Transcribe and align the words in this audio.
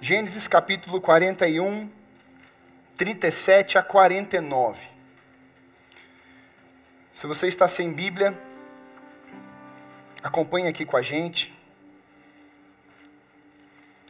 Gênesis 0.00 0.46
capítulo 0.46 1.00
41, 1.00 1.90
37 2.96 3.78
a 3.78 3.82
49. 3.82 4.86
Se 7.12 7.26
você 7.26 7.48
está 7.48 7.66
sem 7.66 7.92
Bíblia, 7.92 8.40
acompanhe 10.22 10.68
aqui 10.68 10.84
com 10.84 10.96
a 10.96 11.02
gente. 11.02 11.52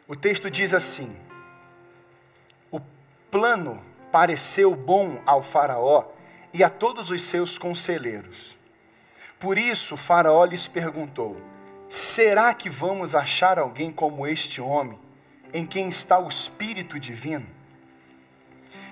O 0.06 0.14
texto 0.14 0.50
diz 0.50 0.74
assim: 0.74 1.18
O 2.70 2.80
plano 3.30 3.82
pareceu 4.12 4.76
bom 4.76 5.22
ao 5.24 5.42
Faraó 5.42 6.04
e 6.52 6.62
a 6.62 6.68
todos 6.68 7.10
os 7.10 7.22
seus 7.22 7.56
conselheiros. 7.56 8.54
Por 9.40 9.56
isso, 9.56 9.96
Faraó 9.96 10.44
lhes 10.44 10.68
perguntou: 10.68 11.40
Será 11.88 12.52
que 12.52 12.68
vamos 12.68 13.14
achar 13.14 13.58
alguém 13.58 13.90
como 13.90 14.26
este 14.26 14.60
homem? 14.60 15.07
Em 15.52 15.66
quem 15.66 15.88
está 15.88 16.18
o 16.18 16.28
Espírito 16.28 16.98
Divino? 16.98 17.46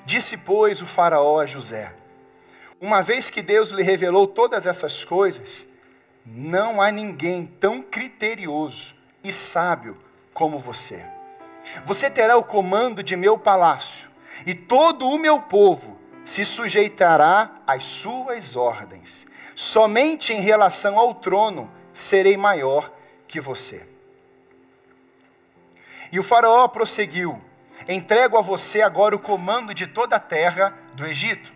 Disse, 0.05 0.39
pois, 0.39 0.81
o 0.81 0.87
Faraó 0.87 1.41
a 1.41 1.47
José: 1.47 1.93
Uma 2.81 3.03
vez 3.03 3.29
que 3.29 3.43
Deus 3.43 3.71
lhe 3.71 3.83
revelou 3.83 4.27
todas 4.27 4.67
essas 4.67 5.05
coisas, 5.05 5.67
não 6.25 6.81
há 6.81 6.91
ninguém 6.91 7.47
tão 7.47 7.83
criterioso 7.83 8.95
e 9.23 9.33
sábio 9.33 9.97
como 10.33 10.59
você. 10.59 11.05
Você 11.85 12.09
terá 12.09 12.37
o 12.37 12.45
comando 12.45 13.03
de 13.03 13.17
meu 13.17 13.37
palácio, 13.37 14.09
e 14.47 14.55
todo 14.55 15.09
o 15.09 15.19
meu 15.19 15.41
povo 15.41 15.99
se 16.25 16.45
sujeitará 16.45 17.63
às 17.67 17.85
suas 17.85 18.57
ordens. 18.57 19.27
Somente 19.55 20.33
em 20.33 20.41
relação 20.41 20.99
ao 20.99 21.15
trono 21.15 21.71
serei 21.93 22.37
maior 22.37 22.93
que 23.27 23.41
você. 23.41 23.96
E 26.13 26.19
o 26.19 26.23
Faraó 26.23 26.67
prosseguiu: 26.69 27.41
Entrego 27.89 28.37
a 28.37 28.43
você 28.43 28.83
agora 28.83 29.15
o 29.15 29.19
comando 29.19 29.75
de 29.75 29.87
toda 29.87 30.17
a 30.17 30.21
terra 30.21 30.75
do 30.95 31.07
Egito. 31.07 31.53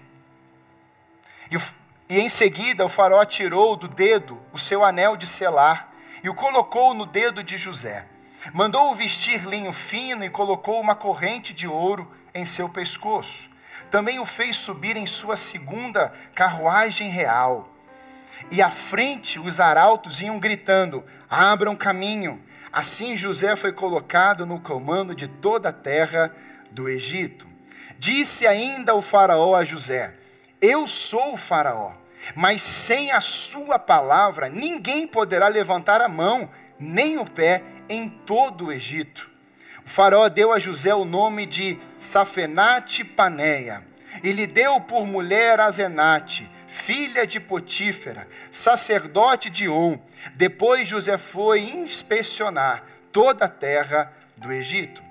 E, 1.50 2.14
e 2.14 2.20
em 2.20 2.28
seguida 2.28 2.84
o 2.84 2.88
Faraó 2.88 3.24
tirou 3.24 3.76
do 3.76 3.88
dedo 3.88 4.40
o 4.52 4.58
seu 4.58 4.84
anel 4.84 5.16
de 5.16 5.26
selar 5.26 5.92
e 6.22 6.28
o 6.28 6.34
colocou 6.34 6.94
no 6.94 7.06
dedo 7.06 7.42
de 7.42 7.56
José. 7.56 8.04
Mandou-o 8.52 8.94
vestir 8.94 9.44
linho 9.44 9.72
fino 9.72 10.24
e 10.24 10.30
colocou 10.30 10.80
uma 10.80 10.94
corrente 10.94 11.52
de 11.52 11.66
ouro 11.66 12.10
em 12.34 12.46
seu 12.46 12.68
pescoço. 12.68 13.50
Também 13.90 14.18
o 14.18 14.24
fez 14.24 14.56
subir 14.56 14.96
em 14.96 15.06
sua 15.06 15.36
segunda 15.36 16.12
carruagem 16.34 17.08
real. 17.08 17.68
E 18.50 18.62
à 18.62 18.70
frente 18.70 19.38
os 19.38 19.60
arautos 19.60 20.20
iam 20.20 20.38
gritando: 20.38 21.04
Abram 21.28 21.76
caminho 21.76 22.42
Assim 22.72 23.16
José 23.16 23.56
foi 23.56 23.72
colocado 23.72 24.46
no 24.46 24.60
comando 24.60 25.14
de 25.14 25.26
toda 25.26 25.70
a 25.70 25.72
terra 25.72 26.34
do 26.70 26.88
Egito. 26.88 27.46
Disse 27.98 28.46
ainda 28.46 28.94
o 28.94 29.02
Faraó 29.02 29.56
a 29.56 29.64
José: 29.64 30.14
Eu 30.60 30.86
sou 30.86 31.34
o 31.34 31.36
Faraó, 31.36 31.92
mas 32.34 32.62
sem 32.62 33.10
a 33.10 33.20
sua 33.20 33.78
palavra 33.78 34.48
ninguém 34.48 35.06
poderá 35.06 35.48
levantar 35.48 36.00
a 36.00 36.08
mão, 36.08 36.48
nem 36.78 37.18
o 37.18 37.24
pé 37.24 37.62
em 37.88 38.08
todo 38.08 38.66
o 38.66 38.72
Egito. 38.72 39.28
O 39.84 39.88
Faraó 39.88 40.28
deu 40.28 40.52
a 40.52 40.58
José 40.60 40.94
o 40.94 41.04
nome 41.04 41.46
de 41.46 41.76
Safenate 41.98 43.02
Paneia, 43.02 43.82
e 44.22 44.30
lhe 44.30 44.46
deu 44.46 44.80
por 44.80 45.04
mulher 45.06 45.58
Azenate 45.58 46.48
filha 46.70 47.26
de 47.26 47.40
Potífera, 47.40 48.28
sacerdote 48.50 49.50
de 49.50 49.68
On. 49.68 49.98
Depois 50.34 50.88
José 50.88 51.18
foi 51.18 51.60
inspecionar 51.60 52.84
toda 53.10 53.46
a 53.46 53.48
terra 53.48 54.12
do 54.36 54.52
Egito. 54.52 55.02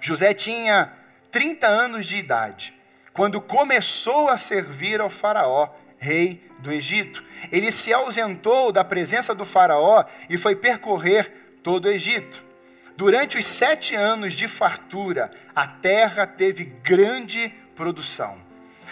José 0.00 0.34
tinha 0.34 0.92
30 1.30 1.66
anos 1.66 2.06
de 2.06 2.16
idade 2.16 2.74
quando 3.12 3.40
começou 3.40 4.28
a 4.28 4.36
servir 4.36 5.00
ao 5.00 5.08
Faraó, 5.08 5.68
rei 5.96 6.44
do 6.58 6.72
Egito. 6.72 7.22
Ele 7.52 7.70
se 7.70 7.92
ausentou 7.92 8.72
da 8.72 8.82
presença 8.82 9.32
do 9.32 9.44
Faraó 9.44 10.04
e 10.28 10.36
foi 10.36 10.56
percorrer 10.56 11.60
todo 11.62 11.84
o 11.84 11.90
Egito. 11.90 12.42
Durante 12.96 13.38
os 13.38 13.46
sete 13.46 13.94
anos 13.94 14.34
de 14.34 14.48
fartura, 14.48 15.30
a 15.54 15.66
terra 15.66 16.26
teve 16.26 16.64
grande 16.64 17.48
produção. 17.76 18.43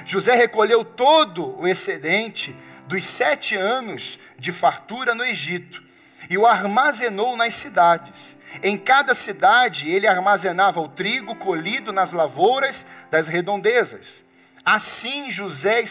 José 0.04 0.34
recolheu 0.34 0.84
todo 0.84 1.58
o 1.60 1.66
excedente 1.66 2.54
dos 2.86 3.04
sete 3.04 3.54
anos 3.54 4.18
de 4.38 4.52
fartura 4.52 5.14
no 5.14 5.24
Egito 5.24 5.82
e 6.28 6.36
o 6.36 6.46
armazenou 6.46 7.36
nas 7.36 7.54
cidades. 7.54 8.36
Em 8.62 8.76
cada 8.76 9.14
cidade 9.14 9.90
ele 9.90 10.06
armazenava 10.06 10.80
o 10.80 10.88
trigo 10.88 11.34
colhido 11.36 11.92
nas 11.92 12.12
lavouras 12.12 12.84
das 13.10 13.28
redondezas. 13.28 14.24
Assim 14.64 15.30
José 15.30 15.82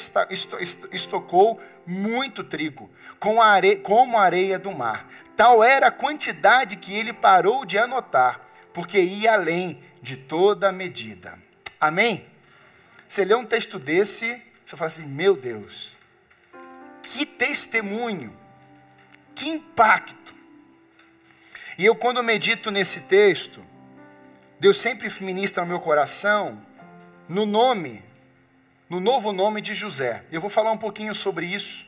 estocou 0.92 1.60
muito 1.86 2.44
trigo, 2.44 2.90
como 3.20 3.42
a 3.42 4.22
areia 4.22 4.60
do 4.60 4.72
mar. 4.72 5.08
Tal 5.36 5.64
era 5.64 5.88
a 5.88 5.92
quantidade 5.92 6.78
que 6.78 6.94
ele 6.94 7.12
parou 7.12 7.66
de 7.66 7.78
anotar, 7.78 8.40
porque 8.74 9.00
ia 9.00 9.34
além 9.34 9.84
de 10.02 10.16
toda 10.16 10.70
a 10.70 10.72
medida. 10.72 11.38
Amém? 11.80 12.31
Você 13.12 13.26
lê 13.26 13.36
um 13.36 13.44
texto 13.44 13.78
desse, 13.78 14.42
você 14.64 14.78
fala 14.78 14.88
assim: 14.88 15.06
meu 15.06 15.36
Deus, 15.36 15.98
que 17.04 17.26
testemunho, 17.26 18.34
que 19.36 19.50
impacto. 19.50 20.34
E 21.78 21.84
eu, 21.84 21.94
quando 21.94 22.24
medito 22.24 22.72
nesse 22.72 23.02
texto, 23.02 23.62
Deus 24.62 24.80
sempre 24.80 25.12
ministra 25.20 25.64
no 25.64 25.68
meu 25.68 25.82
coração 25.82 26.66
no 27.28 27.46
nome, 27.46 28.02
no 28.90 29.02
novo 29.02 29.34
nome 29.34 29.60
de 29.62 29.76
José. 29.76 30.24
Eu 30.32 30.40
vou 30.40 30.50
falar 30.50 30.72
um 30.72 30.78
pouquinho 30.78 31.14
sobre 31.14 31.46
isso. 31.46 31.86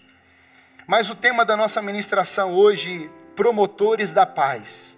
Mas 0.85 1.09
o 1.09 1.15
tema 1.15 1.45
da 1.45 1.55
nossa 1.55 1.81
ministração 1.81 2.53
hoje, 2.53 3.09
promotores 3.33 4.11
da 4.11 4.25
paz. 4.25 4.97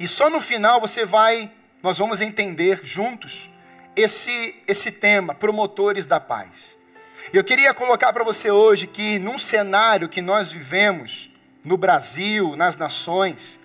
E 0.00 0.08
só 0.08 0.28
no 0.28 0.40
final 0.40 0.80
você 0.80 1.04
vai, 1.04 1.48
nós 1.80 1.96
vamos 1.96 2.20
entender 2.20 2.80
juntos 2.82 3.48
esse, 3.96 4.54
esse 4.68 4.90
tema, 4.90 5.34
promotores 5.34 6.06
da 6.06 6.20
paz. 6.20 6.76
Eu 7.32 7.42
queria 7.42 7.74
colocar 7.74 8.12
para 8.12 8.22
você 8.22 8.50
hoje 8.50 8.86
que, 8.86 9.18
num 9.18 9.38
cenário 9.38 10.08
que 10.08 10.22
nós 10.22 10.50
vivemos, 10.50 11.30
no 11.64 11.76
Brasil, 11.76 12.54
nas 12.54 12.76
nações, 12.76 13.58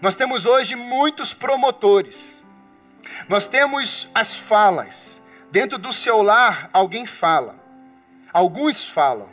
nós 0.00 0.16
temos 0.16 0.44
hoje 0.44 0.74
muitos 0.74 1.32
promotores. 1.32 2.42
Nós 3.28 3.46
temos 3.46 4.08
as 4.12 4.34
falas. 4.34 5.22
Dentro 5.52 5.78
do 5.78 5.92
seu 5.92 6.20
lar, 6.20 6.68
alguém 6.72 7.06
fala. 7.06 7.54
Alguns 8.32 8.84
falam. 8.84 9.28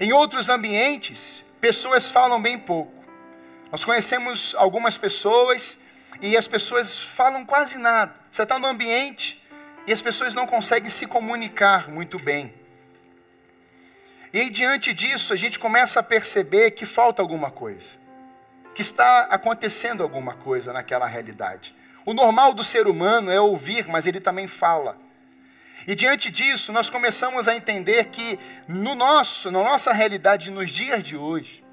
Em 0.00 0.12
outros 0.12 0.48
ambientes, 0.48 1.44
pessoas 1.60 2.10
falam 2.10 2.40
bem 2.40 2.58
pouco. 2.58 3.04
Nós 3.70 3.84
conhecemos 3.84 4.54
algumas 4.56 4.96
pessoas 4.96 5.76
e 6.22 6.36
as 6.36 6.48
pessoas 6.48 6.98
falam 6.98 7.44
quase 7.44 7.76
nada. 7.76 8.14
Você 8.30 8.42
está 8.42 8.58
no 8.58 8.66
ambiente, 8.66 9.43
e 9.86 9.92
as 9.92 10.00
pessoas 10.00 10.34
não 10.34 10.46
conseguem 10.46 10.88
se 10.88 11.06
comunicar 11.06 11.88
muito 11.88 12.18
bem. 12.18 12.52
E 14.32 14.40
aí, 14.40 14.50
diante 14.50 14.92
disso, 14.92 15.32
a 15.32 15.36
gente 15.36 15.58
começa 15.58 16.00
a 16.00 16.02
perceber 16.02 16.72
que 16.72 16.84
falta 16.84 17.22
alguma 17.22 17.50
coisa, 17.50 17.94
que 18.74 18.82
está 18.82 19.26
acontecendo 19.30 20.02
alguma 20.02 20.34
coisa 20.34 20.72
naquela 20.72 21.06
realidade. 21.06 21.74
O 22.04 22.12
normal 22.12 22.52
do 22.52 22.64
ser 22.64 22.86
humano 22.86 23.30
é 23.30 23.40
ouvir, 23.40 23.86
mas 23.86 24.06
ele 24.06 24.20
também 24.20 24.48
fala. 24.48 24.98
E 25.86 25.94
diante 25.94 26.30
disso, 26.30 26.72
nós 26.72 26.90
começamos 26.90 27.46
a 27.46 27.54
entender 27.54 28.06
que 28.06 28.38
no 28.66 28.94
nosso, 28.94 29.50
na 29.50 29.62
nossa 29.62 29.92
realidade, 29.92 30.50
nos 30.50 30.70
dias 30.70 31.02
de 31.02 31.16
hoje, 31.16 31.64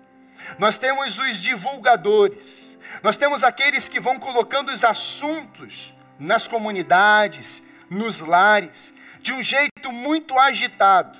nós 0.59 0.77
temos 0.77 1.17
os 1.17 1.41
divulgadores, 1.41 2.77
nós 3.01 3.17
temos 3.17 3.43
aqueles 3.43 3.87
que 3.87 3.99
vão 3.99 4.19
colocando 4.19 4.71
os 4.71 4.83
assuntos 4.83 5.93
nas 6.19 6.47
comunidades, 6.47 7.63
nos 7.91 8.21
lares, 8.21 8.93
de 9.21 9.33
um 9.33 9.43
jeito 9.43 9.91
muito 9.91 10.39
agitado. 10.39 11.19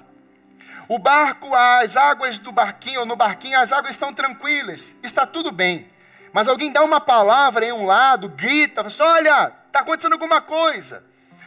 O 0.87 0.97
barco, 0.97 1.53
as 1.53 1.97
águas 1.97 2.39
do 2.39 2.51
barquinho, 2.51 3.01
ou 3.01 3.05
no 3.05 3.17
barquinho, 3.17 3.59
as 3.59 3.73
águas 3.73 3.91
estão 3.91 4.13
tranquilas, 4.13 4.95
está 5.03 5.25
tudo 5.25 5.51
bem. 5.51 5.91
Mas 6.31 6.47
alguém 6.47 6.71
dá 6.71 6.81
uma 6.81 7.01
palavra 7.01 7.65
em 7.65 7.73
um 7.73 7.85
lado, 7.85 8.29
grita, 8.29 8.75
fala 8.75 8.87
assim, 8.87 9.03
olha, 9.03 9.53
está 9.67 9.81
acontecendo 9.81 10.13
alguma 10.13 10.39
coisa. 10.39 11.03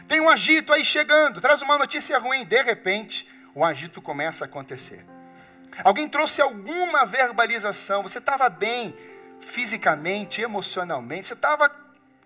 Tem 0.07 0.21
um 0.21 0.29
agito 0.29 0.71
aí 0.71 0.85
chegando, 0.85 1.41
traz 1.41 1.63
uma 1.63 1.77
notícia 1.77 2.19
ruim. 2.19 2.45
De 2.45 2.61
repente, 2.61 3.27
o 3.55 3.65
agito 3.65 4.01
começa 4.01 4.45
a 4.45 4.47
acontecer. 4.47 5.03
Alguém 5.83 6.07
trouxe 6.07 6.39
alguma 6.39 7.03
verbalização, 7.03 8.03
você 8.03 8.19
estava 8.19 8.47
bem 8.47 8.95
fisicamente, 9.39 10.41
emocionalmente, 10.41 11.27
você 11.27 11.33
estava 11.33 11.69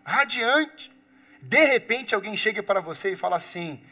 radiante. 0.03 0.98
De 1.41 1.63
repente 1.65 2.13
alguém 2.13 2.35
chega 2.37 2.61
para 2.61 2.79
você 2.79 3.11
e 3.11 3.15
fala 3.15 3.37
assim: 3.37 3.83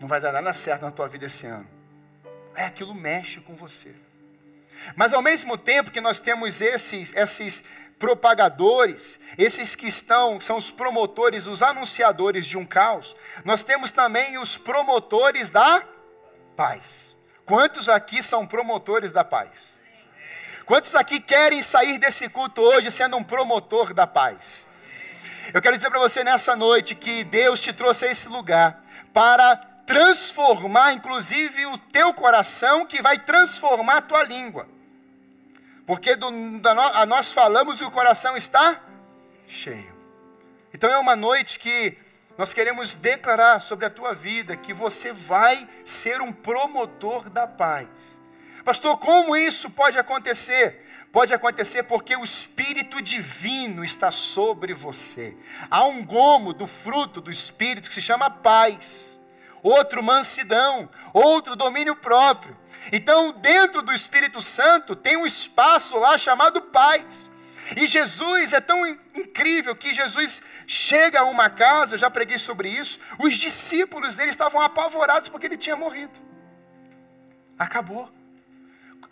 não 0.00 0.08
vai 0.08 0.20
dar 0.20 0.32
nada 0.32 0.52
certo 0.52 0.82
na 0.82 0.90
tua 0.90 1.08
vida 1.08 1.26
esse 1.26 1.46
ano. 1.46 1.68
É, 2.54 2.64
aquilo 2.64 2.94
mexe 2.94 3.40
com 3.40 3.54
você. 3.54 3.94
Mas 4.96 5.12
ao 5.12 5.20
mesmo 5.20 5.58
tempo 5.58 5.90
que 5.90 6.00
nós 6.00 6.20
temos 6.20 6.60
esses, 6.60 7.14
esses 7.14 7.62
propagadores, 7.98 9.20
esses 9.36 9.76
que 9.76 9.86
estão, 9.86 10.40
são 10.40 10.56
os 10.56 10.70
promotores, 10.70 11.46
os 11.46 11.62
anunciadores 11.62 12.46
de 12.46 12.56
um 12.56 12.64
caos, 12.64 13.14
nós 13.44 13.62
temos 13.62 13.90
também 13.92 14.38
os 14.38 14.56
promotores 14.56 15.50
da 15.50 15.84
paz. 16.56 17.14
Quantos 17.44 17.88
aqui 17.88 18.22
são 18.22 18.46
promotores 18.46 19.12
da 19.12 19.22
paz? 19.22 19.78
Quantos 20.64 20.94
aqui 20.94 21.20
querem 21.20 21.60
sair 21.60 21.98
desse 21.98 22.28
culto 22.28 22.62
hoje 22.62 22.90
sendo 22.90 23.16
um 23.16 23.24
promotor 23.24 23.92
da 23.92 24.06
paz? 24.06 24.66
Eu 25.52 25.60
quero 25.60 25.76
dizer 25.76 25.90
para 25.90 25.98
você 25.98 26.22
nessa 26.22 26.54
noite 26.54 26.94
que 26.94 27.24
Deus 27.24 27.60
te 27.60 27.72
trouxe 27.72 28.04
a 28.06 28.10
esse 28.10 28.28
lugar 28.28 28.84
para 29.12 29.56
transformar, 29.84 30.92
inclusive, 30.92 31.66
o 31.66 31.76
teu 31.76 32.14
coração, 32.14 32.86
que 32.86 33.02
vai 33.02 33.18
transformar 33.18 33.96
a 33.96 34.02
tua 34.02 34.22
língua. 34.22 34.68
Porque 35.84 36.14
do, 36.14 36.30
da, 36.60 37.04
nós 37.06 37.32
falamos 37.32 37.80
e 37.80 37.84
o 37.84 37.90
coração 37.90 38.36
está 38.36 38.80
cheio. 39.48 39.92
Então 40.72 40.88
é 40.88 40.98
uma 40.98 41.16
noite 41.16 41.58
que 41.58 41.98
nós 42.38 42.52
queremos 42.52 42.94
declarar 42.94 43.60
sobre 43.60 43.84
a 43.84 43.90
tua 43.90 44.14
vida 44.14 44.56
que 44.56 44.72
você 44.72 45.12
vai 45.12 45.68
ser 45.84 46.20
um 46.20 46.30
promotor 46.30 47.28
da 47.28 47.48
paz. 47.48 47.88
Pastor, 48.64 48.98
como 48.98 49.36
isso 49.36 49.68
pode 49.68 49.98
acontecer? 49.98 50.86
Pode 51.12 51.34
acontecer 51.34 51.82
porque 51.82 52.14
o 52.14 52.22
Espírito 52.22 53.02
Divino 53.02 53.84
está 53.84 54.12
sobre 54.12 54.72
você. 54.72 55.36
Há 55.68 55.84
um 55.84 56.04
gomo 56.04 56.52
do 56.52 56.68
fruto 56.68 57.20
do 57.20 57.32
Espírito 57.32 57.88
que 57.88 57.94
se 57.94 58.02
chama 58.02 58.30
paz, 58.30 59.18
outro 59.60 60.02
mansidão, 60.02 60.88
outro 61.12 61.56
domínio 61.56 61.96
próprio. 61.96 62.56
Então, 62.92 63.32
dentro 63.32 63.82
do 63.82 63.92
Espírito 63.92 64.40
Santo, 64.40 64.94
tem 64.94 65.16
um 65.16 65.26
espaço 65.26 65.98
lá 65.98 66.16
chamado 66.16 66.62
paz. 66.62 67.30
E 67.76 67.88
Jesus 67.88 68.52
é 68.52 68.60
tão 68.60 68.86
incrível 68.86 69.74
que 69.74 69.92
Jesus 69.92 70.40
chega 70.66 71.20
a 71.20 71.24
uma 71.24 71.50
casa, 71.50 71.94
eu 71.94 71.98
já 71.98 72.10
preguei 72.10 72.38
sobre 72.38 72.68
isso, 72.68 72.98
os 73.18 73.36
discípulos 73.36 74.16
dele 74.16 74.30
estavam 74.30 74.60
apavorados 74.60 75.28
porque 75.28 75.46
ele 75.46 75.56
tinha 75.56 75.76
morrido. 75.76 76.18
Acabou. 77.58 78.08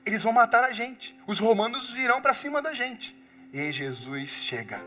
Eles 0.09 0.23
vão 0.23 0.33
matar 0.33 0.65
a 0.65 0.73
gente. 0.73 1.15
Os 1.27 1.39
romanos 1.39 1.91
virão 1.91 2.19
para 2.19 2.33
cima 2.33 2.63
da 2.63 2.73
gente. 2.73 3.15
E 3.53 3.71
Jesus 3.71 4.31
chega. 4.31 4.81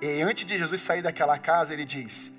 E 0.00 0.22
antes 0.22 0.46
de 0.46 0.56
Jesus 0.56 0.80
sair 0.80 1.02
daquela 1.02 1.38
casa, 1.38 1.74
ele 1.74 1.84
diz: 1.84 2.32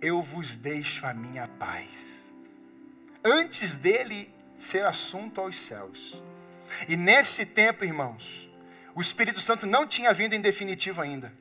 Eu 0.00 0.22
vos 0.22 0.56
deixo 0.56 1.04
a 1.06 1.12
minha 1.12 1.48
paz 1.48 2.32
antes 3.24 3.74
dele 3.74 4.32
ser 4.56 4.84
assunto 4.84 5.40
aos 5.40 5.58
céus. 5.58 6.22
E 6.88 6.96
nesse 6.96 7.44
tempo, 7.44 7.84
irmãos, 7.84 8.48
o 8.94 9.00
Espírito 9.00 9.40
Santo 9.40 9.66
não 9.66 9.88
tinha 9.88 10.12
vindo 10.12 10.34
em 10.34 10.40
definitivo 10.40 11.02
ainda. 11.02 11.32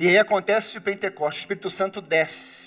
E 0.00 0.08
aí 0.08 0.16
acontece 0.16 0.78
o 0.78 0.80
Pentecostes, 0.80 1.40
o 1.40 1.44
Espírito 1.44 1.68
Santo 1.68 2.00
desce 2.00 2.63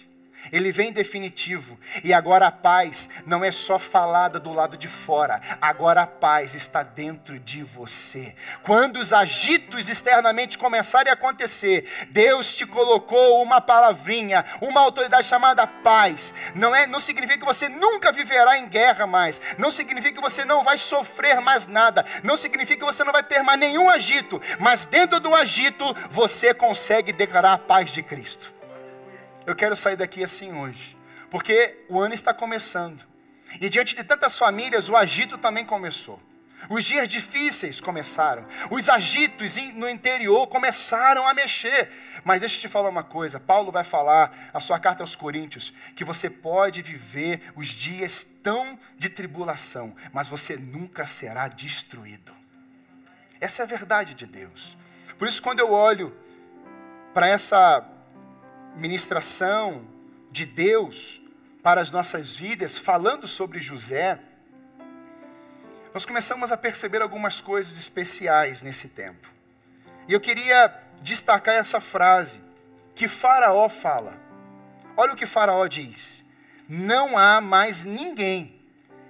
ele 0.51 0.71
vem 0.71 0.91
definitivo. 0.91 1.79
E 2.03 2.13
agora 2.13 2.47
a 2.47 2.51
paz 2.51 3.09
não 3.25 3.43
é 3.43 3.51
só 3.51 3.79
falada 3.79 4.39
do 4.39 4.53
lado 4.53 4.77
de 4.77 4.87
fora, 4.87 5.41
agora 5.61 6.03
a 6.03 6.07
paz 6.07 6.53
está 6.53 6.83
dentro 6.83 7.39
de 7.39 7.63
você. 7.63 8.35
Quando 8.63 8.97
os 8.97 9.13
agitos 9.13 9.89
externamente 9.89 10.57
começarem 10.57 11.11
a 11.11 11.13
acontecer, 11.13 12.07
Deus 12.09 12.53
te 12.53 12.65
colocou 12.65 13.41
uma 13.41 13.61
palavrinha, 13.61 14.45
uma 14.61 14.81
autoridade 14.81 15.27
chamada 15.27 15.67
paz. 15.67 16.33
Não 16.55 16.75
é, 16.75 16.87
não 16.87 16.99
significa 16.99 17.39
que 17.39 17.45
você 17.45 17.69
nunca 17.69 18.11
viverá 18.11 18.57
em 18.57 18.67
guerra 18.67 19.07
mais. 19.07 19.41
Não 19.57 19.71
significa 19.71 20.15
que 20.15 20.21
você 20.21 20.45
não 20.45 20.63
vai 20.63 20.77
sofrer 20.77 21.39
mais 21.41 21.65
nada. 21.65 22.05
Não 22.23 22.37
significa 22.37 22.79
que 22.79 22.93
você 22.93 23.03
não 23.03 23.13
vai 23.13 23.23
ter 23.23 23.41
mais 23.43 23.59
nenhum 23.59 23.89
agito, 23.89 24.41
mas 24.59 24.85
dentro 24.85 25.19
do 25.19 25.33
agito 25.35 25.85
você 26.09 26.53
consegue 26.53 27.11
declarar 27.11 27.53
a 27.53 27.57
paz 27.57 27.91
de 27.91 28.03
Cristo 28.03 28.56
eu 29.47 29.55
quero 29.55 29.77
sair 29.77 29.95
daqui 29.95 30.21
assim 30.21 30.53
hoje, 30.53 30.97
porque 31.31 31.85
o 31.87 31.99
ano 31.99 32.13
está 32.13 32.33
começando. 32.33 33.03
E 33.61 33.69
diante 33.69 33.95
de 33.95 34.03
tantas 34.03 34.37
famílias, 34.37 34.89
o 34.89 34.95
agito 34.97 35.37
também 35.37 35.63
começou. 35.63 36.21
Os 36.69 36.83
dias 36.83 37.07
difíceis 37.07 37.79
começaram. 37.79 38.45
Os 38.69 38.89
agitos 38.89 39.55
no 39.73 39.87
interior 39.87 40.47
começaram 40.47 41.25
a 41.25 41.33
mexer. 41.33 41.89
Mas 42.25 42.41
deixa 42.41 42.57
eu 42.57 42.61
te 42.61 42.67
falar 42.67 42.89
uma 42.89 43.03
coisa. 43.03 43.39
Paulo 43.39 43.71
vai 43.71 43.85
falar 43.85 44.51
na 44.53 44.59
sua 44.59 44.77
carta 44.79 45.01
aos 45.01 45.15
Coríntios 45.15 45.71
que 45.95 46.03
você 46.03 46.29
pode 46.29 46.81
viver 46.81 47.53
os 47.55 47.69
dias 47.69 48.25
tão 48.43 48.77
de 48.97 49.07
tribulação, 49.07 49.95
mas 50.11 50.27
você 50.27 50.57
nunca 50.57 51.05
será 51.05 51.47
destruído. 51.47 52.35
Essa 53.39 53.61
é 53.61 53.63
a 53.63 53.67
verdade 53.67 54.13
de 54.13 54.25
Deus. 54.25 54.75
Por 55.17 55.25
isso, 55.25 55.41
quando 55.41 55.61
eu 55.61 55.71
olho 55.71 56.13
para 57.13 57.29
essa 57.29 57.96
ministração 58.75 59.87
de 60.31 60.45
Deus 60.45 61.21
para 61.63 61.81
as 61.81 61.91
nossas 61.91 62.35
vidas, 62.35 62.77
falando 62.77 63.27
sobre 63.27 63.59
José, 63.59 64.19
nós 65.93 66.05
começamos 66.05 66.51
a 66.51 66.57
perceber 66.57 67.01
algumas 67.01 67.41
coisas 67.41 67.77
especiais 67.77 68.61
nesse 68.61 68.87
tempo. 68.89 69.29
E 70.07 70.13
eu 70.13 70.19
queria 70.19 70.73
destacar 71.01 71.55
essa 71.55 71.81
frase 71.81 72.41
que 72.95 73.07
Faraó 73.07 73.67
fala. 73.67 74.13
Olha 74.95 75.13
o 75.13 75.15
que 75.15 75.25
Faraó 75.25 75.65
diz: 75.67 76.23
Não 76.69 77.17
há 77.17 77.41
mais 77.41 77.83
ninguém 77.83 78.61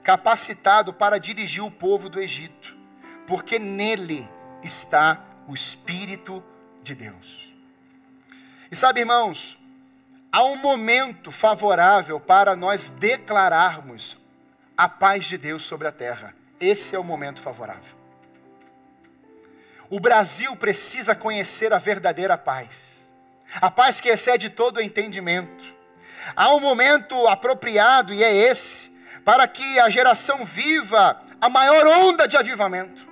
capacitado 0.03 0.94
para 0.94 1.19
dirigir 1.19 1.63
o 1.63 1.69
povo 1.69 2.10
do 2.10 2.19
Egito, 2.19 2.77
porque 3.25 3.60
nele 3.60 4.27
está 4.63 5.21
o 5.48 5.53
Espírito 5.53 6.44
de 6.81 6.95
Deus. 6.95 7.47
E 8.69 8.75
sabe, 8.75 9.00
irmãos, 9.00 9.58
há 10.31 10.44
um 10.44 10.58
momento 10.58 11.31
favorável 11.31 12.19
para 12.19 12.56
nós 12.56 12.90
declararmos 12.90 14.18
a 14.75 14.90
paz 14.90 15.25
de 15.25 15.38
Deus 15.38 15.64
sobre 15.64 15.88
a 15.88 15.92
terra. 15.92 16.36
Esse 16.60 16.96
é 16.96 17.00
o 17.00 17.04
momento 17.04 17.42
favorável. 17.42 17.96
O 19.90 20.00
Brasil 20.00 20.54
precisa 20.56 21.16
conhecer 21.16 21.72
a 21.72 21.78
verdadeira 21.78 22.38
paz, 22.38 23.10
a 23.62 23.72
paz 23.72 24.02
que 24.02 24.10
excede 24.10 24.50
todo 24.50 24.78
o 24.78 24.81
entendimento. 24.81 25.66
Há 26.36 26.54
um 26.54 26.60
momento 26.60 27.28
apropriado, 27.28 28.13
e 28.13 28.22
é 28.22 28.36
esse, 28.36 28.90
para 29.24 29.48
que 29.48 29.80
a 29.80 29.90
geração 29.90 30.44
viva 30.44 31.22
a 31.40 31.48
maior 31.48 31.88
onda 31.88 32.28
de 32.28 32.36
avivamento. 32.36 33.08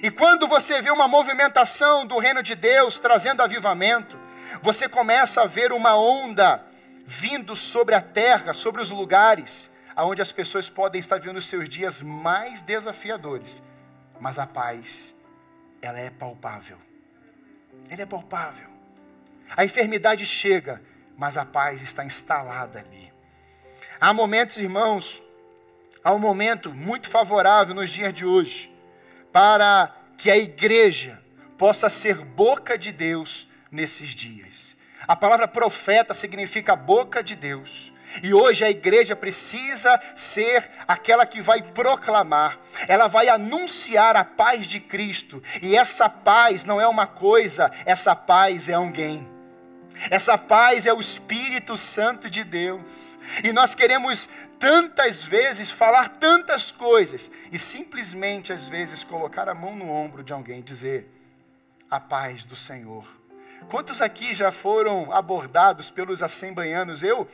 E 0.00 0.10
quando 0.10 0.46
você 0.46 0.80
vê 0.80 0.90
uma 0.90 1.08
movimentação 1.08 2.06
do 2.06 2.18
reino 2.18 2.42
de 2.42 2.54
Deus 2.54 2.98
trazendo 2.98 3.42
avivamento, 3.42 4.18
você 4.62 4.88
começa 4.88 5.42
a 5.42 5.46
ver 5.46 5.72
uma 5.72 5.96
onda 5.96 6.64
vindo 7.04 7.54
sobre 7.56 7.94
a 7.94 8.00
terra, 8.00 8.54
sobre 8.54 8.80
os 8.80 8.90
lugares 8.90 9.70
aonde 9.94 10.22
as 10.22 10.32
pessoas 10.32 10.68
podem 10.68 10.98
estar 10.98 11.18
vivendo 11.18 11.36
os 11.36 11.46
seus 11.46 11.68
dias 11.68 12.00
mais 12.00 12.62
desafiadores. 12.62 13.62
Mas 14.20 14.38
a 14.38 14.46
paz, 14.46 15.14
ela 15.82 15.98
é 15.98 16.10
palpável. 16.10 16.78
Ela 17.90 18.02
é 18.02 18.06
palpável. 18.06 18.68
A 19.54 19.64
enfermidade 19.64 20.24
chega, 20.24 20.80
mas 21.16 21.36
a 21.36 21.44
paz 21.44 21.82
está 21.82 22.04
instalada 22.04 22.78
ali. 22.78 23.12
Há 24.00 24.14
momentos, 24.14 24.56
irmãos, 24.56 25.22
há 26.02 26.12
um 26.12 26.18
momento 26.18 26.72
muito 26.74 27.08
favorável 27.08 27.74
nos 27.74 27.90
dias 27.90 28.12
de 28.14 28.24
hoje 28.24 28.71
para 29.32 29.94
que 30.16 30.30
a 30.30 30.36
igreja 30.36 31.20
possa 31.56 31.88
ser 31.88 32.16
boca 32.16 32.76
de 32.76 32.92
Deus 32.92 33.48
nesses 33.70 34.10
dias. 34.10 34.76
A 35.06 35.16
palavra 35.16 35.48
profeta 35.48 36.14
significa 36.14 36.76
boca 36.76 37.22
de 37.22 37.34
Deus. 37.34 37.92
E 38.22 38.34
hoje 38.34 38.62
a 38.62 38.70
igreja 38.70 39.16
precisa 39.16 39.98
ser 40.14 40.68
aquela 40.86 41.24
que 41.24 41.40
vai 41.40 41.62
proclamar, 41.62 42.58
ela 42.86 43.08
vai 43.08 43.28
anunciar 43.28 44.16
a 44.16 44.24
paz 44.24 44.66
de 44.66 44.80
Cristo. 44.80 45.42
E 45.62 45.74
essa 45.74 46.10
paz 46.10 46.64
não 46.64 46.78
é 46.78 46.86
uma 46.86 47.06
coisa, 47.06 47.70
essa 47.86 48.14
paz 48.14 48.68
é 48.68 48.74
alguém. 48.74 49.31
Essa 50.10 50.36
paz 50.36 50.86
é 50.86 50.92
o 50.92 51.00
Espírito 51.00 51.76
Santo 51.76 52.28
de 52.28 52.44
Deus. 52.44 53.18
E 53.42 53.52
nós 53.52 53.74
queremos 53.74 54.28
tantas 54.58 55.22
vezes 55.22 55.70
falar 55.70 56.08
tantas 56.08 56.70
coisas 56.70 57.30
e 57.50 57.58
simplesmente 57.58 58.52
às 58.52 58.68
vezes 58.68 59.04
colocar 59.04 59.48
a 59.48 59.54
mão 59.54 59.74
no 59.76 59.90
ombro 59.90 60.22
de 60.22 60.32
alguém 60.32 60.60
e 60.60 60.62
dizer: 60.62 61.08
A 61.90 62.00
paz 62.00 62.44
do 62.44 62.56
Senhor. 62.56 63.06
Quantos 63.68 64.00
aqui 64.00 64.34
já 64.34 64.50
foram 64.50 65.12
abordados 65.12 65.90
pelos 65.90 66.22
assembleianos? 66.22 67.02
Eu, 67.02 67.28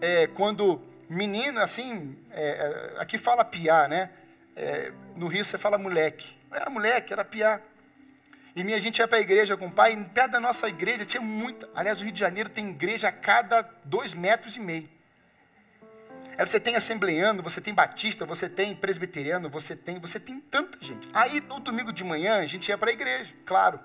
é, 0.00 0.26
quando 0.28 0.80
menino, 1.08 1.60
assim, 1.60 2.16
é, 2.30 2.94
é 2.96 3.00
aqui 3.00 3.18
fala 3.18 3.44
piá, 3.44 3.88
né? 3.88 4.10
É, 4.54 4.92
no 5.16 5.26
Rio 5.26 5.44
você 5.44 5.58
fala 5.58 5.76
moleque. 5.76 6.36
Eu 6.50 6.56
era 6.56 6.70
moleque, 6.70 7.12
era 7.12 7.24
piá. 7.24 7.60
E 8.56 8.64
minha 8.64 8.80
gente 8.80 8.98
ia 8.98 9.06
para 9.06 9.18
a 9.18 9.20
igreja 9.20 9.54
com 9.54 9.66
o 9.66 9.70
pai, 9.70 9.92
e 9.92 10.04
perto 10.06 10.32
da 10.32 10.40
nossa 10.40 10.66
igreja 10.66 11.04
tinha 11.04 11.20
muita. 11.20 11.68
Aliás, 11.74 12.00
o 12.00 12.04
Rio 12.04 12.12
de 12.12 12.18
Janeiro 12.18 12.48
tem 12.48 12.70
igreja 12.70 13.08
a 13.08 13.12
cada 13.12 13.60
dois 13.84 14.14
metros 14.14 14.56
e 14.56 14.60
meio. 14.60 14.88
Aí 16.38 16.46
você 16.46 16.58
tem 16.58 16.74
assembleano, 16.74 17.42
você 17.42 17.60
tem 17.60 17.74
batista, 17.74 18.24
você 18.24 18.48
tem 18.48 18.74
presbiteriano, 18.74 19.50
você 19.50 19.76
tem, 19.76 19.98
você 19.98 20.18
tem 20.18 20.40
tanta 20.40 20.82
gente. 20.82 21.06
Aí 21.12 21.38
no 21.38 21.60
domingo 21.60 21.92
de 21.92 22.02
manhã 22.02 22.38
a 22.38 22.46
gente 22.46 22.68
ia 22.70 22.78
para 22.78 22.88
a 22.88 22.92
igreja, 22.94 23.34
claro. 23.44 23.78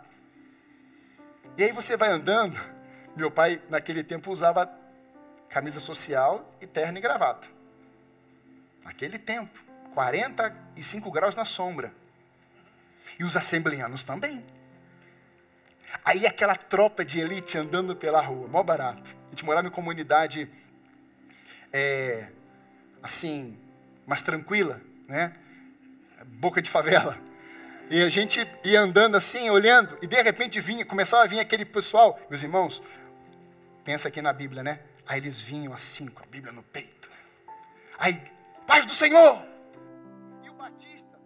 E 1.58 1.64
aí 1.64 1.74
você 1.74 1.98
vai 1.98 2.10
andando. 2.10 2.58
Meu 3.14 3.30
pai 3.30 3.62
naquele 3.70 4.06
tempo 4.06 4.32
usava 4.32 4.72
camisa 5.50 5.82
social 5.82 6.50
e 6.62 6.66
terno 6.66 6.98
e 6.98 7.02
gravata. 7.02 7.46
Naquele 8.86 9.18
tempo, 9.18 9.62
45 9.94 11.12
graus 11.12 11.36
na 11.36 11.44
sombra. 11.44 11.94
E 13.20 13.26
os 13.26 13.36
assembleanos 13.36 14.04
também. 14.04 14.42
Aí 16.04 16.26
aquela 16.26 16.56
tropa 16.56 17.04
de 17.04 17.20
elite 17.20 17.58
andando 17.58 17.96
pela 17.96 18.22
rua, 18.22 18.48
mó 18.48 18.64
barato. 18.64 19.16
A 19.28 19.30
gente 19.32 19.46
morava 19.46 19.68
em 19.68 19.72
comunidade 19.72 20.50
é, 21.72 22.30
assim, 23.02 23.58
mais 24.06 24.22
tranquila, 24.22 24.82
né? 25.08 25.34
Boca 26.26 26.62
de 26.62 26.70
favela. 26.70 27.18
E 27.90 28.02
a 28.02 28.10
gente 28.10 28.48
ia 28.64 28.80
andando 28.80 29.18
assim, 29.18 29.50
olhando, 29.50 29.98
e 30.02 30.08
de 30.08 30.22
repente 30.22 30.62
vinha, 30.62 30.86
começava 30.86 31.24
a 31.24 31.28
vir 31.28 31.40
aquele 31.40 31.66
pessoal, 31.66 32.20
meus 32.30 32.42
irmãos, 32.42 32.82
pensa 33.84 34.08
aqui 34.08 34.22
na 34.22 34.32
Bíblia, 34.32 34.64
né? 34.64 34.80
Aí 35.06 35.20
eles 35.20 35.40
vinham 35.40 35.74
assim, 35.74 36.08
com 36.08 36.24
a 36.24 36.26
Bíblia 36.28 36.54
no 36.54 36.64
peito. 36.64 37.10
Aí, 37.98 38.22
paz 38.66 38.86
do 38.86 38.94
Senhor! 38.94 39.46
E 40.42 40.50
o 40.50 40.54
Batista 40.54 41.20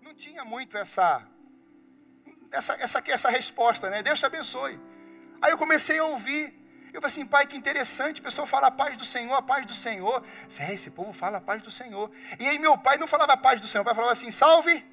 não 0.00 0.14
tinha 0.14 0.44
muito 0.44 0.76
essa, 0.76 1.26
essa, 2.52 2.74
essa, 2.74 3.02
essa 3.06 3.30
resposta, 3.30 3.90
né? 3.90 4.02
Deus 4.02 4.18
te 4.20 4.26
abençoe. 4.26 4.78
Aí 5.40 5.50
eu 5.50 5.58
comecei 5.58 5.98
a 5.98 6.04
ouvir 6.04 6.62
eu 6.92 7.00
falei 7.00 7.12
assim, 7.12 7.24
pai, 7.24 7.46
que 7.46 7.56
interessante, 7.56 8.20
o 8.20 8.22
pessoal 8.22 8.46
fala 8.46 8.66
a 8.66 8.70
paz 8.70 8.96
do 8.98 9.04
Senhor, 9.04 9.34
a 9.34 9.40
paz 9.40 9.64
do 9.64 9.72
Senhor. 9.72 10.22
É, 10.58 10.74
esse 10.74 10.90
povo 10.90 11.12
fala 11.12 11.38
a 11.38 11.40
paz 11.40 11.62
do 11.62 11.70
Senhor. 11.70 12.10
E 12.38 12.46
aí 12.46 12.58
meu 12.58 12.76
pai 12.76 12.98
não 12.98 13.08
falava 13.08 13.32
a 13.32 13.36
paz 13.36 13.58
do 13.60 13.66
Senhor, 13.66 13.80
o 13.82 13.84
pai 13.84 13.94
falava 13.94 14.12
assim, 14.12 14.30
salve. 14.30 14.84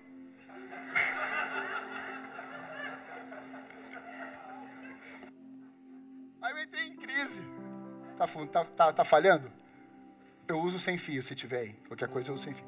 Aí 6.42 6.54
eu 6.54 6.60
entrei 6.64 6.88
em 6.88 6.96
crise. 6.96 7.42
Tá, 8.16 8.26
tá, 8.26 8.64
tá, 8.64 8.94
tá 8.94 9.04
falhando? 9.04 9.52
Eu 10.48 10.62
uso 10.62 10.80
sem 10.80 10.98
fio, 10.98 11.22
se 11.22 11.36
tiver 11.36 11.60
aí. 11.60 11.74
Qualquer 11.90 12.08
coisa 12.08 12.32
eu 12.32 12.36
uso 12.36 12.46
sem 12.46 12.54
fio. 12.54 12.66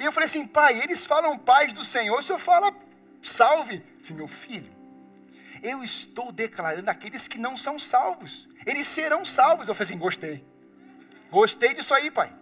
E 0.00 0.04
eu 0.04 0.10
falei 0.10 0.26
assim, 0.26 0.46
pai, 0.46 0.80
eles 0.80 1.04
falam 1.04 1.38
paz 1.38 1.74
do 1.74 1.84
Senhor, 1.84 2.18
o 2.18 2.22
Senhor 2.22 2.38
fala 2.38 2.74
salve. 3.28 3.82
Assim, 4.00 4.14
meu 4.14 4.28
filho, 4.28 4.70
eu 5.62 5.82
estou 5.82 6.30
declarando 6.30 6.90
aqueles 6.90 7.26
que 7.26 7.38
não 7.38 7.56
são 7.56 7.78
salvos. 7.78 8.48
Eles 8.66 8.86
serão 8.86 9.24
salvos. 9.24 9.68
Eu 9.68 9.74
falei 9.74 9.84
assim: 9.84 9.98
gostei. 9.98 10.44
Gostei 11.30 11.74
disso 11.74 11.94
aí, 11.94 12.10
pai. 12.10 12.32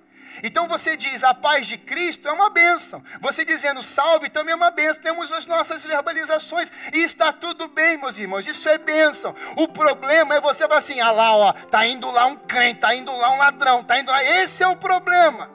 Então 0.42 0.66
você 0.66 0.96
diz, 0.96 1.22
a 1.22 1.34
paz 1.34 1.66
de 1.66 1.76
Cristo 1.76 2.28
é 2.28 2.32
uma 2.32 2.48
bênção. 2.48 3.02
Você 3.20 3.44
dizendo 3.44 3.82
salve 3.82 4.30
também 4.30 4.52
é 4.52 4.56
uma 4.56 4.70
bênção. 4.70 5.02
Temos 5.02 5.32
as 5.32 5.46
nossas 5.46 5.84
verbalizações 5.84 6.72
e 6.92 6.98
está 6.98 7.32
tudo 7.32 7.68
bem, 7.68 7.98
meus 7.98 8.18
irmãos. 8.18 8.46
Isso 8.46 8.68
é 8.68 8.78
bênção. 8.78 9.34
O 9.56 9.68
problema 9.68 10.34
é 10.34 10.40
você 10.40 10.66
falar 10.66 10.78
assim: 10.78 11.00
ah 11.00 11.10
lá, 11.10 11.36
ó, 11.36 11.52
tá 11.52 11.86
indo 11.86 12.10
lá 12.10 12.26
um 12.26 12.36
crente, 12.36 12.80
tá 12.80 12.94
indo 12.94 13.14
lá 13.14 13.32
um 13.32 13.38
ladrão, 13.38 13.82
tá 13.82 13.98
indo 13.98 14.10
lá. 14.10 14.22
Esse 14.24 14.62
é 14.62 14.68
o 14.68 14.76
problema. 14.76 15.50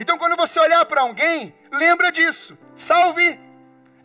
Então 0.00 0.18
quando 0.18 0.36
você 0.36 0.58
olhar 0.58 0.84
para 0.84 1.02
alguém, 1.02 1.54
lembra 1.72 2.12
disso. 2.12 2.58
Salve 2.74 3.38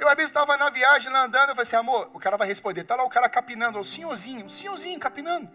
eu 0.02 0.08
uma 0.08 0.16
vez 0.16 0.30
estava 0.30 0.58
na 0.58 0.68
viagem, 0.72 1.12
lá 1.12 1.26
andando, 1.26 1.50
eu 1.50 1.56
falei 1.56 1.62
assim, 1.62 1.76
amor, 1.76 2.10
o 2.12 2.20
cara 2.20 2.36
vai 2.36 2.48
responder. 2.48 2.82
Está 2.82 2.96
lá 2.96 3.04
o 3.04 3.10
cara 3.10 3.30
capinando, 3.30 3.78
o 3.78 3.86
senhorzinho, 3.86 4.48
o 4.48 4.50
senhorzinho 4.50 5.00
capinando. 5.00 5.48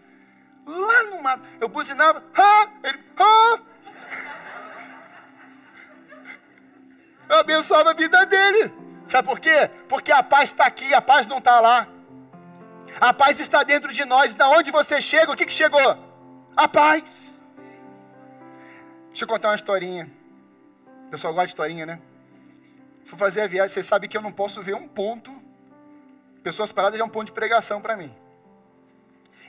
Lá 0.65 1.03
no 1.03 1.21
mato. 1.21 1.45
Eu 1.59 1.67
buzinava, 1.67 2.23
ah! 2.33 2.69
ele, 2.81 2.97
ah! 3.19 3.59
Eu 7.27 7.39
abençoava 7.39 7.91
a 7.91 7.93
vida 7.93 8.25
dele. 8.25 8.73
Sabe 9.05 9.27
por 9.27 9.37
quê? 9.37 9.69
Porque 9.89 10.13
a 10.13 10.23
paz 10.23 10.49
está 10.51 10.65
aqui, 10.65 10.93
a 10.93 11.01
paz 11.01 11.27
não 11.27 11.39
está 11.39 11.59
lá. 11.59 11.85
A 13.01 13.13
paz 13.13 13.37
está 13.41 13.63
dentro 13.63 13.91
de 13.91 14.05
nós. 14.05 14.33
Da 14.33 14.47
onde 14.47 14.71
você 14.71 15.01
chega, 15.01 15.29
o 15.29 15.35
que, 15.35 15.45
que 15.45 15.53
chegou? 15.53 15.97
A 16.55 16.69
paz. 16.69 17.41
Deixa 19.09 19.25
eu 19.25 19.27
contar 19.27 19.49
uma 19.49 19.55
historinha. 19.55 20.09
O 21.07 21.09
pessoal 21.09 21.33
gosta 21.33 21.47
de 21.47 21.51
historinha, 21.51 21.85
né? 21.85 21.99
Fui 23.07 23.17
fazer 23.17 23.41
a 23.41 23.47
viagem, 23.47 23.73
vocês 23.73 23.85
sabem 23.85 24.09
que 24.09 24.17
eu 24.17 24.21
não 24.21 24.31
posso 24.31 24.61
ver 24.61 24.75
um 24.75 24.85
ponto. 24.85 25.33
Pessoas 26.43 26.73
paradas 26.73 26.99
é 26.99 27.03
um 27.03 27.09
ponto 27.09 27.27
de 27.27 27.31
pregação 27.31 27.81
para 27.81 27.95
mim. 27.95 28.13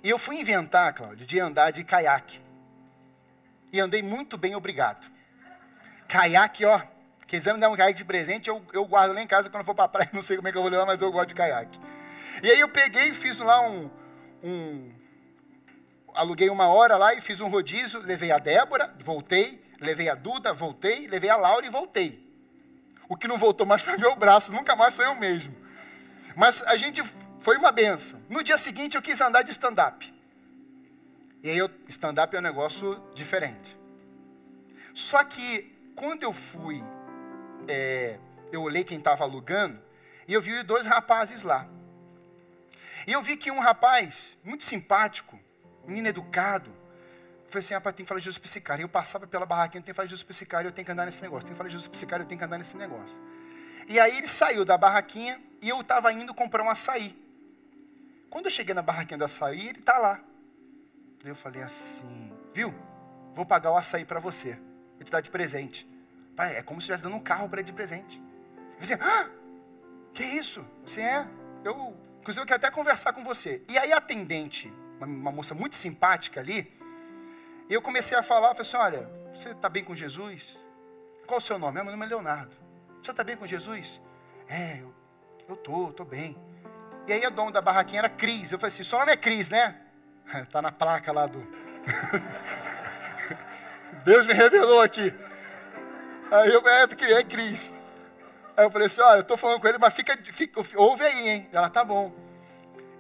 E 0.03 0.09
eu 0.09 0.17
fui 0.17 0.37
inventar, 0.41 0.95
Cláudio, 0.95 1.27
de 1.27 1.41
andar 1.41 1.73
de 1.73 1.83
caiaque. 1.83 2.41
E 3.73 3.81
andei 3.81 4.01
muito 4.01 4.39
bem, 4.39 4.55
obrigado. 4.55 5.11
Caiaque, 6.07 6.65
ó. 6.65 6.81
Quiser 7.27 7.53
me 7.53 7.61
dar 7.61 7.69
um 7.69 7.77
caiaque 7.77 7.99
de 7.99 8.05
presente, 8.05 8.49
eu, 8.49 8.65
eu 8.73 8.85
guardo 8.87 9.13
lá 9.13 9.21
em 9.21 9.27
casa 9.27 9.51
quando 9.51 9.63
eu 9.63 9.67
for 9.67 9.75
para 9.75 9.87
a 9.87 9.89
praia. 9.89 10.11
Não 10.15 10.23
sei 10.23 10.37
como 10.37 10.47
é 10.47 10.53
que 10.53 10.57
eu 10.57 10.63
vou 10.63 10.71
levar, 10.71 10.87
mas 10.87 11.03
eu 11.03 11.11
gosto 11.11 11.29
de 11.29 11.35
caiaque. 11.35 11.81
E 12.41 12.49
aí 12.49 12.61
eu 12.61 12.69
peguei 12.69 13.09
e 13.09 13.15
fiz 13.15 13.41
lá 13.41 13.61
um, 13.69 13.91
um. 14.43 14.89
Aluguei 16.15 16.49
uma 16.49 16.69
hora 16.69 16.97
lá 16.97 17.13
e 17.13 17.21
fiz 17.21 17.41
um 17.41 17.49
rodízio. 17.49 18.01
Levei 18.03 18.31
a 18.31 18.39
Débora, 18.39 18.95
voltei. 19.01 19.61
Levei 19.81 20.09
a 20.09 20.15
Duda, 20.15 20.53
voltei. 20.53 21.09
Levei 21.09 21.29
a 21.29 21.37
Laura 21.37 21.67
e 21.67 21.71
voltei. 21.71 22.28
O 23.09 23.17
que 23.17 23.27
não 23.27 23.39
voltou 23.39 23.67
mais 23.67 23.83
foi 23.83 23.97
meu 23.99 24.15
braço, 24.15 24.53
nunca 24.53 24.77
mais 24.77 24.95
sou 24.95 25.05
eu 25.05 25.15
mesmo. 25.15 25.55
Mas 26.37 26.63
a 26.63 26.77
gente 26.77 27.03
foi 27.39 27.57
uma 27.57 27.73
benção. 27.73 28.23
No 28.29 28.43
dia 28.43 28.59
seguinte 28.59 28.97
eu 28.97 29.03
quis 29.03 29.21
andar 29.21 29.43
de 29.43 29.51
stand-up. 29.51 30.15
E 31.43 31.51
aí 31.51 31.71
stand-up 31.89 32.35
é 32.35 32.39
um 32.39 32.43
negócio 32.43 33.03
diferente. 33.15 33.79
Só 34.93 35.23
que 35.25 35.75
quando 35.95 36.23
eu 36.23 36.33
fui, 36.33 36.83
é, 37.67 38.19
eu 38.53 38.63
olhei 38.63 38.85
quem 38.85 38.99
estava 38.99 39.25
alugando, 39.25 39.81
e 40.27 40.35
eu 40.35 40.43
vi 40.43 40.63
dois 40.63 40.87
rapazes 40.87 41.43
lá. 41.43 41.67
E 43.07 43.13
eu 43.13 43.23
vi 43.23 43.37
que 43.37 43.51
um 43.51 43.59
rapaz, 43.59 44.37
muito 44.45 44.65
simpático, 44.65 45.39
menino 45.87 46.09
educado, 46.09 46.71
falei 47.49 47.61
assim, 47.61 47.75
rapaz, 47.75 47.97
tem 47.97 48.05
que 48.05 48.09
falar 48.09 48.19
de 48.19 48.25
Jesus 48.25 48.39
para 48.39 48.49
esse 48.49 48.61
cara. 48.61 48.81
E 48.81 48.85
eu 48.85 48.89
passava 48.89 49.27
pela 49.27 49.47
barraquinha, 49.47 49.83
tem 49.83 49.93
que 49.93 49.97
falar 49.97 50.07
de 50.07 50.11
Jesus 50.11 50.23
para 50.23 50.33
esse 50.33 50.47
cara, 50.47 50.69
eu 50.69 50.73
tenho 50.73 50.85
que 50.85 50.93
andar 50.93 51.07
nesse 51.07 51.23
negócio. 51.23 51.47
Tem 51.47 51.55
que 51.55 51.59
falar 51.59 51.69
de 51.69 51.73
Jesus 51.73 51.89
para 51.89 51.97
esse 51.97 52.07
cara, 52.07 52.23
eu 52.23 52.27
tenho 52.27 52.39
que 52.39 52.45
andar 52.45 52.59
nesse 52.59 52.77
negócio. 52.77 53.19
E 53.89 53.99
aí 53.99 54.19
ele 54.19 54.29
saiu 54.29 54.65
da 54.65 54.77
barraquinha 54.77 55.41
e 55.63 55.69
eu 55.69 55.81
estava 55.81 56.13
indo 56.13 56.35
comprar 56.35 56.63
um 56.63 56.71
açaí. 56.71 57.17
Quando 58.29 58.47
eu 58.47 58.51
cheguei 58.51 58.75
na 58.75 58.83
barraquinha 58.83 59.17
do 59.17 59.25
açaí, 59.25 59.69
ele 59.69 59.79
está 59.79 59.97
lá. 59.99 60.21
Eu 61.25 61.35
falei 61.35 61.63
assim, 61.63 62.33
viu? 62.53 62.75
Vou 63.35 63.47
pagar 63.47 63.71
o 63.71 63.77
açaí 63.77 64.05
para 64.05 64.21
você. 64.21 64.59
Vou 64.97 65.05
te 65.05 65.11
dar 65.11 65.21
de 65.21 65.31
presente. 65.31 65.89
Pai, 66.37 66.57
é 66.57 66.63
como 66.63 66.81
se 66.81 66.85
estivesse 66.85 67.03
dando 67.03 67.17
um 67.17 67.21
carro 67.21 67.49
para 67.49 67.61
ele 67.61 67.67
de 67.67 67.73
presente. 67.73 68.23
Eu 68.79 68.87
falei 68.87 68.95
assim, 68.95 68.99
ah, 69.03 69.31
que 70.13 70.23
isso? 70.23 70.65
Você 70.85 71.01
é? 71.01 71.27
Eu, 71.65 71.97
inclusive, 72.21 72.43
eu 72.43 72.47
quero 72.47 72.57
até 72.57 72.71
conversar 72.71 73.13
com 73.13 73.25
você. 73.25 73.63
E 73.69 73.79
aí 73.79 73.93
a 73.93 73.97
atendente, 73.97 74.73
uma, 74.99 75.07
uma 75.07 75.33
moça 75.33 75.55
muito 75.55 75.77
simpática 75.77 76.41
ali, 76.41 76.71
e 77.69 77.75
eu 77.75 77.83
comecei 77.83 78.17
a 78.17 78.23
falar, 78.23 78.49
falei 78.49 78.63
assim, 78.63 78.77
olha, 78.77 79.11
você 79.33 79.51
está 79.51 79.69
bem 79.69 79.85
com 79.85 79.95
Jesus? 79.95 80.65
Qual 81.27 81.39
o 81.39 81.41
seu 81.41 81.59
nome? 81.59 81.75
Meu 81.75 81.93
nome 81.93 82.07
é 82.07 82.09
Leonardo. 82.09 82.57
Você 83.03 83.11
está 83.11 83.23
bem 83.23 83.37
com 83.37 83.47
Jesus? 83.47 84.01
É, 84.49 84.81
eu, 84.81 84.95
eu 85.49 85.57
tô, 85.57 85.93
tô 85.93 86.05
bem. 86.05 86.37
E 87.07 87.13
aí 87.13 87.25
a 87.25 87.31
dona 87.31 87.53
da 87.53 87.61
barraquinha 87.61 88.01
era 88.01 88.09
Cris. 88.09 88.53
Eu 88.53 88.59
falei 88.59 88.69
assim, 88.69 88.85
seu 88.85 88.99
nome 88.99 89.13
é 89.13 89.17
Cris, 89.17 89.51
né? 89.51 89.77
Está 90.35 90.61
na 90.63 90.73
placa 90.73 91.13
lá 91.13 91.27
do... 91.27 91.47
Deus 94.05 94.27
me 94.27 94.33
revelou 94.33 94.81
aqui. 94.81 95.15
Aí 96.31 96.53
eu, 96.53 96.67
é, 96.67 96.87
porque 96.87 97.05
é 97.05 97.23
Cris. 97.23 97.73
Aí 98.57 98.65
eu 98.65 98.71
falei 98.71 98.87
assim, 98.87 99.01
olha, 99.01 99.19
eu 99.19 99.23
estou 99.23 99.37
falando 99.37 99.61
com 99.61 99.69
ele, 99.69 99.79
mas 99.79 99.93
fica, 99.95 100.19
fica, 100.33 100.61
ouve 100.77 101.05
aí, 101.05 101.29
hein? 101.29 101.49
Ela, 101.53 101.69
tá 101.69 101.85
bom. 101.85 102.13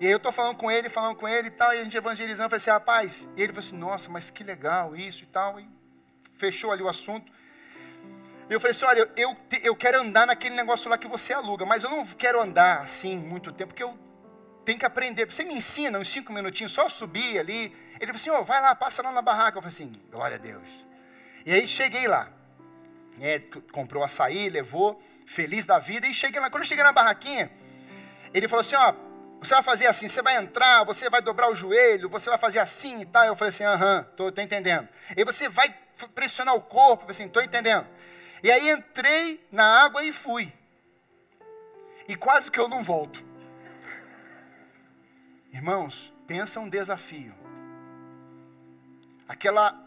E 0.00 0.06
aí 0.06 0.12
eu 0.12 0.18
estou 0.18 0.30
falando 0.30 0.56
com 0.56 0.70
ele, 0.70 0.88
falando 0.88 1.16
com 1.16 1.26
ele 1.26 1.48
e 1.48 1.50
tal, 1.50 1.74
e 1.74 1.80
a 1.80 1.84
gente 1.84 1.96
evangelizando, 1.96 2.46
eu 2.46 2.50
falei 2.50 2.56
assim, 2.58 2.70
rapaz, 2.70 3.28
e 3.36 3.42
ele 3.42 3.52
falou 3.52 3.66
assim, 3.66 3.76
nossa, 3.76 4.08
mas 4.08 4.30
que 4.30 4.44
legal 4.44 4.94
isso 4.94 5.24
e 5.24 5.26
tal, 5.26 5.58
e 5.58 5.68
fechou 6.36 6.70
ali 6.70 6.82
o 6.82 6.88
assunto. 6.88 7.32
E 8.48 8.52
eu 8.52 8.60
falei 8.60 8.70
assim, 8.70 8.84
olha, 8.84 9.10
eu, 9.16 9.36
eu 9.62 9.76
quero 9.76 10.00
andar 10.00 10.26
naquele 10.26 10.54
negócio 10.54 10.88
lá 10.88 10.96
que 10.96 11.08
você 11.08 11.32
aluga, 11.32 11.66
mas 11.66 11.82
eu 11.82 11.90
não 11.90 12.06
quero 12.06 12.40
andar 12.40 12.80
assim 12.80 13.16
muito 13.16 13.52
tempo, 13.52 13.74
porque 13.74 13.82
eu 13.82 13.98
tenho 14.64 14.78
que 14.78 14.86
aprender. 14.86 15.24
Você 15.26 15.44
me 15.44 15.54
ensina 15.54 15.98
uns 15.98 16.08
cinco 16.08 16.32
minutinhos, 16.32 16.72
só 16.72 16.88
subir 16.88 17.38
ali. 17.38 17.74
Ele 18.00 18.12
falou 18.12 18.16
assim, 18.16 18.30
oh, 18.30 18.44
vai 18.44 18.60
lá, 18.60 18.74
passa 18.74 19.02
lá 19.02 19.10
na 19.10 19.22
barraca. 19.22 19.58
Eu 19.58 19.62
falei 19.62 19.74
assim, 19.74 19.92
glória 20.10 20.36
a 20.36 20.38
Deus. 20.38 20.86
E 21.44 21.52
aí 21.52 21.66
cheguei 21.66 22.06
lá. 22.06 22.30
É, 23.20 23.38
comprou 23.72 24.04
açaí, 24.04 24.48
levou, 24.48 25.02
feliz 25.26 25.66
da 25.66 25.78
vida, 25.78 26.06
e 26.06 26.14
cheguei 26.14 26.40
lá. 26.40 26.50
Quando 26.50 26.62
eu 26.62 26.68
cheguei 26.68 26.84
na 26.84 26.92
barraquinha, 26.92 27.50
ele 28.32 28.46
falou 28.46 28.60
assim, 28.60 28.76
ó, 28.76 28.94
você 29.40 29.54
vai 29.54 29.62
fazer 29.62 29.86
assim, 29.86 30.08
você 30.08 30.20
vai 30.20 30.36
entrar, 30.36 30.84
você 30.84 31.08
vai 31.08 31.22
dobrar 31.22 31.48
o 31.50 31.54
joelho, 31.54 32.08
você 32.08 32.28
vai 32.28 32.38
fazer 32.38 32.58
assim 32.58 33.00
e 33.00 33.06
tal. 33.06 33.24
Eu 33.24 33.36
falei 33.36 33.50
assim, 33.50 33.64
aham, 33.64 34.04
tô, 34.16 34.28
entendendo. 34.28 34.88
E 35.16 35.24
você 35.24 35.48
vai 35.48 35.72
pressionar 36.14 36.54
o 36.54 36.60
corpo, 36.60 37.10
assim, 37.10 37.28
tô 37.28 37.40
entendendo. 37.40 37.86
E 38.42 38.50
aí 38.50 38.70
entrei 38.70 39.44
na 39.50 39.84
água 39.84 40.04
e 40.04 40.12
fui. 40.12 40.52
E 42.08 42.16
quase 42.16 42.50
que 42.50 42.58
eu 42.58 42.68
não 42.68 42.82
volto. 42.82 43.24
Irmãos, 45.52 46.12
pensa 46.26 46.58
um 46.58 46.68
desafio. 46.68 47.34
Aquela 49.28 49.78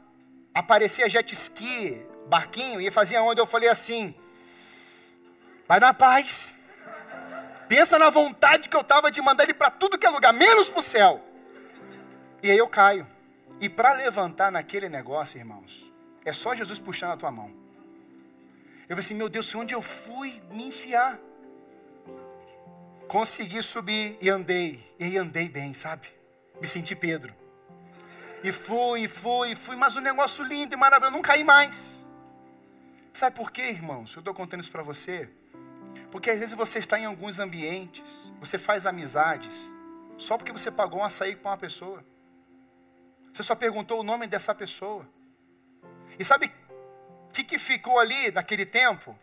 aparecia 0.54 1.10
jet 1.10 1.34
ski, 1.34 2.06
barquinho, 2.28 2.80
e 2.80 2.92
fazia 2.92 3.22
onda, 3.22 3.42
eu 3.42 3.48
falei 3.48 3.70
assim: 3.70 4.16
vai 5.68 5.80
na 5.80 5.94
paz. 5.94 6.54
Pensa 7.72 7.98
na 7.98 8.10
vontade 8.10 8.68
que 8.68 8.76
eu 8.76 8.82
estava 8.82 9.10
de 9.10 9.22
mandar 9.22 9.46
ele 9.46 9.54
para 9.54 9.72
tudo 9.72 9.98
que 9.98 10.06
é 10.06 10.10
lugar, 10.10 10.34
menos 10.34 10.68
para 10.68 10.80
o 10.80 10.82
céu. 10.82 11.24
E 12.44 12.52
aí 12.52 12.58
eu 12.58 12.68
caio. 12.68 13.08
E 13.62 13.70
para 13.70 13.94
levantar 13.94 14.52
naquele 14.52 14.90
negócio, 14.90 15.38
irmãos, 15.38 15.90
é 16.26 16.34
só 16.34 16.54
Jesus 16.54 16.80
puxando 16.80 17.12
a 17.12 17.16
tua 17.16 17.32
mão. 17.32 17.50
Eu 18.90 18.90
falei 18.90 19.00
assim, 19.00 19.14
meu 19.14 19.30
Deus, 19.30 19.56
onde 19.56 19.74
eu 19.74 19.82
fui 19.82 20.44
me 20.52 20.64
enfiar? 20.68 21.18
Consegui 23.08 23.64
subir 23.64 24.18
e 24.22 24.30
andei. 24.30 24.86
E 25.00 25.06
aí 25.06 25.18
andei 25.18 25.48
bem, 25.48 25.74
sabe? 25.74 26.10
Me 26.60 26.68
senti 26.68 26.94
Pedro. 26.94 27.34
E 28.44 28.52
fui, 28.52 29.04
e 29.04 29.08
fui, 29.08 29.52
e 29.52 29.56
fui, 29.56 29.78
mas 29.78 29.96
um 29.96 30.02
negócio 30.02 30.44
lindo 30.44 30.74
e 30.74 30.78
maravilhoso, 30.78 31.16
não 31.16 31.22
caí 31.22 31.46
mais. 31.46 32.06
Sabe 33.14 33.34
por 33.34 33.50
quê, 33.50 33.70
irmãos? 33.70 34.14
Eu 34.14 34.20
estou 34.20 34.34
contando 34.34 34.60
isso 34.60 34.72
para 34.74 34.84
você. 34.84 35.30
Porque 36.12 36.30
às 36.30 36.40
vezes 36.40 36.56
você 36.56 36.80
está 36.80 37.00
em 37.00 37.06
alguns 37.06 37.40
ambientes, 37.40 38.32
você 38.40 38.58
faz 38.58 38.86
amizades, 38.86 39.72
só 40.18 40.38
porque 40.38 40.52
você 40.52 40.70
pagou 40.70 41.00
um 41.00 41.04
açaí 41.04 41.36
com 41.36 41.50
uma 41.50 41.58
pessoa. 41.58 42.04
Você 43.34 43.44
só 43.44 43.56
perguntou 43.56 44.00
o 44.00 44.04
nome 44.04 44.28
dessa 44.28 44.54
pessoa. 44.54 45.08
E 46.20 46.24
sabe 46.24 46.52
o 47.28 47.32
que, 47.32 47.44
que 47.44 47.58
ficou 47.58 47.98
ali 47.98 48.32
naquele 48.32 48.66
tempo? 48.66 49.18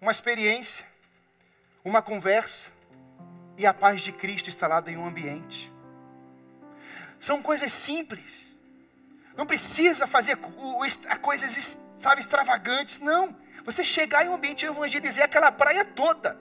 Uma 0.00 0.10
experiência, 0.10 0.84
uma 1.84 2.02
conversa 2.02 2.70
e 3.56 3.64
a 3.64 3.72
paz 3.72 4.02
de 4.02 4.12
Cristo 4.12 4.48
instalada 4.48 4.90
em 4.90 4.96
um 4.96 5.06
ambiente. 5.06 5.72
São 7.18 7.42
coisas 7.42 7.72
simples. 7.72 8.56
Não 9.36 9.46
precisa 9.46 10.06
fazer 10.06 10.36
coisas, 10.36 11.78
sabe, 11.98 12.20
extravagantes, 12.20 12.98
não. 12.98 13.36
Você 13.66 13.82
chegar 13.84 14.24
em 14.24 14.28
um 14.28 14.34
ambiente 14.34 14.64
e 14.64 14.68
evangelizar 14.68 15.24
aquela 15.24 15.50
praia 15.50 15.84
toda. 15.84 16.40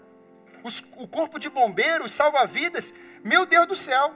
Os, 0.63 0.79
o 0.95 1.07
corpo 1.07 1.39
de 1.39 1.49
bombeiros, 1.49 2.13
salva-vidas. 2.13 2.93
Meu 3.23 3.47
Deus 3.47 3.65
do 3.65 3.75
céu. 3.75 4.13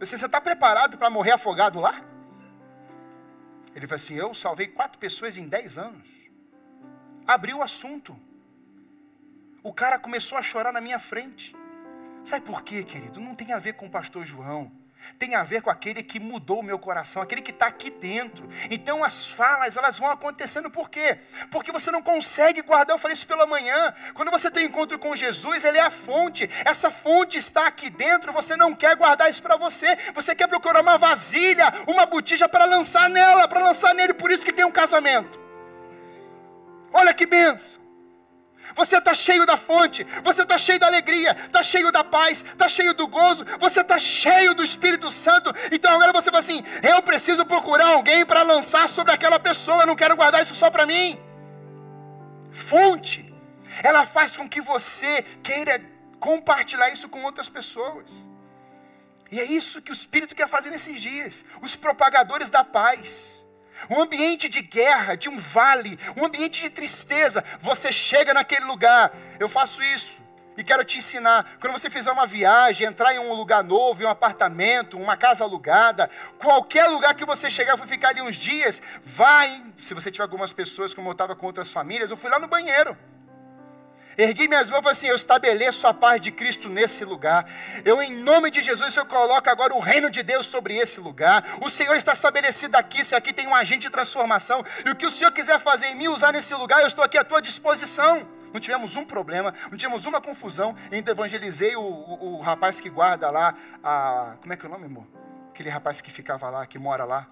Você 0.00 0.16
está 0.16 0.40
preparado 0.40 0.98
para 0.98 1.08
morrer 1.08 1.30
afogado 1.30 1.78
lá? 1.80 2.02
Ele 3.76 3.86
falou 3.86 3.96
assim: 3.96 4.14
Eu 4.14 4.34
salvei 4.34 4.66
quatro 4.66 4.98
pessoas 4.98 5.38
em 5.38 5.46
dez 5.46 5.78
anos. 5.78 6.08
Abriu 7.24 7.58
o 7.58 7.62
assunto. 7.62 8.18
O 9.62 9.72
cara 9.72 9.96
começou 9.96 10.36
a 10.36 10.42
chorar 10.42 10.72
na 10.72 10.80
minha 10.80 10.98
frente. 10.98 11.54
Sabe 12.24 12.44
por 12.44 12.62
quê, 12.62 12.82
querido? 12.82 13.20
Não 13.20 13.36
tem 13.36 13.52
a 13.52 13.58
ver 13.60 13.74
com 13.74 13.86
o 13.86 13.90
pastor 13.90 14.26
João 14.26 14.70
tem 15.18 15.34
a 15.34 15.42
ver 15.42 15.62
com 15.62 15.70
aquele 15.70 16.02
que 16.02 16.18
mudou 16.18 16.60
o 16.60 16.62
meu 16.62 16.78
coração, 16.78 17.22
aquele 17.22 17.42
que 17.42 17.50
está 17.50 17.66
aqui 17.66 17.90
dentro. 17.90 18.48
Então 18.70 19.04
as 19.04 19.26
falas, 19.26 19.76
elas 19.76 19.98
vão 19.98 20.10
acontecendo 20.10 20.70
por 20.70 20.90
quê? 20.90 21.18
Porque 21.50 21.72
você 21.72 21.90
não 21.90 22.02
consegue 22.02 22.62
guardar, 22.62 22.94
eu 22.94 22.98
falei 22.98 23.14
isso 23.14 23.26
pela 23.26 23.46
manhã. 23.46 23.92
Quando 24.14 24.30
você 24.30 24.50
tem 24.50 24.66
encontro 24.66 24.98
com 24.98 25.14
Jesus, 25.14 25.64
Ele 25.64 25.78
é 25.78 25.82
a 25.82 25.90
fonte. 25.90 26.48
Essa 26.64 26.90
fonte 26.90 27.38
está 27.38 27.66
aqui 27.66 27.90
dentro, 27.90 28.32
você 28.32 28.56
não 28.56 28.74
quer 28.74 28.96
guardar 28.96 29.30
isso 29.30 29.42
para 29.42 29.56
você. 29.56 29.96
Você 30.14 30.34
quer 30.34 30.48
procurar 30.48 30.80
uma 30.80 30.98
vasilha, 30.98 31.72
uma 31.86 32.06
botija 32.06 32.48
para 32.48 32.64
lançar 32.64 33.08
nela, 33.10 33.46
para 33.46 33.64
lançar 33.64 33.94
nele. 33.94 34.14
Por 34.14 34.30
isso 34.30 34.44
que 34.44 34.52
tem 34.52 34.64
um 34.64 34.72
casamento. 34.72 35.40
Olha 36.92 37.12
que 37.12 37.26
benção. 37.26 37.83
Você 38.74 38.96
está 38.96 39.12
cheio 39.12 39.44
da 39.44 39.56
fonte, 39.56 40.04
você 40.22 40.42
está 40.42 40.56
cheio 40.56 40.78
da 40.78 40.86
alegria, 40.86 41.36
está 41.46 41.62
cheio 41.62 41.92
da 41.92 42.02
paz, 42.02 42.42
está 42.42 42.68
cheio 42.68 42.94
do 42.94 43.06
gozo, 43.06 43.44
você 43.58 43.80
está 43.80 43.98
cheio 43.98 44.54
do 44.54 44.64
Espírito 44.64 45.10
Santo. 45.10 45.52
Então 45.70 45.92
agora 45.92 46.12
você 46.12 46.30
fala 46.30 46.38
assim: 46.38 46.64
eu 46.82 47.02
preciso 47.02 47.44
procurar 47.44 47.88
alguém 47.88 48.24
para 48.24 48.42
lançar 48.42 48.88
sobre 48.88 49.12
aquela 49.12 49.38
pessoa, 49.38 49.82
eu 49.82 49.86
não 49.86 49.96
quero 49.96 50.16
guardar 50.16 50.42
isso 50.42 50.54
só 50.54 50.70
para 50.70 50.86
mim. 50.86 51.18
Fonte, 52.50 53.34
ela 53.82 54.06
faz 54.06 54.36
com 54.36 54.48
que 54.48 54.60
você 54.60 55.22
queira 55.42 55.80
compartilhar 56.18 56.90
isso 56.90 57.08
com 57.08 57.22
outras 57.24 57.48
pessoas. 57.48 58.10
E 59.30 59.40
é 59.40 59.44
isso 59.44 59.82
que 59.82 59.90
o 59.90 59.98
Espírito 60.00 60.34
quer 60.34 60.48
fazer 60.48 60.70
nesses 60.70 61.00
dias 61.00 61.44
os 61.60 61.74
propagadores 61.74 62.50
da 62.50 62.62
paz 62.62 63.33
um 63.90 64.00
ambiente 64.00 64.48
de 64.48 64.60
guerra, 64.60 65.16
de 65.16 65.28
um 65.28 65.38
vale, 65.38 65.98
um 66.16 66.24
ambiente 66.24 66.62
de 66.62 66.70
tristeza. 66.70 67.44
Você 67.60 67.92
chega 67.92 68.34
naquele 68.34 68.64
lugar, 68.64 69.12
eu 69.38 69.48
faço 69.48 69.82
isso 69.82 70.22
e 70.56 70.62
quero 70.62 70.84
te 70.84 70.98
ensinar. 70.98 71.56
Quando 71.60 71.72
você 71.72 71.90
fizer 71.90 72.10
uma 72.10 72.26
viagem, 72.26 72.86
entrar 72.86 73.14
em 73.14 73.18
um 73.18 73.32
lugar 73.32 73.62
novo, 73.64 74.02
em 74.02 74.06
um 74.06 74.10
apartamento, 74.10 74.96
uma 74.98 75.16
casa 75.16 75.44
alugada, 75.44 76.10
qualquer 76.38 76.88
lugar 76.88 77.14
que 77.14 77.24
você 77.24 77.50
chegar, 77.50 77.76
for 77.76 77.86
ficar 77.86 78.10
ali 78.10 78.22
uns 78.22 78.36
dias, 78.36 78.80
vai. 79.02 79.62
Se 79.78 79.94
você 79.94 80.10
tiver 80.10 80.24
algumas 80.24 80.52
pessoas, 80.52 80.94
como 80.94 81.08
eu 81.08 81.12
estava 81.12 81.34
com 81.34 81.46
outras 81.46 81.70
famílias, 81.70 82.10
eu 82.10 82.16
fui 82.16 82.30
lá 82.30 82.38
no 82.38 82.48
banheiro. 82.48 82.96
Ergui 84.16 84.46
minhas 84.48 84.70
mãos 84.70 84.80
e 84.80 84.82
falei 84.82 84.92
assim: 84.92 85.06
Eu 85.08 85.16
estabeleço 85.16 85.86
a 85.86 85.94
paz 85.94 86.20
de 86.20 86.30
Cristo 86.30 86.68
nesse 86.68 87.04
lugar. 87.04 87.48
Eu, 87.84 88.00
em 88.02 88.22
nome 88.22 88.50
de 88.50 88.62
Jesus, 88.62 88.96
eu 88.96 89.06
coloco 89.06 89.48
agora 89.50 89.74
o 89.74 89.80
reino 89.80 90.10
de 90.10 90.22
Deus 90.22 90.46
sobre 90.46 90.76
esse 90.76 91.00
lugar. 91.00 91.44
O 91.60 91.68
Senhor 91.68 91.94
está 91.96 92.12
estabelecido 92.12 92.76
aqui. 92.76 93.04
Se 93.04 93.14
aqui 93.14 93.32
tem 93.32 93.46
um 93.46 93.54
agente 93.54 93.82
de 93.82 93.90
transformação, 93.90 94.64
e 94.84 94.90
o 94.90 94.96
que 94.96 95.06
o 95.06 95.10
Senhor 95.10 95.32
quiser 95.32 95.58
fazer 95.60 95.86
em 95.88 95.96
mim, 95.96 96.08
usar 96.08 96.32
nesse 96.32 96.54
lugar, 96.54 96.80
eu 96.80 96.86
estou 96.86 97.04
aqui 97.04 97.18
à 97.18 97.24
tua 97.24 97.42
disposição. 97.42 98.26
Não 98.52 98.60
tivemos 98.60 98.94
um 98.94 99.04
problema, 99.04 99.52
não 99.68 99.76
tivemos 99.76 100.06
uma 100.06 100.20
confusão. 100.20 100.76
Ainda 100.92 101.10
evangelizei 101.10 101.74
o, 101.74 101.80
o, 101.80 102.36
o 102.36 102.40
rapaz 102.40 102.78
que 102.78 102.88
guarda 102.88 103.30
lá, 103.30 103.54
a, 103.82 104.36
como 104.40 104.52
é 104.52 104.56
que 104.56 104.64
é 104.64 104.68
o 104.68 104.72
nome, 104.72 104.84
amor? 104.84 105.06
Aquele 105.50 105.70
rapaz 105.70 106.00
que 106.00 106.10
ficava 106.10 106.48
lá, 106.50 106.64
que 106.64 106.78
mora 106.78 107.04
lá, 107.04 107.26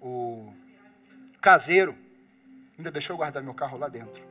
o 0.00 0.52
caseiro. 1.40 1.96
Ainda 2.76 2.92
deixou 2.92 3.14
eu 3.14 3.18
guardar 3.18 3.42
meu 3.42 3.54
carro 3.54 3.76
lá 3.76 3.88
dentro 3.88 4.27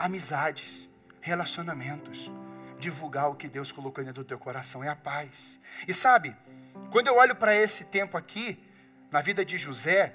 amizades, 0.00 0.88
relacionamentos. 1.20 2.32
Divulgar 2.78 3.28
o 3.28 3.34
que 3.34 3.46
Deus 3.46 3.70
colocou 3.70 4.02
dentro 4.02 4.24
do 4.24 4.26
teu 4.26 4.38
coração 4.38 4.82
é 4.82 4.88
a 4.88 4.96
paz. 4.96 5.60
E 5.86 5.92
sabe, 5.92 6.34
quando 6.90 7.08
eu 7.08 7.16
olho 7.16 7.36
para 7.36 7.54
esse 7.54 7.84
tempo 7.84 8.16
aqui, 8.16 8.58
na 9.10 9.20
vida 9.20 9.44
de 9.44 9.58
José, 9.58 10.14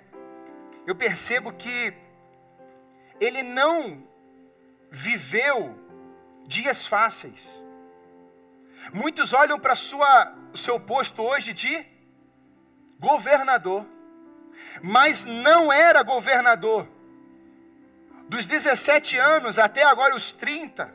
eu 0.87 0.95
percebo 0.95 1.53
que 1.53 1.93
ele 3.19 3.43
não 3.43 4.03
viveu 4.89 5.77
dias 6.47 6.87
fáceis. 6.87 7.61
Muitos 8.91 9.31
olham 9.33 9.59
para 9.59 9.75
o 10.53 10.57
seu 10.57 10.79
posto 10.79 11.21
hoje 11.21 11.53
de 11.53 11.85
governador, 12.99 13.85
mas 14.81 15.23
não 15.23 15.71
era 15.71 16.01
governador 16.01 16.87
dos 18.27 18.47
17 18.47 19.17
anos 19.17 19.59
até 19.59 19.83
agora 19.83 20.15
os 20.15 20.31
30, 20.31 20.93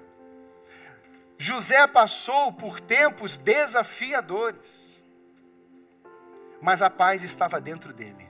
José 1.39 1.87
passou 1.87 2.53
por 2.53 2.81
tempos 2.81 3.37
desafiadores, 3.37 5.03
mas 6.61 6.83
a 6.83 6.91
paz 6.91 7.23
estava 7.23 7.61
dentro 7.61 7.93
dele. 7.93 8.29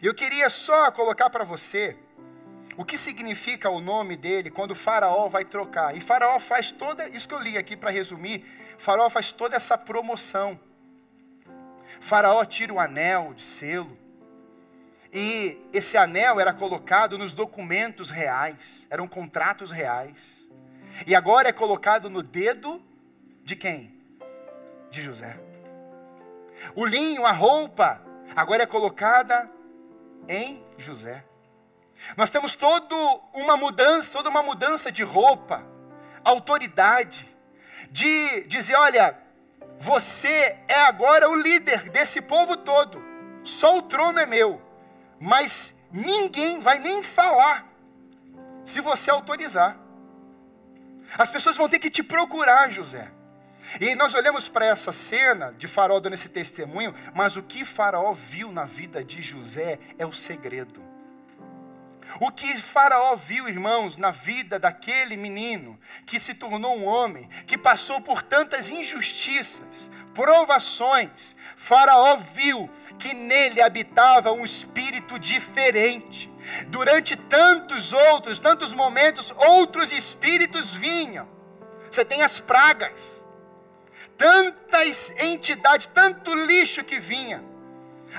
Eu 0.00 0.14
queria 0.14 0.48
só 0.48 0.90
colocar 0.92 1.28
para 1.28 1.44
você 1.44 1.96
o 2.76 2.84
que 2.84 2.96
significa 2.96 3.68
o 3.68 3.80
nome 3.80 4.16
dele 4.16 4.50
quando 4.50 4.70
o 4.70 4.76
Faraó 4.76 5.28
vai 5.28 5.44
trocar. 5.44 5.96
E 5.96 6.00
Faraó 6.00 6.38
faz 6.38 6.70
toda, 6.70 7.08
isso 7.08 7.26
que 7.26 7.34
eu 7.34 7.40
li 7.40 7.58
aqui 7.58 7.76
para 7.76 7.90
resumir, 7.90 8.44
Faraó 8.78 9.10
faz 9.10 9.32
toda 9.32 9.56
essa 9.56 9.76
promoção. 9.76 10.58
Faraó 12.00 12.44
tira 12.44 12.72
o 12.72 12.78
anel 12.78 13.34
de 13.34 13.42
selo, 13.42 13.98
e 15.12 15.58
esse 15.72 15.96
anel 15.96 16.38
era 16.38 16.52
colocado 16.52 17.16
nos 17.16 17.32
documentos 17.32 18.10
reais, 18.10 18.86
eram 18.90 19.08
contratos 19.08 19.70
reais. 19.70 20.48
E 21.06 21.14
agora 21.14 21.48
é 21.48 21.52
colocado 21.52 22.10
no 22.10 22.22
dedo 22.22 22.82
de 23.42 23.56
quem? 23.56 23.94
De 24.90 25.00
José. 25.00 25.38
O 26.74 26.84
linho, 26.84 27.24
a 27.24 27.32
roupa, 27.32 28.02
agora 28.36 28.64
é 28.64 28.66
colocada 28.66 29.50
em 30.28 30.62
José. 30.76 31.24
Nós 32.16 32.30
temos 32.30 32.54
toda 32.54 32.94
uma 33.32 33.56
mudança, 33.56 34.12
toda 34.12 34.28
uma 34.28 34.42
mudança 34.42 34.92
de 34.92 35.02
roupa, 35.02 35.64
autoridade, 36.24 37.26
de 37.90 38.42
dizer, 38.42 38.74
olha, 38.74 39.16
você 39.78 40.58
é 40.68 40.82
agora 40.82 41.30
o 41.30 41.34
líder 41.34 41.88
desse 41.90 42.20
povo 42.20 42.56
todo. 42.56 43.02
Só 43.42 43.78
o 43.78 43.82
trono 43.82 44.18
é 44.18 44.26
meu 44.26 44.67
mas 45.20 45.74
ninguém 45.90 46.60
vai 46.60 46.78
nem 46.78 47.02
falar 47.02 47.66
se 48.64 48.80
você 48.80 49.10
autorizar. 49.10 49.78
As 51.16 51.30
pessoas 51.30 51.56
vão 51.56 51.68
ter 51.68 51.78
que 51.78 51.90
te 51.90 52.02
procurar, 52.02 52.70
José. 52.70 53.10
E 53.80 53.94
nós 53.94 54.14
olhamos 54.14 54.48
para 54.48 54.66
essa 54.66 54.92
cena 54.92 55.52
de 55.52 55.68
Faraó 55.68 56.00
dando 56.00 56.14
esse 56.14 56.28
testemunho, 56.28 56.94
mas 57.14 57.36
o 57.36 57.42
que 57.42 57.64
Faraó 57.64 58.12
viu 58.12 58.50
na 58.50 58.64
vida 58.64 59.04
de 59.04 59.20
José 59.20 59.78
é 59.98 60.06
o 60.06 60.12
segredo. 60.12 60.87
O 62.20 62.30
que 62.30 62.56
Faraó 62.58 63.14
viu, 63.16 63.48
irmãos, 63.48 63.96
na 63.96 64.10
vida 64.10 64.58
daquele 64.58 65.16
menino 65.16 65.78
que 66.06 66.18
se 66.18 66.34
tornou 66.34 66.76
um 66.76 66.86
homem, 66.86 67.28
que 67.46 67.58
passou 67.58 68.00
por 68.00 68.22
tantas 68.22 68.70
injustiças, 68.70 69.90
provações, 70.14 71.36
Faraó 71.54 72.16
viu 72.16 72.68
que 72.98 73.12
nele 73.12 73.60
habitava 73.60 74.32
um 74.32 74.42
espírito 74.42 75.18
diferente. 75.18 76.30
Durante 76.68 77.14
tantos 77.14 77.92
outros, 77.92 78.38
tantos 78.38 78.72
momentos, 78.72 79.32
outros 79.36 79.92
espíritos 79.92 80.74
vinham. 80.74 81.28
Você 81.90 82.04
tem 82.04 82.22
as 82.22 82.40
pragas, 82.40 83.26
tantas 84.16 85.10
entidades, 85.18 85.86
tanto 85.86 86.34
lixo 86.34 86.82
que 86.84 86.98
vinha. 86.98 87.47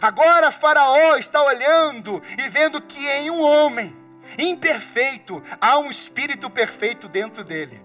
Agora 0.02 0.52
Faraó 0.52 1.16
está 1.18 1.44
olhando 1.44 2.22
e 2.38 2.48
vendo 2.50 2.82
que 2.82 3.06
em 3.08 3.30
um 3.30 3.42
homem 3.42 3.96
imperfeito 4.38 5.44
há 5.60 5.78
um 5.78 5.90
espírito 5.90 6.50
perfeito 6.50 7.08
dentro 7.08 7.44
dele. 7.44 7.82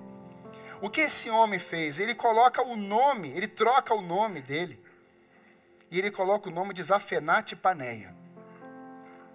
O 0.80 0.90
que 0.90 1.00
esse 1.00 1.30
homem 1.30 1.58
fez? 1.58 1.98
Ele 1.98 2.14
coloca 2.14 2.62
o 2.62 2.76
nome, 2.76 3.30
ele 3.30 3.48
troca 3.48 3.94
o 3.94 4.02
nome 4.02 4.42
dele. 4.42 4.78
E 5.90 5.98
ele 5.98 6.10
coloca 6.10 6.48
o 6.48 6.52
nome 6.52 6.74
de 6.74 6.82
Zafenate 6.82 7.56
Paneia. 7.56 8.14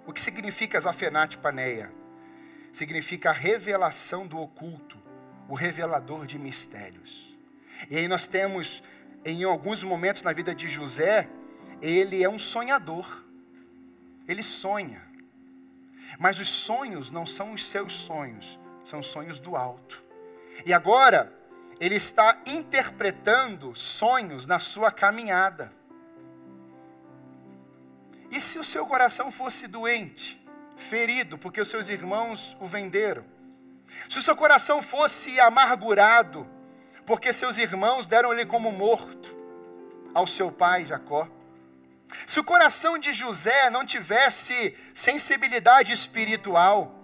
O 0.05 0.13
que 0.13 0.21
significa 0.21 0.79
Zafenate 0.79 1.38
Paneia? 1.38 1.91
Significa 2.71 3.29
a 3.29 3.34
revelação 3.34 4.27
do 4.27 4.38
oculto, 4.38 4.97
o 5.47 5.55
revelador 5.55 6.25
de 6.25 6.38
mistérios. 6.38 7.36
E 7.89 7.97
aí 7.97 8.08
nós 8.08 8.27
temos, 8.27 8.84
em 9.25 9.43
alguns 9.43 9.82
momentos 9.82 10.21
na 10.21 10.34
vida 10.34 10.53
de 10.53 10.67
José, 10.67 11.27
ele 11.82 12.24
é 12.24 12.30
um 12.30 12.39
sonhador. 12.39 13.24
Ele 14.28 14.44
sonha. 14.44 15.02
Mas 16.18 16.39
os 16.39 16.50
sonhos 16.50 17.12
não 17.12 17.26
são 17.26 17.54
os 17.54 17.68
seus 17.68 17.94
sonhos, 17.94 18.60
são 18.84 19.02
sonhos 19.02 19.39
do 19.39 19.56
alto. 19.56 20.04
E 20.65 20.74
agora, 20.74 21.34
ele 21.80 21.96
está 21.96 22.42
interpretando 22.46 23.76
sonhos 23.76 24.46
na 24.46 24.60
sua 24.60 24.92
caminhada. 24.92 25.72
E 28.32 28.39
se 28.39 28.60
o 28.60 28.63
seu 28.63 28.86
coração 28.86 29.32
fosse 29.32 29.68
doente, 29.68 30.39
ferido, 30.78 31.38
porque 31.38 31.62
os 31.62 31.70
seus 31.70 31.89
irmãos 31.89 32.56
o 32.60 32.65
venderam? 32.65 33.26
Se 34.10 34.20
o 34.20 34.22
seu 34.22 34.36
coração 34.36 34.82
fosse 34.82 35.39
amargurado, 35.39 36.48
porque 37.06 37.34
seus 37.34 37.58
irmãos 37.58 38.06
deram-lhe 38.06 38.46
como 38.46 38.72
morto 38.72 39.36
ao 40.13 40.28
seu 40.28 40.52
pai 40.52 40.86
Jacó? 40.86 41.28
Se 42.26 42.39
o 42.39 42.43
coração 42.43 42.98
de 42.98 43.13
José 43.13 43.69
não 43.69 43.86
tivesse 43.86 44.76
sensibilidade 44.93 45.91
espiritual, 45.91 47.00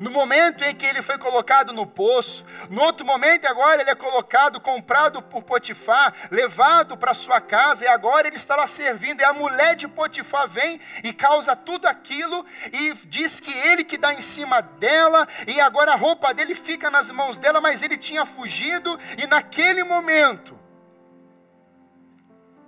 no 0.00 0.10
momento 0.10 0.64
em 0.64 0.74
que 0.74 0.86
ele 0.86 1.02
foi 1.02 1.18
colocado 1.18 1.72
no 1.72 1.86
poço, 1.86 2.44
no 2.68 2.82
outro 2.82 3.06
momento 3.06 3.46
agora 3.46 3.80
ele 3.80 3.90
é 3.90 3.94
colocado, 3.94 4.60
comprado 4.60 5.22
por 5.22 5.42
Potifar, 5.42 6.12
levado 6.30 6.96
para 6.96 7.14
sua 7.14 7.40
casa, 7.40 7.84
e 7.84 7.88
agora 7.88 8.26
ele 8.26 8.36
está 8.36 8.56
lá 8.56 8.66
servindo, 8.66 9.20
e 9.20 9.24
a 9.24 9.32
mulher 9.32 9.76
de 9.76 9.86
Potifar 9.86 10.48
vem 10.48 10.80
e 11.02 11.12
causa 11.12 11.54
tudo 11.54 11.86
aquilo, 11.86 12.44
e 12.72 12.92
diz 13.06 13.38
que 13.38 13.52
ele 13.52 13.84
que 13.84 13.96
dá 13.96 14.12
em 14.12 14.20
cima 14.20 14.60
dela, 14.60 15.28
e 15.46 15.60
agora 15.60 15.92
a 15.92 15.96
roupa 15.96 16.34
dele 16.34 16.54
fica 16.54 16.90
nas 16.90 17.10
mãos 17.10 17.36
dela, 17.36 17.60
mas 17.60 17.82
ele 17.82 17.96
tinha 17.96 18.26
fugido, 18.26 18.98
e 19.16 19.26
naquele 19.26 19.84
momento, 19.84 20.58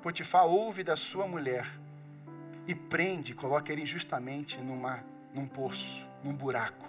Potifar 0.07 0.47
ouve 0.47 0.85
da 0.85 0.95
sua 0.95 1.27
mulher 1.27 1.67
e 2.65 2.77
prende, 2.77 3.35
coloca 3.35 3.73
ele 3.73 3.85
justamente 3.85 4.57
numa, 4.57 5.05
num 5.35 5.49
poço, 5.49 6.09
num 6.23 6.33
buraco. 6.33 6.87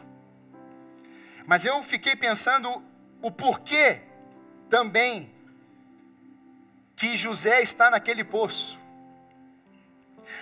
Mas 1.43 1.65
eu 1.65 1.81
fiquei 1.81 2.15
pensando 2.15 2.79
o 3.19 3.31
porquê 3.31 4.01
também 4.69 5.33
que 6.95 7.17
José 7.17 7.59
está 7.59 7.89
naquele 7.89 8.23
poço. 8.23 8.79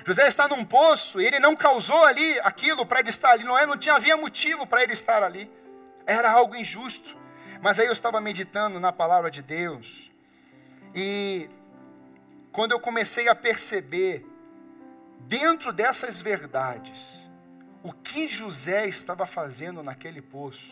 José 0.06 0.28
está 0.28 0.46
num 0.46 0.66
poço 0.66 1.22
e 1.22 1.26
ele 1.26 1.40
não 1.40 1.56
causou 1.56 2.04
ali 2.04 2.38
aquilo 2.42 2.86
para 2.86 3.00
ele 3.00 3.10
estar 3.10 3.32
ali, 3.32 3.46
não, 3.46 3.58
é, 3.58 3.66
não 3.66 3.78
tinha 3.78 3.96
havia 3.96 4.18
motivo 4.18 4.68
para 4.68 4.84
ele 4.84 4.92
estar 4.92 5.24
ali. 5.24 5.50
Era 6.06 6.30
algo 6.30 6.58
injusto. 6.58 7.16
Mas 7.62 7.80
aí 7.80 7.86
eu 7.86 7.94
estava 7.94 8.20
meditando 8.20 8.82
na 8.82 8.92
palavra 8.92 9.32
de 9.32 9.42
Deus 9.42 10.12
e 10.94 11.50
quando 12.56 12.72
eu 12.72 12.80
comecei 12.80 13.28
a 13.28 13.36
perceber, 13.36 14.26
dentro 15.28 15.74
dessas 15.74 16.22
verdades, 16.22 17.30
o 17.84 17.92
que 17.92 18.30
José 18.30 18.88
estava 18.88 19.26
fazendo 19.26 19.84
naquele 19.84 20.22
poço, 20.22 20.72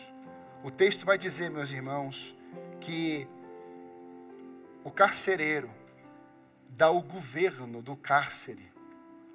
o 0.62 0.70
texto 0.70 1.04
vai 1.04 1.18
dizer, 1.18 1.50
meus 1.50 1.70
irmãos, 1.70 2.34
que 2.80 3.28
o 4.82 4.90
carcereiro 4.90 5.70
dá 6.70 6.88
o 6.90 7.02
governo 7.02 7.82
do 7.82 7.94
cárcere 7.94 8.72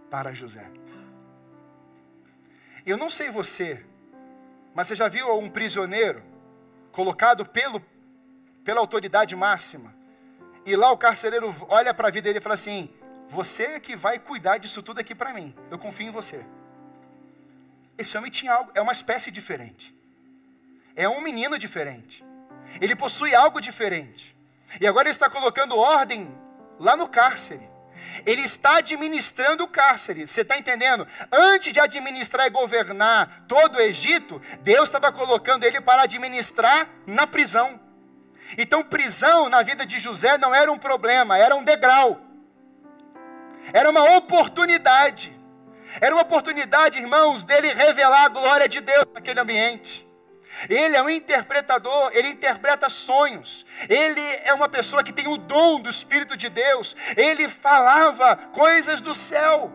para 0.09 0.33
José. 0.33 0.65
Eu 2.83 2.97
não 2.97 3.11
sei 3.11 3.29
você, 3.29 3.85
mas 4.73 4.87
você 4.87 4.95
já 4.95 5.07
viu 5.07 5.37
um 5.37 5.51
prisioneiro 5.51 6.23
colocado 6.91 7.45
pelo, 7.45 7.79
pela 8.63 8.79
autoridade 8.79 9.35
máxima 9.35 9.98
e 10.65 10.75
lá 10.75 10.91
o 10.91 10.97
carcereiro 10.97 11.53
olha 11.67 11.93
para 11.93 12.07
a 12.07 12.11
vida 12.11 12.25
dele 12.25 12.39
e 12.39 12.41
fala 12.41 12.55
assim: 12.55 12.93
Você 13.27 13.63
é 13.63 13.79
que 13.79 13.95
vai 13.95 14.19
cuidar 14.19 14.57
disso 14.57 14.81
tudo 14.81 14.99
aqui 14.99 15.15
para 15.15 15.33
mim. 15.33 15.55
Eu 15.71 15.77
confio 15.77 16.07
em 16.07 16.11
você. 16.11 16.45
Esse 17.97 18.17
homem 18.17 18.31
tinha 18.31 18.53
algo, 18.53 18.71
é 18.75 18.81
uma 18.81 18.93
espécie 18.93 19.29
diferente. 19.29 19.95
É 20.95 21.07
um 21.07 21.21
menino 21.21 21.57
diferente. 21.57 22.23
Ele 22.79 22.95
possui 22.95 23.33
algo 23.33 23.59
diferente. 23.59 24.35
E 24.79 24.87
agora 24.87 25.07
ele 25.07 25.11
está 25.11 25.29
colocando 25.29 25.77
ordem 25.77 26.31
lá 26.79 26.95
no 26.95 27.07
cárcere. 27.07 27.67
Ele 28.25 28.41
está 28.41 28.77
administrando 28.77 29.63
o 29.63 29.67
cárcere. 29.67 30.27
Você 30.27 30.41
está 30.41 30.57
entendendo? 30.57 31.07
Antes 31.31 31.73
de 31.73 31.79
administrar 31.79 32.47
e 32.47 32.49
governar 32.49 33.45
todo 33.47 33.75
o 33.75 33.81
Egito, 33.81 34.41
Deus 34.61 34.85
estava 34.85 35.11
colocando 35.11 35.63
ele 35.63 35.81
para 35.81 36.03
administrar 36.03 36.87
na 37.05 37.25
prisão. 37.25 37.79
Então, 38.57 38.83
prisão 38.83 39.49
na 39.49 39.61
vida 39.61 39.85
de 39.85 39.99
José 39.99 40.37
não 40.37 40.53
era 40.53 40.71
um 40.71 40.77
problema, 40.77 41.37
era 41.37 41.55
um 41.55 41.63
degrau. 41.63 42.19
Era 43.73 43.89
uma 43.89 44.17
oportunidade. 44.17 45.37
Era 45.99 46.13
uma 46.13 46.21
oportunidade, 46.21 46.99
irmãos, 46.99 47.43
dele 47.43 47.73
revelar 47.73 48.25
a 48.25 48.29
glória 48.29 48.67
de 48.67 48.79
Deus 48.81 49.05
naquele 49.13 49.39
ambiente. 49.39 50.07
Ele 50.67 50.95
é 50.95 51.01
um 51.01 51.09
interpretador, 51.09 52.11
ele 52.13 52.29
interpreta 52.29 52.89
sonhos. 52.89 53.65
Ele 53.87 54.21
é 54.43 54.53
uma 54.53 54.67
pessoa 54.67 55.03
que 55.03 55.13
tem 55.13 55.27
o 55.27 55.37
dom 55.37 55.79
do 55.79 55.89
Espírito 55.89 56.35
de 56.35 56.49
Deus. 56.49 56.95
Ele 57.15 57.47
falava 57.47 58.35
coisas 58.35 58.99
do 58.99 59.13
céu. 59.13 59.71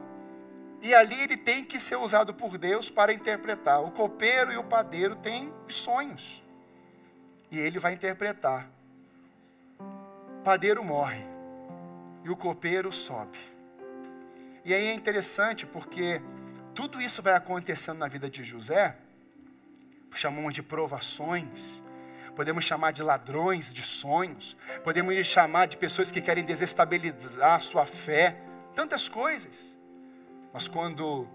E 0.82 0.94
ali 0.94 1.18
ele 1.22 1.36
tem 1.36 1.64
que 1.64 1.80
ser 1.80 1.96
usado 1.96 2.34
por 2.34 2.58
Deus 2.58 2.90
para 2.90 3.12
interpretar. 3.12 3.82
O 3.82 3.90
copeiro 3.90 4.52
e 4.52 4.58
o 4.58 4.64
padeiro 4.64 5.16
têm 5.16 5.52
sonhos 5.68 6.43
e 7.54 7.60
ele 7.60 7.78
vai 7.78 7.94
interpretar. 7.94 8.68
O 9.78 10.42
padeiro 10.42 10.82
morre 10.84 11.24
e 12.24 12.28
o 12.28 12.36
copeiro 12.36 12.92
sobe. 12.92 13.38
E 14.64 14.74
aí 14.74 14.86
é 14.86 14.94
interessante 14.94 15.64
porque 15.64 16.20
tudo 16.74 17.00
isso 17.00 17.22
vai 17.22 17.34
acontecendo 17.34 17.98
na 17.98 18.08
vida 18.08 18.28
de 18.28 18.42
José, 18.42 18.96
chamamos 20.12 20.52
de 20.52 20.62
provações, 20.62 21.82
podemos 22.34 22.64
chamar 22.64 22.92
de 22.92 23.02
ladrões 23.02 23.72
de 23.72 23.82
sonhos, 23.82 24.56
podemos 24.82 25.14
chamar 25.24 25.66
de 25.66 25.76
pessoas 25.76 26.10
que 26.10 26.20
querem 26.20 26.44
desestabilizar 26.44 27.54
a 27.54 27.60
sua 27.60 27.86
fé, 27.86 28.36
tantas 28.74 29.08
coisas. 29.08 29.76
Mas 30.52 30.66
quando 30.66 31.28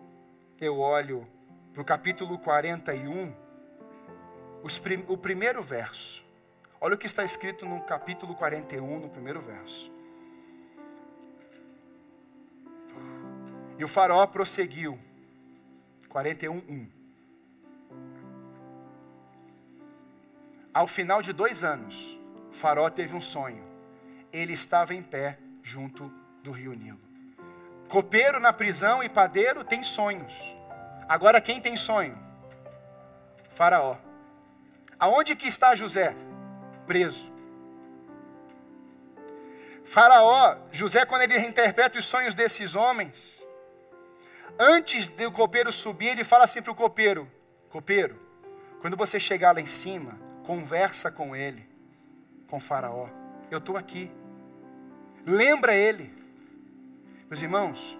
eu 0.59 0.79
olho 0.79 1.25
para 1.73 1.81
o 1.81 1.85
capítulo 1.85 2.37
41, 2.39 3.33
prim, 4.81 5.05
o 5.07 5.17
primeiro 5.17 5.61
verso. 5.61 6.23
Olha 6.81 6.95
o 6.95 6.97
que 6.97 7.05
está 7.05 7.23
escrito 7.23 7.65
no 7.65 7.81
capítulo 7.81 8.35
41, 8.35 8.99
no 8.99 9.09
primeiro 9.09 9.41
verso. 9.41 9.91
E 13.77 13.83
o 13.83 13.87
faraó 13.87 14.25
prosseguiu. 14.27 14.99
41, 16.09 16.57
1. 16.57 16.87
Ao 20.73 20.87
final 20.87 21.21
de 21.21 21.31
dois 21.33 21.63
anos, 21.63 22.17
faraó 22.51 22.89
teve 22.89 23.15
um 23.15 23.21
sonho. 23.21 23.63
Ele 24.31 24.53
estava 24.53 24.93
em 24.93 25.01
pé 25.01 25.39
junto 25.63 26.11
do 26.43 26.51
rio 26.51 26.73
Nilo. 26.73 26.99
Copeiro 27.89 28.39
na 28.39 28.53
prisão 28.53 29.03
e 29.03 29.09
padeiro 29.09 29.63
tem 29.63 29.83
sonhos. 29.83 30.33
Agora 31.07 31.41
quem 31.41 31.59
tem 31.59 31.75
sonho? 31.75 32.17
Faraó. 33.49 33.97
Aonde 34.99 35.35
que 35.35 35.47
está 35.47 35.75
José? 35.75 36.15
Preso. 36.85 37.31
Faraó, 39.85 40.57
José, 40.71 41.05
quando 41.05 41.23
ele 41.23 41.39
interpreta 41.39 41.97
os 41.97 42.05
sonhos 42.05 42.35
desses 42.35 42.75
homens, 42.75 43.41
antes 44.59 45.07
do 45.07 45.31
copeiro 45.31 45.71
subir, 45.71 46.09
ele 46.09 46.23
fala 46.23 46.43
assim 46.43 46.61
para 46.61 46.71
o 46.71 46.75
copeiro: 46.75 47.31
Copeiro, 47.69 48.19
quando 48.81 48.97
você 48.97 49.19
chegar 49.19 49.55
lá 49.55 49.61
em 49.61 49.65
cima, 49.65 50.19
conversa 50.45 51.09
com 51.09 51.35
ele, 51.35 51.67
com 52.47 52.59
Faraó. 52.59 53.07
Eu 53.49 53.59
estou 53.59 53.77
aqui. 53.77 54.11
Lembra 55.25 55.73
ele. 55.73 56.13
Meus 57.27 57.41
irmãos, 57.41 57.97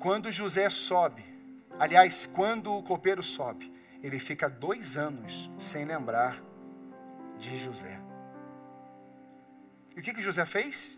quando 0.00 0.30
José 0.30 0.68
sobe, 0.70 1.24
aliás, 1.78 2.26
quando 2.26 2.74
o 2.74 2.82
copeiro 2.82 3.22
sobe, 3.22 3.72
ele 4.06 4.20
fica 4.20 4.48
dois 4.48 4.96
anos 4.96 5.50
sem 5.58 5.84
lembrar 5.84 6.40
de 7.38 7.58
José. 7.58 7.98
E 9.96 10.00
o 10.00 10.02
que, 10.02 10.14
que 10.14 10.22
José 10.22 10.46
fez? 10.46 10.96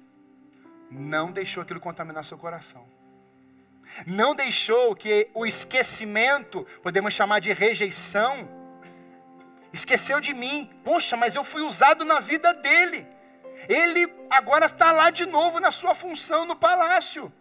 Não 0.90 1.32
deixou 1.32 1.62
aquilo 1.62 1.80
contaminar 1.80 2.24
seu 2.24 2.36
coração. 2.36 2.86
Não 4.06 4.34
deixou 4.34 4.94
que 4.94 5.30
o 5.32 5.46
esquecimento, 5.46 6.66
podemos 6.82 7.14
chamar 7.14 7.40
de 7.40 7.50
rejeição, 7.52 8.46
esqueceu 9.72 10.20
de 10.20 10.34
mim. 10.34 10.70
Poxa, 10.84 11.16
mas 11.16 11.34
eu 11.34 11.42
fui 11.42 11.62
usado 11.62 12.04
na 12.04 12.20
vida 12.20 12.52
dele. 12.52 13.06
Ele 13.68 14.12
agora 14.28 14.66
está 14.66 14.92
lá 14.92 15.08
de 15.08 15.24
novo 15.24 15.60
na 15.60 15.70
sua 15.70 15.94
função 15.94 16.44
no 16.44 16.54
palácio. 16.54 17.32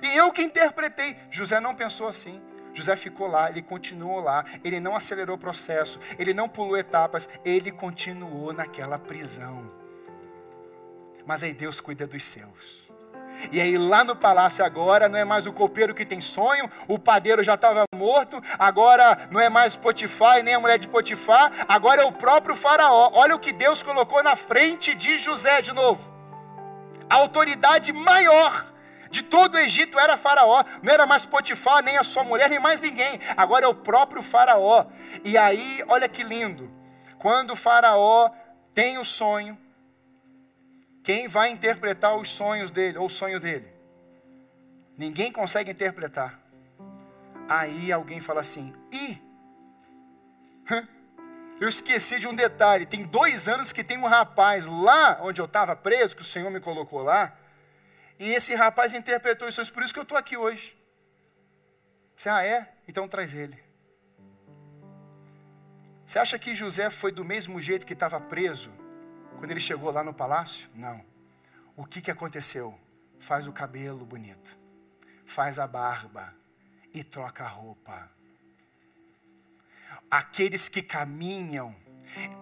E 0.00 0.16
eu 0.16 0.30
que 0.30 0.42
interpretei. 0.42 1.16
José 1.28 1.58
não 1.58 1.74
pensou 1.74 2.06
assim. 2.06 2.40
José 2.78 2.94
ficou 2.96 3.26
lá, 3.26 3.50
ele 3.50 3.60
continuou 3.60 4.20
lá, 4.20 4.44
ele 4.62 4.78
não 4.78 4.94
acelerou 4.94 5.34
o 5.34 5.38
processo, 5.38 5.98
ele 6.16 6.32
não 6.32 6.48
pulou 6.48 6.76
etapas, 6.76 7.28
ele 7.44 7.72
continuou 7.72 8.52
naquela 8.52 8.98
prisão. 8.98 9.68
Mas 11.26 11.42
aí 11.42 11.52
Deus 11.52 11.80
cuida 11.80 12.06
dos 12.06 12.22
seus. 12.22 12.88
E 13.50 13.60
aí 13.60 13.76
lá 13.76 14.04
no 14.04 14.14
palácio 14.14 14.64
agora 14.64 15.08
não 15.08 15.18
é 15.18 15.24
mais 15.24 15.44
o 15.46 15.52
copeiro 15.52 15.92
que 15.92 16.06
tem 16.06 16.20
sonho, 16.20 16.70
o 16.86 16.98
padeiro 16.98 17.42
já 17.42 17.54
estava 17.54 17.82
morto, 17.94 18.40
agora 18.56 19.28
não 19.30 19.40
é 19.40 19.48
mais 19.48 19.74
Potifar 19.74 20.38
e 20.38 20.42
nem 20.44 20.54
a 20.54 20.60
mulher 20.60 20.78
de 20.78 20.86
Potifar, 20.86 21.52
agora 21.68 22.02
é 22.02 22.04
o 22.04 22.12
próprio 22.12 22.54
faraó. 22.54 23.10
Olha 23.12 23.34
o 23.34 23.40
que 23.40 23.52
Deus 23.52 23.82
colocou 23.82 24.22
na 24.22 24.36
frente 24.36 24.94
de 24.94 25.18
José 25.18 25.60
de 25.62 25.72
novo. 25.72 26.00
A 27.10 27.16
autoridade 27.16 27.92
maior 27.92 28.72
de 29.10 29.22
todo 29.22 29.54
o 29.54 29.58
Egito 29.58 29.98
era 29.98 30.16
faraó, 30.16 30.64
não 30.82 30.92
era 30.92 31.06
mais 31.06 31.24
Potifar, 31.24 31.82
nem 31.82 31.96
a 31.96 32.04
sua 32.04 32.24
mulher, 32.24 32.48
nem 32.48 32.58
mais 32.58 32.80
ninguém. 32.80 33.20
Agora 33.36 33.64
é 33.64 33.68
o 33.68 33.74
próprio 33.74 34.22
faraó. 34.22 34.86
E 35.24 35.36
aí, 35.36 35.82
olha 35.88 36.08
que 36.08 36.22
lindo. 36.22 36.70
Quando 37.18 37.52
o 37.52 37.56
faraó 37.56 38.30
tem 38.74 38.98
o 38.98 39.04
sonho, 39.04 39.58
quem 41.02 41.26
vai 41.26 41.50
interpretar 41.50 42.16
os 42.16 42.28
sonhos 42.28 42.70
dele, 42.70 42.98
ou 42.98 43.06
o 43.06 43.10
sonho 43.10 43.40
dele? 43.40 43.72
Ninguém 44.96 45.32
consegue 45.32 45.70
interpretar. 45.70 46.38
Aí 47.48 47.90
alguém 47.90 48.20
fala 48.20 48.40
assim: 48.40 48.74
ih, 48.92 49.22
eu 51.60 51.68
esqueci 51.68 52.18
de 52.18 52.26
um 52.28 52.34
detalhe. 52.34 52.84
Tem 52.84 53.04
dois 53.04 53.48
anos 53.48 53.72
que 53.72 53.82
tem 53.82 53.96
um 53.98 54.06
rapaz 54.06 54.66
lá 54.66 55.18
onde 55.22 55.40
eu 55.40 55.46
estava 55.46 55.74
preso, 55.74 56.14
que 56.14 56.22
o 56.22 56.26
Senhor 56.26 56.50
me 56.50 56.60
colocou 56.60 57.02
lá, 57.02 57.32
e 58.18 58.30
esse 58.30 58.54
rapaz 58.54 58.94
interpretou 58.94 59.48
os 59.48 59.54
sonhos, 59.54 59.70
por 59.70 59.82
isso 59.82 59.92
que 59.92 60.00
eu 60.00 60.04
estou 60.04 60.18
aqui 60.18 60.36
hoje. 60.36 60.76
Você, 62.16 62.28
ah, 62.28 62.44
é? 62.44 62.74
Então 62.88 63.06
traz 63.06 63.32
ele. 63.32 63.58
Você 66.04 66.18
acha 66.18 66.38
que 66.38 66.54
José 66.54 66.90
foi 66.90 67.12
do 67.12 67.24
mesmo 67.24 67.60
jeito 67.60 67.86
que 67.86 67.92
estava 67.92 68.20
preso 68.20 68.72
quando 69.38 69.50
ele 69.50 69.60
chegou 69.60 69.92
lá 69.92 70.02
no 70.02 70.12
palácio? 70.12 70.68
Não. 70.74 71.04
O 71.76 71.84
que, 71.84 72.00
que 72.00 72.10
aconteceu? 72.10 72.76
Faz 73.20 73.46
o 73.46 73.52
cabelo 73.52 74.04
bonito, 74.04 74.58
faz 75.24 75.58
a 75.58 75.66
barba 75.66 76.34
e 76.92 77.04
troca 77.04 77.44
a 77.44 77.48
roupa. 77.48 78.10
Aqueles 80.10 80.68
que 80.68 80.82
caminham 80.82 81.76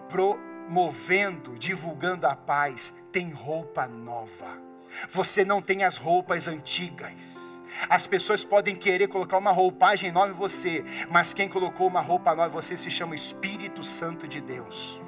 promovendo, 0.09 1.59
divulgando 1.59 2.27
a 2.27 2.37
paz, 2.37 2.95
têm 3.13 3.31
roupa 3.31 3.87
nova. 3.87 4.66
Você 5.11 5.45
não 5.45 5.61
tem 5.61 5.85
as 5.85 5.97
roupas 5.97 6.49
antigas. 6.49 7.47
As 7.89 8.07
pessoas 8.07 8.45
podem 8.45 8.75
querer 8.75 9.09
colocar 9.09 9.37
uma 9.37 9.51
roupagem 9.51 10.11
nova 10.11 10.31
em 10.31 10.35
você, 10.35 10.85
mas 11.11 11.35
quem 11.35 11.49
colocou 11.49 11.87
uma 11.87 12.01
roupa 12.01 12.35
nova 12.35 12.49
em 12.49 12.53
você 12.53 12.77
se 12.77 12.91
chama 12.91 13.15
Espírito 13.15 13.83
Santo 13.83 14.27
de 14.27 14.41
Deus. 14.41 15.01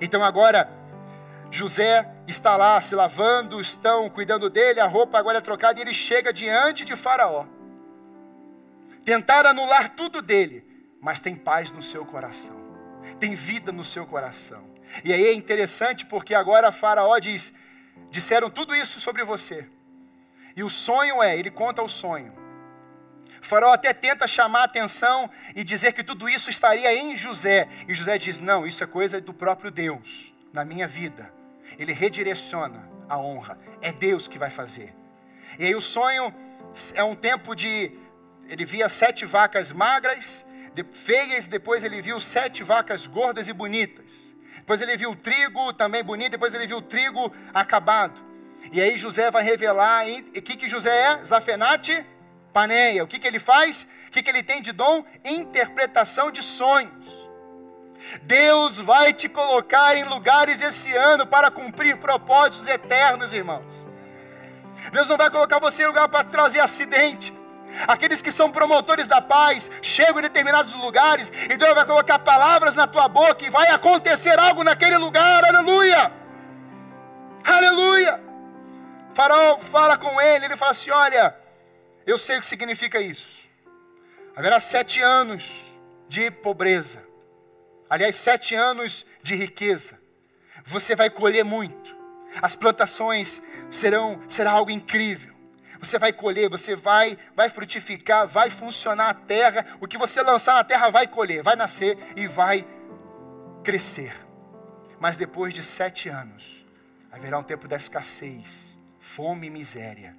Então 0.00 0.22
agora, 0.24 0.70
José 1.50 2.10
está 2.26 2.56
lá 2.56 2.80
se 2.80 2.94
lavando, 2.94 3.60
estão 3.60 4.08
cuidando 4.10 4.50
dele, 4.50 4.80
a 4.80 4.86
roupa 4.86 5.18
agora 5.18 5.38
é 5.38 5.42
trocada 5.42 5.78
e 5.78 5.82
ele 5.82 5.94
chega 5.94 6.32
diante 6.32 6.84
de 6.84 6.96
Faraó. 6.96 7.46
Tentar 9.04 9.46
anular 9.46 9.90
tudo 9.90 10.20
dele, 10.20 10.66
mas 11.00 11.20
tem 11.20 11.34
paz 11.34 11.72
no 11.72 11.80
seu 11.80 12.04
coração, 12.04 12.56
tem 13.18 13.34
vida 13.34 13.72
no 13.72 13.84
seu 13.84 14.06
coração. 14.06 14.64
E 15.04 15.12
aí 15.12 15.26
é 15.26 15.32
interessante 15.32 16.04
porque 16.04 16.34
agora 16.34 16.72
Faraó 16.72 17.18
diz: 17.18 17.52
disseram 18.10 18.50
tudo 18.50 18.74
isso 18.74 19.00
sobre 19.00 19.24
você. 19.24 19.68
E 20.56 20.62
o 20.62 20.70
sonho 20.70 21.22
é, 21.22 21.38
ele 21.38 21.50
conta 21.50 21.82
o 21.82 21.88
sonho. 21.88 22.32
O 23.40 23.46
faraó 23.46 23.72
até 23.72 23.92
tenta 23.92 24.26
chamar 24.26 24.62
a 24.62 24.64
atenção 24.64 25.30
e 25.54 25.62
dizer 25.62 25.92
que 25.92 26.02
tudo 26.02 26.28
isso 26.28 26.50
estaria 26.50 26.92
em 26.94 27.16
José. 27.16 27.68
E 27.86 27.94
José 27.94 28.18
diz: 28.18 28.40
Não, 28.40 28.66
isso 28.66 28.82
é 28.82 28.86
coisa 28.86 29.20
do 29.20 29.32
próprio 29.32 29.70
Deus, 29.70 30.34
na 30.52 30.64
minha 30.64 30.88
vida. 30.88 31.32
Ele 31.78 31.92
redireciona 31.92 32.88
a 33.08 33.18
honra. 33.18 33.58
É 33.80 33.92
Deus 33.92 34.26
que 34.26 34.38
vai 34.38 34.50
fazer. 34.50 34.94
E 35.58 35.64
aí 35.64 35.74
o 35.74 35.80
sonho 35.80 36.34
é 36.94 37.04
um 37.04 37.14
tempo 37.14 37.54
de. 37.54 37.92
Ele 38.48 38.64
via 38.64 38.88
sete 38.88 39.24
vacas 39.24 39.72
magras, 39.72 40.44
feias, 40.90 41.46
depois 41.46 41.84
ele 41.84 42.00
viu 42.00 42.18
sete 42.18 42.62
vacas 42.62 43.06
gordas 43.06 43.46
e 43.48 43.52
bonitas. 43.52 44.27
Depois 44.68 44.82
ele 44.82 44.98
viu 44.98 45.12
o 45.12 45.16
trigo 45.16 45.72
também 45.72 46.04
bonito, 46.04 46.32
depois 46.32 46.54
ele 46.54 46.66
viu 46.66 46.76
o 46.76 46.82
trigo 46.82 47.32
acabado. 47.54 48.20
E 48.70 48.78
aí 48.82 48.98
José 48.98 49.30
vai 49.30 49.42
revelar 49.42 50.04
o 50.06 50.42
que, 50.42 50.56
que 50.58 50.68
José 50.68 50.94
é? 50.94 51.24
Zafenate 51.24 52.04
Paneia. 52.52 53.02
O 53.02 53.06
que, 53.06 53.18
que 53.18 53.26
ele 53.26 53.38
faz? 53.38 53.88
O 54.08 54.10
que, 54.10 54.22
que 54.22 54.28
ele 54.28 54.42
tem 54.42 54.60
de 54.60 54.72
dom? 54.72 55.02
Interpretação 55.24 56.30
de 56.30 56.42
sonhos. 56.42 56.92
Deus 58.24 58.76
vai 58.76 59.14
te 59.14 59.26
colocar 59.26 59.96
em 59.96 60.04
lugares 60.04 60.60
esse 60.60 60.94
ano 60.94 61.26
para 61.26 61.50
cumprir 61.50 61.96
propósitos 61.96 62.68
eternos, 62.68 63.32
irmãos. 63.32 63.88
Deus 64.92 65.08
não 65.08 65.16
vai 65.16 65.30
colocar 65.30 65.58
você 65.58 65.84
em 65.84 65.86
lugar 65.86 66.10
para 66.10 66.24
trazer 66.24 66.60
acidente. 66.60 67.32
Aqueles 67.86 68.20
que 68.20 68.32
são 68.32 68.50
promotores 68.50 69.06
da 69.06 69.20
paz 69.20 69.70
chegam 69.82 70.18
em 70.18 70.22
determinados 70.22 70.74
lugares 70.74 71.32
e 71.50 71.56
Deus 71.56 71.74
vai 71.74 71.84
colocar 71.84 72.18
palavras 72.18 72.74
na 72.74 72.86
tua 72.86 73.08
boca 73.08 73.44
e 73.44 73.50
vai 73.50 73.68
acontecer 73.68 74.38
algo 74.38 74.64
naquele 74.64 74.96
lugar. 74.96 75.44
Aleluia! 75.44 76.12
Aleluia! 77.44 78.20
O 79.10 79.14
faraó 79.14 79.58
fala 79.58 79.96
com 79.96 80.20
ele, 80.20 80.46
ele 80.46 80.56
fala 80.56 80.72
assim: 80.72 80.90
Olha, 80.90 81.34
eu 82.06 82.18
sei 82.18 82.38
o 82.38 82.40
que 82.40 82.46
significa 82.46 83.00
isso. 83.00 83.46
Haverá 84.36 84.60
sete 84.60 85.00
anos 85.00 85.64
de 86.08 86.30
pobreza 86.30 87.08
aliás, 87.88 88.16
sete 88.16 88.54
anos 88.54 89.06
de 89.22 89.34
riqueza. 89.34 89.98
Você 90.64 90.94
vai 90.94 91.08
colher 91.08 91.44
muito. 91.44 91.96
As 92.42 92.54
plantações 92.54 93.40
serão 93.70 94.20
será 94.28 94.52
algo 94.52 94.70
incrível. 94.70 95.34
Você 95.80 95.98
vai 95.98 96.12
colher, 96.12 96.48
você 96.48 96.74
vai 96.74 97.16
vai 97.34 97.48
frutificar, 97.48 98.26
vai 98.26 98.50
funcionar 98.50 99.10
a 99.10 99.14
terra. 99.14 99.64
O 99.80 99.86
que 99.86 99.98
você 99.98 100.22
lançar 100.22 100.54
na 100.54 100.64
terra 100.64 100.90
vai 100.90 101.06
colher, 101.06 101.42
vai 101.42 101.56
nascer 101.56 101.98
e 102.16 102.26
vai 102.26 102.66
crescer. 103.62 104.12
Mas 105.00 105.16
depois 105.16 105.54
de 105.54 105.62
sete 105.62 106.08
anos, 106.08 106.66
haverá 107.12 107.38
um 107.38 107.42
tempo 107.42 107.68
da 107.68 107.76
escassez, 107.76 108.78
fome 108.98 109.46
e 109.46 109.50
miséria. 109.50 110.16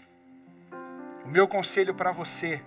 O 1.25 1.27
meu 1.27 1.47
conselho 1.47 1.93
para 1.93 2.11
você 2.11 2.63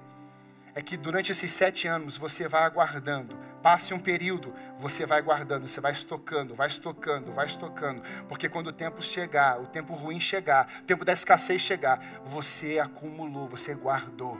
é 0.74 0.82
que 0.82 0.96
durante 0.96 1.32
esses 1.32 1.52
sete 1.52 1.86
anos 1.86 2.16
você 2.16 2.48
vai 2.48 2.62
aguardando 2.62 3.38
Passe 3.62 3.94
um 3.94 4.00
período, 4.00 4.52
você 4.76 5.06
vai 5.06 5.22
guardando, 5.22 5.68
você 5.68 5.80
vai 5.80 5.92
estocando, 5.92 6.54
vai 6.54 6.66
estocando, 6.66 7.30
vai 7.30 7.46
estocando. 7.46 8.02
Porque 8.28 8.48
quando 8.48 8.66
o 8.68 8.72
tempo 8.72 9.00
chegar, 9.00 9.60
o 9.60 9.66
tempo 9.66 9.94
ruim 9.94 10.18
chegar, 10.18 10.68
o 10.80 10.82
tempo 10.82 11.04
da 11.04 11.12
escassez 11.12 11.62
chegar, 11.62 12.00
você 12.24 12.80
acumulou, 12.80 13.48
você 13.48 13.72
guardou. 13.72 14.36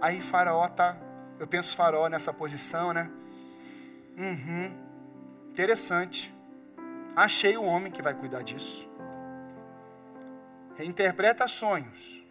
Aí 0.00 0.22
Faraó 0.22 0.66
tá, 0.68 0.96
eu 1.38 1.46
penso 1.46 1.76
Faraó 1.76 2.08
nessa 2.08 2.32
posição, 2.32 2.94
né? 2.94 3.10
Uhum. 4.16 4.72
Interessante. 5.50 6.34
Achei 7.14 7.58
o 7.58 7.64
homem 7.64 7.92
que 7.92 8.00
vai 8.00 8.14
cuidar 8.14 8.42
disso. 8.42 8.88
Reinterpreta 10.76 11.46
sonhos. 11.46 12.24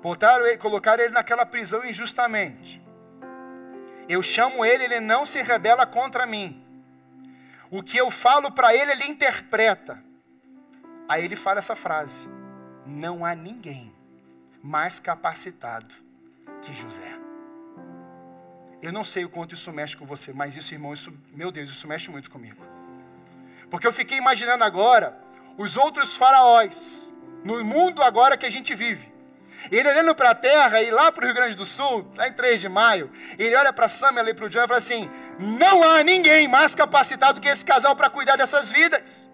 Botaram 0.00 0.46
ele, 0.46 0.58
colocaram 0.58 1.02
ele 1.02 1.12
naquela 1.12 1.44
prisão 1.44 1.84
injustamente. 1.84 2.80
Eu 4.14 4.24
chamo 4.24 4.64
ele, 4.64 4.82
ele 4.86 4.98
não 4.98 5.24
se 5.24 5.40
rebela 5.40 5.86
contra 5.86 6.26
mim. 6.26 6.48
O 7.70 7.80
que 7.80 7.96
eu 7.96 8.10
falo 8.10 8.50
para 8.50 8.74
ele, 8.74 8.90
ele 8.90 9.04
interpreta. 9.04 10.02
Aí 11.08 11.24
ele 11.24 11.36
fala 11.36 11.60
essa 11.60 11.76
frase: 11.76 12.26
Não 12.84 13.24
há 13.24 13.36
ninguém 13.36 13.94
mais 14.60 14.98
capacitado 14.98 15.94
que 16.60 16.74
José. 16.74 17.12
Eu 18.82 18.92
não 18.92 19.04
sei 19.04 19.24
o 19.24 19.28
quanto 19.28 19.54
isso 19.54 19.72
mexe 19.72 19.96
com 19.96 20.04
você, 20.04 20.32
mas 20.32 20.56
isso, 20.56 20.74
irmão, 20.74 20.92
isso, 20.92 21.16
meu 21.32 21.52
Deus, 21.52 21.68
isso 21.68 21.86
mexe 21.86 22.10
muito 22.10 22.32
comigo. 22.32 22.64
Porque 23.70 23.86
eu 23.86 23.92
fiquei 23.92 24.18
imaginando 24.18 24.64
agora 24.64 25.16
os 25.56 25.76
outros 25.76 26.16
faraós 26.16 27.08
no 27.44 27.64
mundo 27.64 28.02
agora 28.02 28.36
que 28.36 28.46
a 28.46 28.50
gente 28.50 28.74
vive. 28.74 29.08
Ele 29.70 29.88
olhando 29.88 30.14
para 30.14 30.30
a 30.30 30.34
terra 30.34 30.80
e 30.82 30.90
lá 30.90 31.10
para 31.12 31.22
o 31.22 31.26
Rio 31.26 31.34
Grande 31.34 31.54
do 31.54 31.64
Sul, 31.64 32.10
lá 32.16 32.28
em 32.28 32.32
3 32.32 32.60
de 32.60 32.68
maio, 32.68 33.10
ele 33.38 33.54
olha 33.56 33.72
para 33.72 33.88
Samuel 33.88 34.28
e 34.28 34.34
para 34.34 34.46
o 34.46 34.48
John 34.48 34.64
e 34.64 34.68
fala 34.68 34.78
assim: 34.78 35.10
não 35.38 35.82
há 35.82 36.02
ninguém 36.02 36.48
mais 36.48 36.74
capacitado 36.74 37.40
que 37.40 37.48
esse 37.48 37.64
casal 37.64 37.94
para 37.94 38.08
cuidar 38.08 38.36
dessas 38.36 38.70
vidas. 38.70 39.30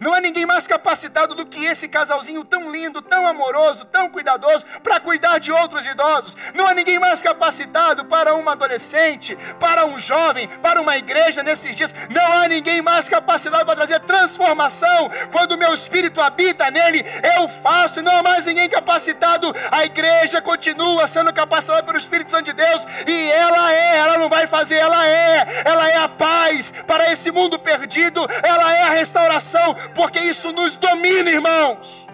Não 0.00 0.14
há 0.14 0.20
ninguém 0.20 0.46
mais 0.46 0.66
capacitado 0.66 1.34
do 1.34 1.46
que 1.46 1.64
esse 1.64 1.88
casalzinho 1.88 2.44
tão 2.44 2.70
lindo, 2.70 3.02
tão 3.02 3.26
amoroso, 3.26 3.84
tão 3.86 4.08
cuidadoso 4.08 4.64
para 4.82 5.00
cuidar 5.00 5.38
de 5.38 5.50
outros 5.50 5.84
idosos. 5.86 6.36
Não 6.54 6.66
há 6.66 6.74
ninguém 6.74 6.98
mais 6.98 7.22
capacitado 7.22 8.04
para 8.04 8.34
uma 8.34 8.52
adolescente, 8.52 9.36
para 9.58 9.84
um 9.84 9.98
jovem, 9.98 10.48
para 10.62 10.80
uma 10.80 10.96
igreja 10.96 11.42
nesses 11.42 11.74
dias. 11.74 11.94
Não 12.10 12.32
há 12.32 12.48
ninguém 12.48 12.80
mais 12.82 13.08
capacitado 13.08 13.64
para 13.64 13.76
trazer 13.76 14.00
transformação. 14.00 15.10
Quando 15.32 15.52
o 15.52 15.58
meu 15.58 15.74
espírito 15.74 16.20
habita 16.20 16.70
nele, 16.70 17.04
eu 17.36 17.48
faço. 17.48 18.02
Não 18.02 18.18
há 18.18 18.22
mais 18.22 18.46
ninguém 18.46 18.68
capacitado. 18.68 19.54
A 19.70 19.84
igreja 19.84 20.40
continua 20.40 21.06
sendo 21.06 21.32
capacitada 21.32 21.82
pelo 21.82 21.98
Espírito 21.98 22.30
Santo 22.30 22.46
de 22.46 22.52
Deus 22.52 22.86
e 23.06 23.30
ela 23.30 23.72
é, 23.72 23.98
ela 23.98 24.18
não 24.18 24.28
vai 24.28 24.46
fazer, 24.46 24.76
ela 24.76 25.06
é. 25.06 25.62
Ela 25.64 25.90
é 25.90 25.96
a 25.96 26.08
paz 26.08 26.72
para 26.86 27.10
esse 27.12 27.30
mundo 27.30 27.58
perdido. 27.58 28.26
Ela 28.42 28.74
é 28.74 28.82
a 28.82 28.90
restauração 28.90 29.76
porque 29.94 30.20
isso 30.20 30.52
nos 30.52 30.76
domina, 30.76 31.30
irmãos. 31.30 32.06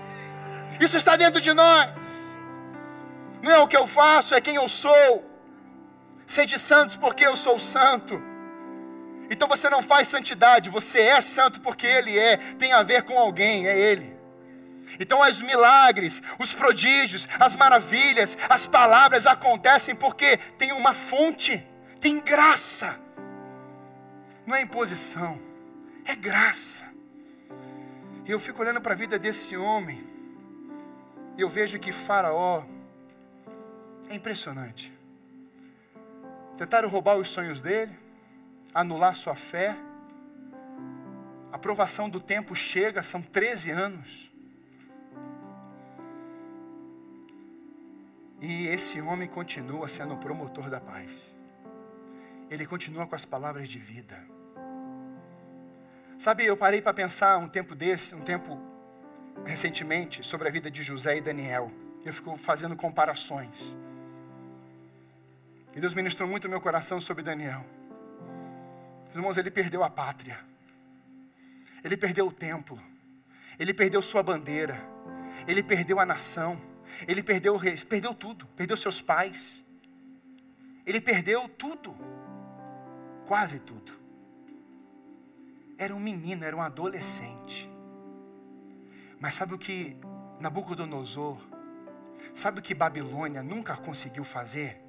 Isso 0.81 0.97
está 0.97 1.17
dentro 1.17 1.41
de 1.41 1.53
nós. 1.53 1.89
Não 3.43 3.51
é 3.51 3.59
o 3.59 3.69
que 3.69 3.77
eu 3.77 3.87
faço, 3.87 4.35
é 4.35 4.41
quem 4.41 4.57
eu 4.57 4.69
sou. 4.69 5.31
Sede 6.27 6.59
santos 6.59 6.97
porque 6.97 7.27
eu 7.27 7.37
sou 7.37 7.59
santo. 7.59 8.21
Então 9.31 9.49
você 9.49 9.69
não 9.71 9.83
faz 9.83 10.09
santidade, 10.09 10.71
você 10.71 11.01
é 11.01 11.21
santo 11.21 11.61
porque 11.61 11.87
Ele 11.87 12.19
é, 12.19 12.37
tem 12.59 12.73
a 12.73 12.83
ver 12.83 13.03
com 13.03 13.19
alguém, 13.19 13.67
é 13.67 13.79
Ele. 13.79 14.15
Então 14.99 15.21
os 15.21 15.41
milagres, 15.41 16.23
os 16.39 16.53
prodígios, 16.53 17.29
as 17.39 17.57
maravilhas, 17.57 18.37
as 18.49 18.67
palavras 18.67 19.27
acontecem 19.27 19.95
porque 19.95 20.37
tem 20.59 20.73
uma 20.73 20.95
fonte, 20.95 21.67
tem 22.01 22.21
graça. 22.21 22.99
Não 24.47 24.55
é 24.55 24.63
imposição, 24.63 25.41
é 26.05 26.15
graça. 26.15 26.84
E 28.27 28.31
eu 28.31 28.41
fico 28.41 28.63
olhando 28.63 28.81
para 28.81 28.95
a 28.95 28.97
vida 28.97 29.19
desse 29.19 29.57
homem, 29.57 30.03
e 31.37 31.43
eu 31.43 31.49
vejo 31.49 31.79
que 31.79 31.93
Faraó 31.93 32.65
é 34.09 34.15
impressionante. 34.15 34.93
Tentaram 36.57 36.89
roubar 36.89 37.17
os 37.17 37.29
sonhos 37.29 37.61
dele, 37.61 37.95
anular 38.73 39.15
sua 39.15 39.35
fé. 39.35 39.77
A 41.53 41.57
aprovação 41.57 42.09
do 42.09 42.21
tempo 42.21 42.55
chega, 42.55 43.03
são 43.03 43.21
13 43.21 43.71
anos. 43.71 44.33
E 48.41 48.67
esse 48.69 49.01
homem 49.01 49.29
continua 49.29 49.89
sendo 49.89 50.15
o 50.15 50.19
promotor 50.19 50.71
da 50.71 50.81
paz. 50.81 51.37
Ele 52.51 52.67
continua 52.67 53.07
com 53.07 53.15
as 53.15 53.25
palavras 53.25 53.69
de 53.69 53.79
vida. 53.79 54.34
Sabe, 56.18 56.44
eu 56.44 56.57
parei 56.57 56.81
para 56.81 56.94
pensar 56.94 57.38
um 57.38 57.48
tempo 57.48 57.74
desse, 57.74 58.14
um 58.14 58.20
tempo 58.20 58.61
recentemente, 59.44 60.24
sobre 60.24 60.48
a 60.48 60.50
vida 60.50 60.70
de 60.70 60.83
José 60.83 61.16
e 61.16 61.20
Daniel. 61.20 61.72
Eu 62.05 62.12
fico 62.12 62.37
fazendo 62.37 62.77
comparações. 62.77 63.77
E 65.74 65.81
Deus 65.81 65.92
ministrou 65.92 66.29
muito 66.29 66.44
no 66.44 66.50
meu 66.50 66.61
coração 66.61 67.00
sobre 67.00 67.22
Daniel. 67.22 67.64
irmãos, 69.12 69.37
ele 69.37 69.50
perdeu 69.50 69.83
a 69.83 69.90
pátria. 69.90 70.38
Ele 71.83 71.96
perdeu 71.96 72.29
o 72.29 72.33
templo. 72.33 72.81
Ele 73.59 73.74
perdeu 73.74 74.00
sua 74.00 74.22
bandeira. 74.22 74.81
Ele 75.48 75.62
perdeu 75.62 75.98
a 75.98 76.07
nação. 76.07 76.61
Ele 77.09 77.22
perdeu 77.22 77.55
o 77.55 77.57
rei. 77.57 77.77
Perdeu 77.77 78.14
tudo. 78.14 78.46
Perdeu 78.57 78.77
seus 78.77 79.03
pais. 79.03 79.64
Ele 80.87 81.00
perdeu 81.00 81.48
tudo. 81.48 81.94
Quase 83.27 83.59
tudo 83.59 84.04
era 85.79 85.95
um 85.95 86.01
menino, 86.01 86.45
era 86.45 86.57
um 86.57 86.63
adolescente. 86.63 87.71
Mas 89.19 89.35
sabe 89.35 89.55
o 89.55 89.59
que 89.59 89.97
Nabucodonosor, 90.41 91.39
sabe 92.35 92.61
o 92.61 92.63
que 92.63 92.75
Babilônia 92.75 93.43
nunca 93.43 93.77
conseguiu 93.77 94.25
fazer? 94.25 94.81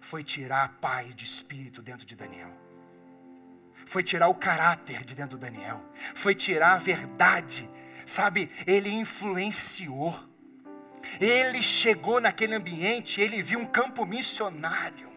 Foi 0.00 0.24
tirar 0.24 0.64
a 0.64 0.68
paz 0.68 1.14
de 1.14 1.24
espírito 1.24 1.82
dentro 1.82 2.04
de 2.04 2.16
Daniel. 2.16 2.50
Foi 3.86 4.02
tirar 4.02 4.28
o 4.28 4.34
caráter 4.34 5.04
de 5.04 5.14
dentro 5.14 5.36
do 5.36 5.40
Daniel. 5.40 5.80
Foi 6.14 6.34
tirar 6.34 6.74
a 6.74 6.78
verdade. 6.78 7.68
Sabe, 8.06 8.50
ele 8.66 8.90
influenciou. 8.90 10.14
Ele 11.20 11.62
chegou 11.62 12.20
naquele 12.20 12.54
ambiente, 12.54 13.20
ele 13.20 13.42
viu 13.42 13.58
um 13.58 13.66
campo 13.66 14.04
missionário. 14.06 15.10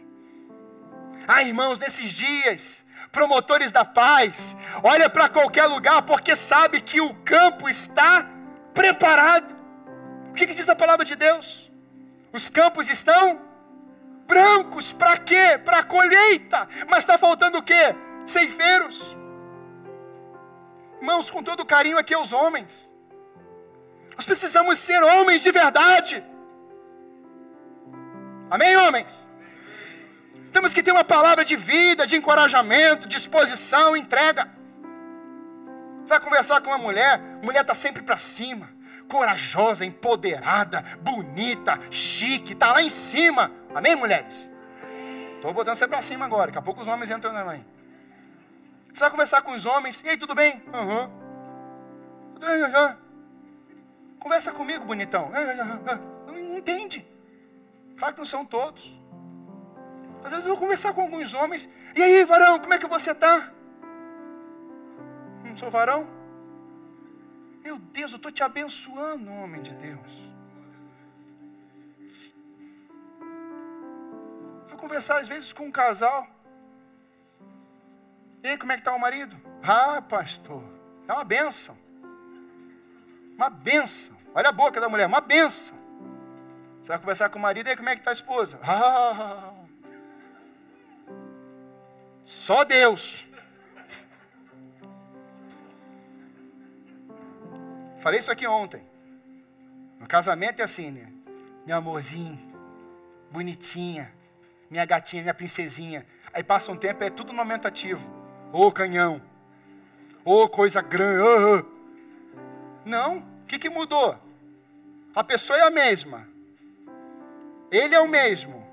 Ah, 1.28 1.44
irmãos, 1.44 1.80
nesses 1.80 2.12
dias, 2.12 2.85
promotores 3.12 3.72
da 3.72 3.86
paz, 3.86 4.56
olha 4.84 5.10
para 5.10 5.30
qualquer 5.30 5.66
lugar 5.68 6.02
porque 6.04 6.36
sabe 6.36 6.82
que 6.82 7.00
o 7.02 7.14
campo 7.16 7.70
está 7.70 8.28
preparado. 8.74 9.56
O 10.30 10.34
que, 10.34 10.48
que 10.48 10.54
diz 10.54 10.68
a 10.68 10.76
palavra 10.76 11.06
de 11.06 11.16
Deus? 11.16 11.72
Os 12.34 12.50
campos 12.50 12.90
estão 12.90 13.42
brancos, 14.28 14.92
para 14.92 15.18
quê? 15.18 15.58
Para 15.64 15.84
colheita, 15.84 16.68
mas 16.90 17.00
está 17.00 17.18
faltando 17.18 17.60
o 17.60 17.64
quê? 17.64 17.96
Ceifeiros. 18.26 19.16
Irmãos, 21.00 21.30
com 21.30 21.44
todo 21.44 21.66
carinho 21.66 21.98
aqui 21.98 22.14
aos 22.14 22.34
homens, 22.34 22.92
nós 24.16 24.26
precisamos 24.26 24.80
ser 24.80 25.02
homens 25.04 25.44
de 25.44 25.52
verdade. 25.52 26.24
Amém, 28.50 28.76
homens? 28.78 29.30
Temos 30.56 30.74
que 30.74 30.82
ter 30.82 30.94
uma 30.94 31.04
palavra 31.04 31.44
de 31.44 31.58
vida, 31.58 32.08
de 32.08 32.16
encorajamento, 32.16 33.10
disposição, 33.10 33.94
entrega. 33.94 34.50
Vai 36.06 36.18
conversar 36.22 36.62
com 36.62 36.70
uma 36.70 36.78
mulher, 36.78 37.20
mulher 37.44 37.60
está 37.60 37.74
sempre 37.74 38.02
para 38.02 38.16
cima, 38.16 38.70
corajosa, 39.10 39.84
empoderada, 39.84 40.82
bonita, 41.02 41.78
chique, 41.92 42.54
está 42.54 42.72
lá 42.72 42.82
em 42.82 42.88
cima. 42.88 43.52
Amém, 43.76 43.98
mulheres? 43.98 44.50
Estou 45.36 45.54
botando 45.54 45.76
você 45.76 45.90
para 45.90 46.02
cima 46.02 46.24
agora, 46.24 46.46
daqui 46.46 46.58
a 46.58 46.62
pouco 46.62 46.82
os 46.82 46.88
homens 46.88 47.12
entram 47.12 47.34
também. 47.34 47.68
Você 48.94 49.02
vai 49.02 49.12
conversar 49.12 49.42
com 49.42 49.52
os 49.52 49.66
homens, 49.66 50.02
e 50.06 50.08
aí, 50.08 50.16
tudo 50.16 50.34
bem? 50.34 50.64
Uhum. 50.74 51.10
Conversa 54.20 54.54
comigo, 54.54 54.86
bonitão. 54.86 55.30
Não 56.26 56.58
entende. 56.58 57.06
Claro 57.98 58.14
que 58.14 58.22
não 58.22 58.26
são 58.26 58.46
todos. 58.46 59.04
Às 60.26 60.32
vezes 60.32 60.46
eu 60.48 60.54
vou 60.54 60.60
conversar 60.60 60.92
com 60.92 61.02
alguns 61.02 61.36
homens. 61.36 61.70
E 61.96 62.02
aí, 62.02 62.26
varão, 62.26 62.58
como 62.58 62.74
é 62.74 62.80
que 62.80 62.88
você 62.88 63.12
está? 63.12 63.52
Não 65.44 65.56
sou 65.56 65.70
varão? 65.70 66.10
Meu 67.64 67.78
Deus, 67.78 68.12
eu 68.12 68.16
estou 68.18 68.32
te 68.32 68.42
abençoando, 68.42 69.32
homem 69.32 69.62
de 69.62 69.72
Deus. 69.76 70.12
Vou 74.68 74.80
conversar 74.80 75.20
às 75.20 75.28
vezes 75.28 75.54
com 75.54 75.66
um 75.66 75.72
casal. 75.72 76.28
E 78.44 78.48
aí, 78.48 78.58
como 78.58 78.72
é 78.72 78.76
que 78.76 78.82
está 78.82 78.96
o 78.96 79.00
marido? 79.00 79.40
Ah, 79.62 80.02
pastor, 80.02 80.64
é 81.08 81.14
uma 81.14 81.24
benção. 81.24 81.78
Uma 83.36 83.52
benção. 83.52 84.18
Olha 84.34 84.50
a 84.50 84.52
boca 84.52 84.82
da 84.82 84.90
mulher, 84.90 85.06
uma 85.06 85.22
benção. 85.22 85.78
Você 86.82 86.88
vai 86.88 86.98
conversar 86.98 87.30
com 87.30 87.38
o 87.38 87.42
marido, 87.44 87.68
e 87.68 87.70
aí, 87.70 87.78
como 87.78 87.90
é 87.90 87.96
que 87.96 88.02
está 88.02 88.10
a 88.10 88.14
esposa? 88.14 88.60
Ah, 88.66 89.55
só 92.26 92.66
Deus. 92.66 93.24
Falei 98.00 98.20
isso 98.20 98.32
aqui 98.32 98.48
ontem. 98.48 98.84
No 100.00 100.08
casamento 100.08 100.60
é 100.60 100.64
assim, 100.64 100.92
né? 100.92 101.12
Meu 101.66 101.78
amorzinho, 101.78 102.40
bonitinha, 103.32 104.14
minha 104.70 104.86
gatinha, 104.86 105.22
minha 105.22 105.34
princesinha. 105.34 106.06
Aí 106.34 106.44
passa 106.44 106.72
um 106.72 106.76
tempo, 106.76 107.04
é 107.04 107.10
tudo 107.10 107.32
no 107.32 107.40
aumentativo. 107.40 108.12
Ô 108.52 108.66
oh, 108.66 108.72
canhão. 108.72 109.22
Ô 110.24 110.44
oh, 110.44 110.50
coisa 110.50 110.82
grande. 110.82 111.22
Oh, 111.22 111.60
oh. 111.60 111.76
Não, 112.84 113.20
o 113.20 113.46
que, 113.46 113.58
que 113.58 113.70
mudou? 113.70 114.20
A 115.16 115.24
pessoa 115.24 115.58
é 115.58 115.62
a 115.64 115.72
mesma. 115.72 116.28
Ele 117.72 117.96
é 117.96 118.00
o 118.00 118.08
mesmo. 118.08 118.65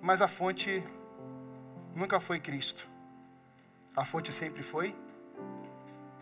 Mas 0.00 0.22
a 0.22 0.28
fonte 0.28 0.82
nunca 1.94 2.20
foi 2.20 2.40
Cristo. 2.40 2.88
A 3.94 4.04
fonte 4.04 4.32
sempre 4.32 4.62
foi 4.62 4.94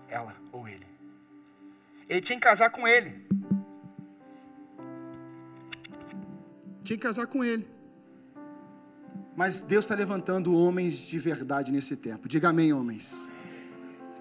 ela 0.09 0.35
ou 0.53 0.67
ele. 0.67 0.87
Ele 2.09 2.21
tinha 2.21 2.39
que 2.39 2.45
casar 2.45 2.71
com 2.71 2.89
ele. 2.89 3.27
Tinha 6.83 6.97
que 6.97 7.03
casar 7.03 7.27
com 7.27 7.45
ele. 7.45 7.69
Mas 9.37 9.61
Deus 9.61 9.85
está 9.85 9.95
levantando 9.95 10.53
homens 10.55 11.07
de 11.07 11.19
verdade 11.19 11.71
nesse 11.71 11.97
tempo. 11.97 12.27
Diga 12.27 12.49
amém, 12.49 12.73
homens. 12.73 13.31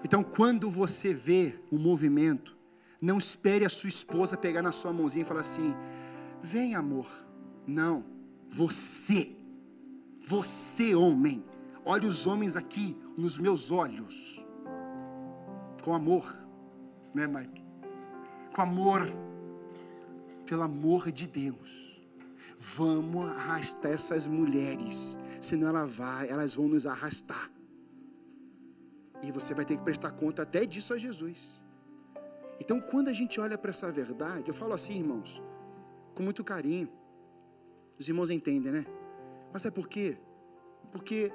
Então, 0.04 0.22
quando 0.22 0.70
você 0.70 1.12
vê 1.12 1.58
um 1.72 1.78
movimento, 1.78 2.56
não 3.00 3.18
espere 3.18 3.64
a 3.64 3.68
sua 3.68 3.88
esposa 3.88 4.36
pegar 4.36 4.62
na 4.62 4.70
sua 4.70 4.92
mãozinha 4.92 5.24
e 5.24 5.26
falar 5.26 5.40
assim: 5.40 5.74
vem, 6.42 6.74
amor. 6.74 7.08
Não, 7.66 8.04
você, 8.48 9.32
você, 10.28 10.94
homem, 10.94 11.42
olhe 11.86 12.06
os 12.06 12.26
homens 12.26 12.54
aqui 12.54 12.94
nos 13.16 13.38
meus 13.38 13.70
olhos, 13.70 14.44
com 15.82 15.94
amor, 15.94 16.22
né, 17.14 17.26
Mike? 17.26 17.64
Com 18.54 18.60
amor, 18.60 19.08
pelo 20.44 20.64
amor 20.64 21.10
de 21.10 21.26
Deus, 21.26 22.06
vamos 22.58 23.30
arrastar 23.30 23.90
essas 23.90 24.26
mulheres, 24.26 25.18
senão 25.40 25.68
ela 25.68 25.86
vai, 25.86 26.28
elas 26.28 26.54
vão 26.54 26.68
nos 26.68 26.86
arrastar. 26.86 27.50
E 29.22 29.32
você 29.32 29.54
vai 29.54 29.64
ter 29.64 29.78
que 29.78 29.82
prestar 29.82 30.10
conta 30.10 30.42
até 30.42 30.66
disso 30.66 30.92
a 30.92 30.98
Jesus. 30.98 31.64
Então, 32.60 32.82
quando 32.82 33.08
a 33.08 33.14
gente 33.14 33.40
olha 33.40 33.56
para 33.56 33.70
essa 33.70 33.90
verdade, 33.90 34.46
eu 34.46 34.54
falo 34.54 34.74
assim, 34.74 34.96
irmãos, 34.96 35.42
com 36.14 36.22
muito 36.22 36.44
carinho. 36.44 36.90
Os 37.98 38.06
irmãos 38.06 38.28
entendem, 38.28 38.70
né? 38.70 38.97
Mas 39.52 39.64
é 39.64 39.70
por 39.70 39.88
quê? 39.88 40.18
Porque 40.92 41.32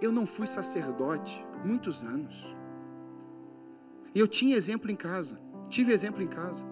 eu 0.00 0.12
não 0.12 0.26
fui 0.26 0.46
sacerdote 0.46 1.44
muitos 1.64 2.02
anos. 2.02 2.54
E 4.14 4.18
eu 4.18 4.28
tinha 4.28 4.56
exemplo 4.56 4.90
em 4.90 4.96
casa, 4.96 5.40
tive 5.68 5.92
exemplo 5.92 6.22
em 6.22 6.28
casa. 6.28 6.64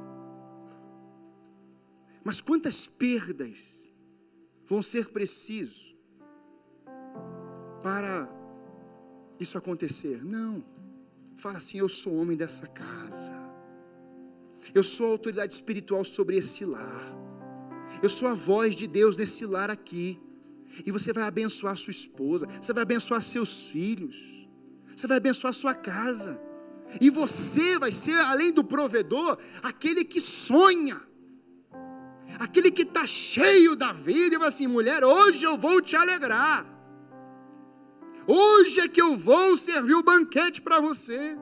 Mas 2.24 2.40
quantas 2.40 2.86
perdas 2.86 3.92
vão 4.66 4.82
ser 4.82 5.10
preciso 5.10 5.94
para 7.82 8.28
isso 9.38 9.58
acontecer? 9.58 10.24
Não. 10.24 10.64
Fala 11.36 11.58
assim: 11.58 11.78
eu 11.78 11.88
sou 11.88 12.14
homem 12.14 12.36
dessa 12.36 12.66
casa. 12.66 13.44
Eu 14.72 14.82
sou 14.82 15.08
a 15.08 15.10
autoridade 15.10 15.52
espiritual 15.52 16.04
sobre 16.04 16.36
esse 16.36 16.64
lar. 16.64 17.04
Eu 18.02 18.08
sou 18.08 18.26
a 18.28 18.34
voz 18.34 18.74
de 18.74 18.86
Deus 18.86 19.16
nesse 19.16 19.44
lar 19.44 19.70
aqui. 19.70 20.18
E 20.84 20.90
você 20.90 21.12
vai 21.12 21.24
abençoar 21.24 21.76
sua 21.76 21.90
esposa, 21.90 22.46
você 22.60 22.72
vai 22.72 22.82
abençoar 22.82 23.22
seus 23.22 23.68
filhos, 23.68 24.48
você 24.94 25.06
vai 25.06 25.18
abençoar 25.18 25.52
sua 25.52 25.74
casa. 25.74 26.40
E 27.00 27.10
você 27.10 27.78
vai 27.78 27.92
ser, 27.92 28.16
além 28.16 28.52
do 28.52 28.62
provedor, 28.62 29.38
aquele 29.62 30.04
que 30.04 30.20
sonha, 30.20 31.00
aquele 32.38 32.70
que 32.70 32.82
está 32.82 33.06
cheio 33.06 33.74
da 33.76 33.92
vida 33.92 34.36
e 34.36 34.38
vai 34.38 34.48
assim: 34.48 34.66
mulher, 34.66 35.04
hoje 35.04 35.44
eu 35.44 35.56
vou 35.56 35.80
te 35.80 35.96
alegrar. 35.96 36.66
Hoje 38.26 38.80
é 38.80 38.88
que 38.88 39.02
eu 39.02 39.16
vou 39.16 39.56
servir 39.56 39.94
o 39.94 40.02
banquete 40.02 40.62
para 40.62 40.80
você. 40.80 41.38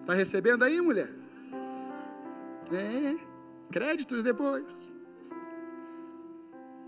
Está 0.00 0.14
recebendo 0.14 0.62
aí, 0.62 0.80
mulher? 0.80 1.12
É, 2.72 3.16
créditos 3.70 4.22
depois. 4.22 4.92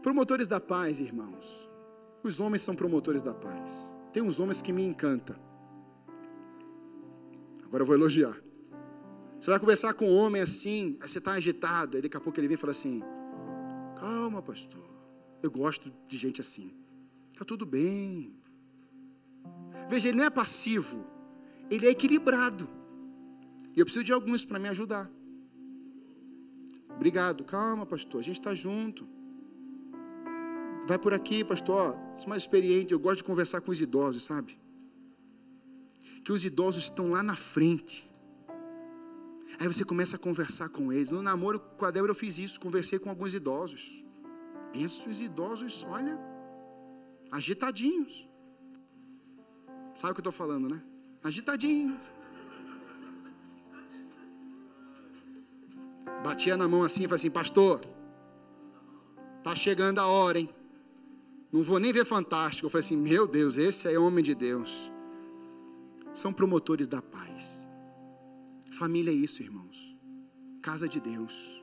Promotores 0.05 0.47
da 0.47 0.61
paz, 0.61 1.01
irmãos. 1.01 1.67
Os 2.23 2.39
homens 2.39 2.61
são 2.61 2.77
promotores 2.77 3.23
da 3.23 3.33
paz. 3.33 3.99
Tem 4.13 4.23
uns 4.23 4.39
homens 4.39 4.61
que 4.61 4.71
me 4.71 4.85
encantam. 4.85 5.35
Agora 7.65 7.85
eu 7.85 7.87
vou 7.87 7.97
elogiar. 7.97 8.37
Você 9.41 9.49
vai 9.49 9.59
conversar 9.59 9.95
com 9.95 10.05
um 10.05 10.15
homem 10.15 10.43
assim, 10.43 10.99
aí 11.01 11.09
você 11.09 11.17
está 11.17 11.33
agitado, 11.33 11.97
aí 11.97 12.03
daqui 12.03 12.19
a 12.19 12.21
pouco 12.21 12.39
ele 12.39 12.49
vem 12.49 12.55
e 12.55 12.59
fala 12.59 12.73
assim: 12.73 13.03
Calma, 13.99 14.43
pastor. 14.43 14.85
Eu 15.43 15.51
gosto 15.51 15.91
de 16.07 16.19
gente 16.19 16.39
assim. 16.39 16.71
Está 17.33 17.43
tudo 17.43 17.65
bem. 17.65 18.37
Veja, 19.89 20.09
ele 20.09 20.19
não 20.19 20.25
é 20.27 20.31
passivo, 20.31 21.03
ele 21.71 21.87
é 21.87 21.91
equilibrado. 21.91 22.69
E 23.75 23.81
eu 23.81 23.87
preciso 23.87 24.05
de 24.05 24.13
alguns 24.13 24.45
para 24.45 24.59
me 24.59 24.69
ajudar. 24.69 25.11
Obrigado, 26.91 27.43
calma, 27.43 27.87
pastor, 27.87 28.21
a 28.21 28.23
gente 28.23 28.39
está 28.39 28.55
junto. 28.55 29.15
Vai 30.87 30.99
por 30.99 31.15
aqui, 31.15 31.43
pastor. 31.43 31.97
Sou 32.19 32.29
mais 32.29 32.43
experiente, 32.43 32.93
eu 32.93 32.99
gosto 32.99 33.19
de 33.19 33.25
conversar 33.25 33.61
com 33.61 33.71
os 33.71 33.81
idosos, 33.81 34.25
sabe? 34.25 34.59
Que 36.23 36.33
os 36.33 36.45
idosos 36.45 36.85
estão 36.85 37.11
lá 37.11 37.23
na 37.23 37.35
frente. 37.35 38.11
Aí 39.59 39.67
você 39.67 39.85
começa 39.85 40.17
a 40.17 40.19
conversar 40.19 40.69
com 40.69 40.93
eles. 40.93 41.11
No 41.11 41.23
namoro 41.23 41.59
com 41.61 41.85
a 41.85 41.91
Débora 41.91 42.11
eu 42.11 42.15
fiz 42.15 42.39
isso, 42.39 42.61
conversei 42.61 42.99
com 42.99 43.09
alguns 43.09 43.35
idosos. 43.35 44.05
Penso 44.73 45.09
os 45.09 45.21
idosos, 45.21 45.85
olha, 45.89 46.19
agitadinhos. 47.31 48.29
Sabe 49.95 50.13
o 50.13 50.15
que 50.15 50.21
eu 50.21 50.31
estou 50.31 50.33
falando, 50.33 50.69
né? 50.69 50.83
Agitadinhos. 51.23 52.03
Batia 56.23 56.57
na 56.57 56.67
mão 56.67 56.83
assim 56.83 57.05
e 57.05 57.07
falei 57.07 57.17
assim, 57.17 57.31
pastor, 57.31 57.81
tá 59.43 59.55
chegando 59.55 59.99
a 60.01 60.07
hora, 60.07 60.41
hein? 60.41 60.49
Não 61.55 61.63
vou 61.63 61.79
nem 61.79 61.93
ver 61.93 62.05
fantástico. 62.05 62.67
Eu 62.67 62.71
falei 62.71 62.85
assim, 62.85 62.97
meu 62.97 63.29
Deus, 63.29 63.57
esse 63.57 63.87
é 63.87 63.97
homem 63.97 64.25
de 64.25 64.35
Deus. 64.35 64.91
São 66.13 66.33
promotores 66.33 66.89
da 66.89 67.01
paz. 67.01 67.69
Família 68.73 69.13
é 69.13 69.15
isso, 69.15 69.41
irmãos. 69.41 69.97
Casa 70.61 70.89
de 70.89 70.99
Deus. 70.99 71.63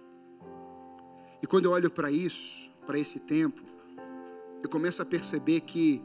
E 1.43 1.45
quando 1.45 1.65
eu 1.65 1.71
olho 1.71 1.91
para 1.91 2.09
isso, 2.09 2.71
para 2.87 2.97
esse 2.97 3.19
tempo, 3.19 3.61
eu 4.63 4.69
começo 4.69 5.01
a 5.01 5.05
perceber 5.05 5.59
que 5.59 6.01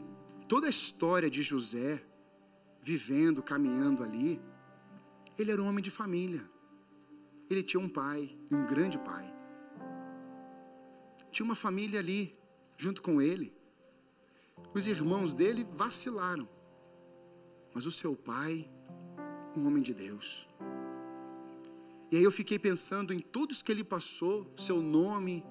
toda 0.49 0.67
a 0.67 0.69
história 0.69 1.29
de 1.29 1.41
José, 1.41 2.03
vivendo, 2.81 3.41
caminhando 3.41 4.03
ali, 4.03 4.41
ele 5.39 5.49
era 5.49 5.61
um 5.61 5.65
homem 5.65 5.81
de 5.81 5.91
família. 5.91 6.43
Ele 7.49 7.63
tinha 7.63 7.79
um 7.79 7.87
pai, 7.87 8.37
um 8.51 8.65
grande 8.65 8.97
pai. 8.97 9.33
Tinha 11.31 11.45
uma 11.45 11.55
família 11.55 12.01
ali, 12.01 12.37
junto 12.75 13.01
com 13.01 13.21
ele. 13.21 13.55
Os 14.73 14.87
irmãos 14.87 15.33
dele 15.33 15.65
vacilaram. 15.73 16.47
Mas 17.73 17.85
o 17.85 17.91
seu 17.91 18.15
pai, 18.15 18.69
um 19.55 19.65
homem 19.67 19.81
de 19.81 19.93
Deus. 19.93 20.47
E 22.11 22.17
aí 22.17 22.23
eu 22.23 22.31
fiquei 22.31 22.57
pensando 22.57 23.13
em 23.13 23.19
tudo 23.19 23.53
que 23.63 23.71
ele 23.71 23.83
passou, 23.83 24.51
seu 24.55 24.81
nome, 24.81 25.43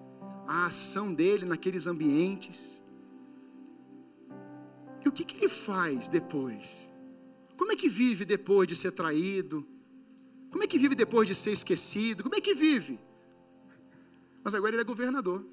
a 0.46 0.66
ação 0.66 1.12
dele 1.12 1.44
naqueles 1.44 1.86
ambientes. 1.86 2.82
E 5.04 5.08
o 5.08 5.12
que, 5.12 5.24
que 5.24 5.36
ele 5.36 5.48
faz 5.48 6.08
depois? 6.08 6.90
Como 7.56 7.72
é 7.72 7.76
que 7.76 7.88
vive 7.88 8.24
depois 8.24 8.66
de 8.66 8.74
ser 8.74 8.92
traído? 8.92 9.66
Como 10.50 10.64
é 10.64 10.66
que 10.66 10.78
vive 10.78 10.94
depois 10.94 11.28
de 11.28 11.34
ser 11.34 11.52
esquecido? 11.52 12.22
Como 12.22 12.34
é 12.34 12.40
que 12.40 12.54
vive? 12.54 12.98
Mas 14.42 14.54
agora 14.54 14.74
ele 14.74 14.80
é 14.80 14.84
governador. 14.84 15.44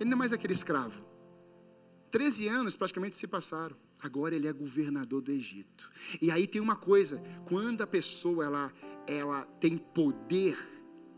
Ele 0.00 0.10
não 0.10 0.16
é 0.16 0.18
mais 0.18 0.32
aquele 0.32 0.52
escravo. 0.52 1.07
Treze 2.10 2.48
anos 2.48 2.76
praticamente 2.76 3.16
se 3.16 3.26
passaram. 3.26 3.76
Agora 4.00 4.34
ele 4.34 4.46
é 4.46 4.52
governador 4.52 5.20
do 5.20 5.32
Egito. 5.32 5.90
E 6.20 6.30
aí 6.30 6.46
tem 6.46 6.60
uma 6.60 6.76
coisa: 6.76 7.22
quando 7.46 7.82
a 7.82 7.86
pessoa 7.86 8.44
ela, 8.44 8.72
ela 9.06 9.42
tem 9.60 9.76
poder, 9.76 10.56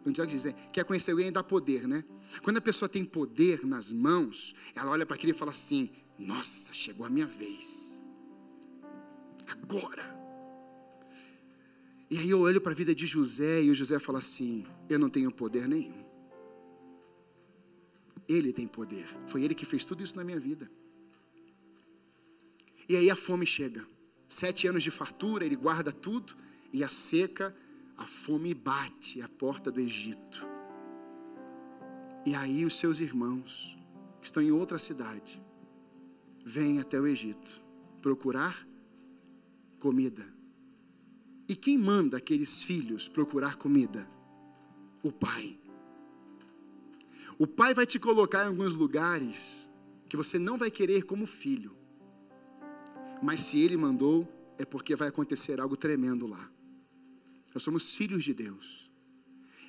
não 0.05 0.13
pode 0.13 0.31
dizer, 0.31 0.55
quer 0.73 0.85
conhecer 0.85 1.11
alguém 1.11 1.31
dá 1.31 1.43
poder, 1.43 1.87
né? 1.87 2.05
Quando 2.43 2.57
a 2.57 2.61
pessoa 2.61 2.89
tem 2.89 3.05
poder 3.05 3.67
nas 3.67 3.93
mãos, 3.93 4.55
ela 4.75 4.91
olha 4.91 5.05
para 5.05 5.17
aquilo 5.17 5.33
e 5.33 5.37
fala 5.37 5.51
assim: 5.51 5.91
nossa, 6.19 6.73
chegou 6.73 7.07
a 7.07 7.11
minha 7.11 7.27
vez. 7.27 8.01
Agora. 9.47 10.19
E 12.11 12.19
aí 12.19 12.29
eu 12.29 12.41
olho 12.41 12.61
para 12.61 12.73
a 12.73 12.75
vida 12.75 12.95
de 12.95 13.07
José 13.07 13.63
e 13.63 13.71
o 13.71 13.75
José 13.75 13.99
fala 13.99 14.19
assim: 14.19 14.67
Eu 14.89 14.99
não 14.99 15.09
tenho 15.09 15.31
poder 15.31 15.69
nenhum. 15.69 16.10
Ele 18.31 18.53
tem 18.53 18.69
poder. 18.69 19.07
Foi 19.27 19.43
ele 19.43 19.57
que 19.57 19.67
fez 19.67 19.85
tudo 19.85 20.05
isso 20.05 20.15
na 20.15 20.23
minha 20.23 20.39
vida. 20.39 20.71
E 22.89 22.95
aí 22.95 23.11
a 23.11 23.17
fome 23.17 23.45
chega. 23.45 23.85
Sete 24.29 24.69
anos 24.69 24.85
de 24.85 24.91
fartura, 24.91 25.45
ele 25.45 25.57
guarda 25.57 25.91
tudo. 25.91 26.37
E 26.73 26.85
a 26.85 26.89
seca, 26.89 27.53
a 27.97 28.07
fome 28.07 28.55
bate 28.55 29.21
à 29.21 29.29
porta 29.29 29.69
do 29.69 29.81
Egito. 29.81 30.47
E 32.25 32.33
aí 32.33 32.65
os 32.65 32.75
seus 32.75 33.01
irmãos, 33.01 33.77
que 34.21 34.27
estão 34.27 34.41
em 34.41 34.53
outra 34.53 34.79
cidade, 34.79 35.43
vem 36.45 36.79
até 36.79 37.01
o 37.01 37.09
Egito 37.09 37.61
procurar 38.01 38.65
comida. 39.81 40.25
E 41.49 41.57
quem 41.57 41.77
manda 41.77 42.17
aqueles 42.19 42.63
filhos 42.63 43.09
procurar 43.09 43.57
comida? 43.57 44.09
O 45.03 45.11
pai. 45.11 45.60
O 47.41 47.47
pai 47.47 47.73
vai 47.73 47.87
te 47.87 47.99
colocar 47.99 48.45
em 48.45 48.49
alguns 48.49 48.75
lugares 48.75 49.71
que 50.11 50.15
você 50.15 50.39
não 50.39 50.59
vai 50.59 50.71
querer 50.71 51.05
como 51.05 51.25
filho. 51.25 51.75
Mas 53.23 53.41
se 53.41 53.59
ele 53.59 53.79
mandou, 53.79 54.29
é 54.59 54.65
porque 54.67 54.95
vai 54.95 55.09
acontecer 55.09 55.59
algo 55.59 55.75
tremendo 55.75 56.27
lá. 56.27 56.51
Nós 57.55 57.63
somos 57.63 57.95
filhos 57.95 58.25
de 58.25 58.35
Deus. 58.35 58.93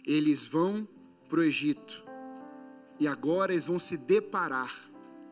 Eles 0.05 0.43
vão 0.43 0.86
para 1.30 1.39
o 1.39 1.43
Egito. 1.43 2.03
E 2.99 3.07
agora 3.07 3.53
eles 3.53 3.67
vão 3.67 3.80
se 3.80 3.95
deparar 3.95 4.76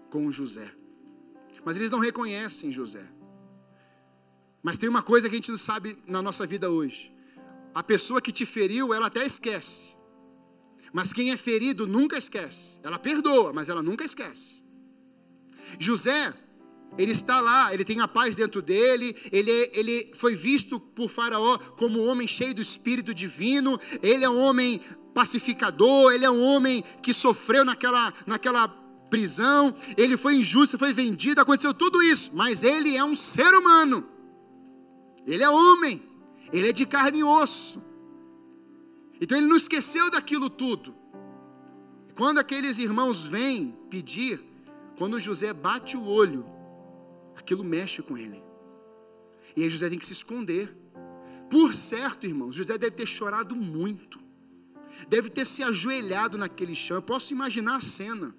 com 0.09 0.31
José. 0.31 0.73
Mas 1.65 1.75
eles 1.75 1.91
não 1.91 1.99
reconhecem 1.99 2.71
José. 2.71 3.05
Mas 4.63 4.77
tem 4.77 4.87
uma 4.87 5.03
coisa 5.03 5.27
que 5.27 5.35
a 5.35 5.39
gente 5.39 5.51
não 5.51 5.57
sabe 5.57 6.01
na 6.07 6.21
nossa 6.21 6.47
vida 6.47 6.71
hoje. 6.71 7.13
A 7.75 7.83
pessoa 7.83 8.21
que 8.21 8.31
te 8.31 8.45
feriu, 8.45 8.93
ela 8.93 9.07
até 9.07 9.25
esquece. 9.25 9.98
Mas 10.93 11.13
quem 11.13 11.31
é 11.31 11.37
ferido 11.37 11.87
nunca 11.87 12.17
esquece. 12.17 12.79
Ela 12.83 12.97
perdoa, 12.97 13.53
mas 13.53 13.69
ela 13.69 13.83
nunca 13.83 14.03
esquece. 14.03 14.63
José, 15.77 16.33
ele 16.97 17.11
está 17.11 17.39
lá, 17.39 17.73
ele 17.73 17.85
tem 17.85 17.99
a 17.99 18.07
paz 18.07 18.35
dentro 18.35 18.61
dele, 18.61 19.15
ele, 19.31 19.51
ele 19.73 20.11
foi 20.15 20.35
visto 20.35 20.79
por 20.79 21.09
Faraó 21.09 21.57
como 21.77 22.01
um 22.01 22.07
homem 22.07 22.27
cheio 22.27 22.55
do 22.55 22.61
Espírito 22.61 23.13
Divino, 23.13 23.79
ele 24.01 24.23
é 24.23 24.29
um 24.29 24.39
homem 24.39 24.81
pacificador, 25.13 26.11
ele 26.11 26.25
é 26.25 26.31
um 26.31 26.41
homem 26.41 26.83
que 27.01 27.13
sofreu 27.13 27.63
naquela, 27.63 28.13
naquela 28.25 28.67
prisão, 29.09 29.73
ele 29.97 30.17
foi 30.17 30.35
injusto, 30.35 30.77
foi 30.77 30.93
vendido, 30.93 31.41
aconteceu 31.41 31.73
tudo 31.73 32.01
isso, 32.01 32.31
mas 32.33 32.63
ele 32.63 32.95
é 32.95 33.03
um 33.03 33.15
ser 33.15 33.53
humano, 33.53 34.07
ele 35.25 35.43
é 35.43 35.49
homem, 35.49 36.01
ele 36.51 36.69
é 36.69 36.73
de 36.73 36.85
carne 36.85 37.19
e 37.19 37.23
osso, 37.23 37.81
então 39.19 39.37
ele 39.37 39.47
não 39.47 39.55
esqueceu 39.55 40.09
daquilo 40.09 40.49
tudo. 40.49 40.95
Quando 42.15 42.37
aqueles 42.37 42.79
irmãos 42.79 43.23
vêm 43.23 43.77
pedir, 43.89 44.41
quando 44.97 45.19
José 45.19 45.53
bate 45.53 45.95
o 45.95 46.05
olho, 46.05 46.45
aquilo 47.35 47.63
mexe 47.63 48.01
com 48.01 48.17
ele. 48.17 48.43
E 49.55 49.63
aí 49.63 49.69
José 49.69 49.89
tem 49.89 49.99
que 49.99 50.05
se 50.05 50.13
esconder. 50.13 50.75
Por 51.49 51.73
certo, 51.73 52.27
irmãos, 52.27 52.55
José 52.55 52.77
deve 52.77 52.95
ter 52.95 53.05
chorado 53.05 53.55
muito. 53.55 54.19
Deve 55.07 55.29
ter 55.29 55.45
se 55.45 55.63
ajoelhado 55.63 56.37
naquele 56.37 56.75
chão. 56.75 56.97
Eu 56.97 57.01
posso 57.01 57.31
imaginar 57.33 57.77
a 57.77 57.81
cena. 57.81 58.35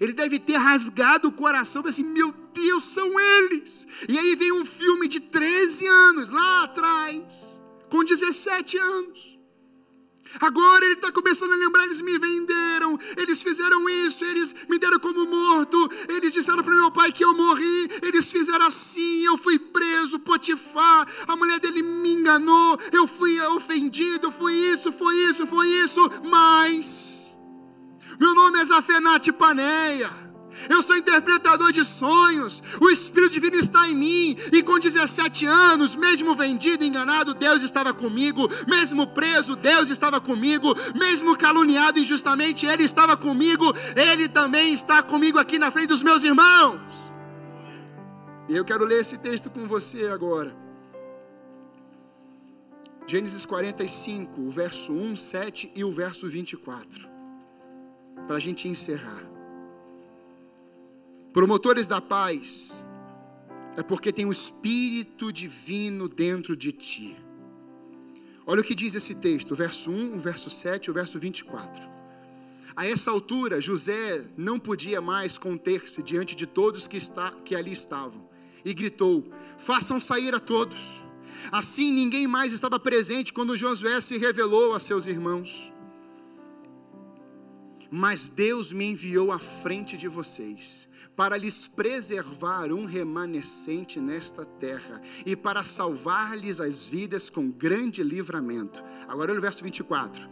Ele 0.00 0.12
deve 0.12 0.38
ter 0.38 0.56
rasgado 0.56 1.28
o 1.28 1.32
coração, 1.32 1.82
assim, 1.86 2.04
meu 2.04 2.32
Deus, 2.54 2.84
são 2.84 3.18
eles. 3.18 3.86
E 4.08 4.18
aí 4.18 4.36
vem 4.36 4.52
um 4.52 4.64
filme 4.64 5.06
de 5.08 5.20
13 5.20 5.86
anos, 5.86 6.30
lá 6.30 6.64
atrás, 6.64 7.60
com 7.90 8.04
17 8.04 8.78
anos. 8.78 9.31
Agora 10.40 10.84
ele 10.84 10.94
está 10.94 11.10
começando 11.12 11.52
a 11.52 11.56
lembrar: 11.56 11.84
eles 11.84 12.00
me 12.00 12.18
venderam, 12.18 12.98
eles 13.16 13.42
fizeram 13.42 13.88
isso, 13.88 14.24
eles 14.24 14.54
me 14.68 14.78
deram 14.78 14.98
como 14.98 15.26
morto, 15.26 15.90
eles 16.08 16.32
disseram 16.32 16.62
para 16.62 16.74
meu 16.74 16.90
pai 16.90 17.12
que 17.12 17.24
eu 17.24 17.34
morri, 17.34 17.88
eles 18.02 18.30
fizeram 18.30 18.66
assim, 18.66 19.24
eu 19.24 19.36
fui 19.36 19.58
preso, 19.58 20.18
Potifar, 20.18 21.06
a 21.26 21.36
mulher 21.36 21.58
dele 21.60 21.82
me 21.82 22.12
enganou, 22.12 22.78
eu 22.92 23.06
fui 23.06 23.40
ofendido, 23.40 24.30
fui 24.30 24.54
isso, 24.54 24.92
foi 24.92 25.16
isso, 25.16 25.46
foi 25.46 25.68
isso, 25.68 26.00
mas 26.30 27.34
meu 28.18 28.34
nome 28.34 28.58
é 28.58 28.64
Zafenate 28.64 29.32
Paneia 29.32 30.21
eu 30.68 30.82
sou 30.82 30.96
interpretador 30.96 31.72
de 31.72 31.84
sonhos, 31.84 32.62
o 32.80 32.90
Espírito 32.90 33.32
Divino 33.32 33.56
está 33.56 33.88
em 33.88 33.94
mim, 33.94 34.36
e 34.52 34.62
com 34.62 34.78
17 34.78 35.46
anos, 35.46 35.94
mesmo 35.94 36.34
vendido, 36.34 36.84
enganado, 36.84 37.34
Deus 37.34 37.62
estava 37.62 37.92
comigo, 37.92 38.48
mesmo 38.68 39.06
preso, 39.06 39.56
Deus 39.56 39.88
estava 39.88 40.20
comigo, 40.20 40.74
mesmo 40.94 41.36
caluniado 41.36 41.98
injustamente, 41.98 42.66
Ele 42.66 42.84
estava 42.84 43.16
comigo, 43.16 43.64
Ele 43.96 44.28
também 44.28 44.72
está 44.72 45.02
comigo 45.02 45.38
aqui 45.38 45.58
na 45.58 45.70
frente 45.70 45.88
dos 45.88 46.02
meus 46.02 46.24
irmãos. 46.24 46.80
E 48.48 48.56
eu 48.56 48.64
quero 48.64 48.84
ler 48.84 49.00
esse 49.00 49.16
texto 49.16 49.48
com 49.50 49.64
você 49.64 50.08
agora. 50.08 50.54
Gênesis 53.06 53.44
45, 53.44 54.40
o 54.40 54.50
verso 54.50 54.92
1, 54.92 55.16
7 55.16 55.72
e 55.74 55.84
o 55.84 55.90
verso 55.90 56.28
24. 56.28 57.10
Para 58.26 58.36
a 58.36 58.40
gente 58.40 58.68
encerrar. 58.68 59.31
Promotores 61.32 61.86
da 61.86 61.98
paz, 61.98 62.84
é 63.74 63.82
porque 63.82 64.12
tem 64.12 64.26
o 64.26 64.30
Espírito 64.30 65.32
Divino 65.32 66.06
dentro 66.06 66.54
de 66.54 66.72
ti. 66.72 67.16
Olha 68.44 68.60
o 68.60 68.64
que 68.64 68.74
diz 68.74 68.94
esse 68.94 69.14
texto, 69.14 69.52
o 69.52 69.56
verso 69.56 69.90
1, 69.90 70.16
o 70.16 70.18
verso 70.18 70.50
7 70.50 70.90
o 70.90 70.94
verso 70.94 71.18
24. 71.18 71.88
A 72.76 72.86
essa 72.86 73.10
altura, 73.10 73.62
José 73.62 74.26
não 74.36 74.58
podia 74.58 75.00
mais 75.00 75.38
conter-se 75.38 76.02
diante 76.02 76.34
de 76.34 76.46
todos 76.46 76.86
que, 76.86 76.98
está, 76.98 77.30
que 77.30 77.54
ali 77.54 77.72
estavam, 77.72 78.28
e 78.62 78.74
gritou: 78.74 79.24
Façam 79.56 79.98
sair 79.98 80.34
a 80.34 80.40
todos. 80.40 81.02
Assim 81.50 81.92
ninguém 81.92 82.26
mais 82.26 82.52
estava 82.52 82.78
presente 82.78 83.32
quando 83.32 83.56
Josué 83.56 84.02
se 84.02 84.18
revelou 84.18 84.74
a 84.74 84.80
seus 84.80 85.06
irmãos. 85.06 85.71
Mas 87.94 88.30
Deus 88.30 88.72
me 88.72 88.86
enviou 88.86 89.30
à 89.30 89.38
frente 89.38 89.98
de 89.98 90.08
vocês 90.08 90.88
para 91.14 91.36
lhes 91.36 91.68
preservar 91.68 92.72
um 92.72 92.86
remanescente 92.86 94.00
nesta 94.00 94.46
terra 94.46 94.98
e 95.26 95.36
para 95.36 95.62
salvar-lhes 95.62 96.58
as 96.58 96.86
vidas 96.86 97.28
com 97.28 97.50
grande 97.50 98.02
livramento. 98.02 98.82
Agora 99.06 99.32
olha 99.32 99.38
o 99.38 99.42
verso 99.42 99.62
24. 99.62 100.26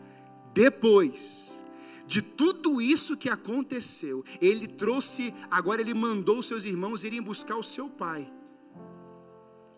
Depois 0.55 1.63
de 2.07 2.23
tudo 2.23 2.81
isso 2.81 3.15
que 3.15 3.29
aconteceu, 3.29 4.25
ele 4.41 4.67
trouxe, 4.67 5.35
agora 5.51 5.83
ele 5.83 5.93
mandou 5.93 6.43
seus 6.43 6.65
irmãos 6.65 7.05
irem 7.05 7.21
buscar 7.21 7.57
o 7.57 7.63
seu 7.63 7.91
pai. 7.91 8.33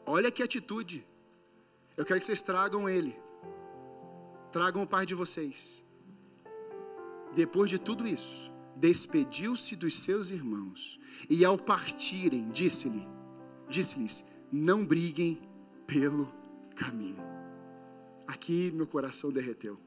Olha 0.06 0.30
que 0.30 0.40
atitude. 0.40 1.04
Eu 1.96 2.04
quero 2.04 2.20
que 2.20 2.26
vocês 2.26 2.42
tragam 2.42 2.88
ele. 2.88 3.18
Tragam 4.52 4.84
o 4.84 4.86
pai 4.86 5.04
de 5.04 5.16
vocês. 5.16 5.81
Depois 7.34 7.70
de 7.70 7.78
tudo 7.78 8.06
isso, 8.06 8.52
despediu-se 8.76 9.74
dos 9.76 10.02
seus 10.02 10.30
irmãos 10.30 11.00
e 11.30 11.44
ao 11.44 11.56
partirem 11.56 12.50
disse-lhe, 12.50 13.06
disse-lhes: 13.68 14.24
não 14.50 14.84
briguem 14.84 15.40
pelo 15.86 16.32
caminho. 16.76 17.22
Aqui 18.26 18.70
meu 18.70 18.86
coração 18.86 19.32
derreteu. 19.32 19.78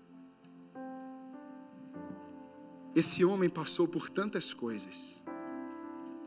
Esse 2.96 3.26
homem 3.26 3.50
passou 3.50 3.88
por 3.88 4.10
tantas 4.10 4.54
coisas, 4.54 5.22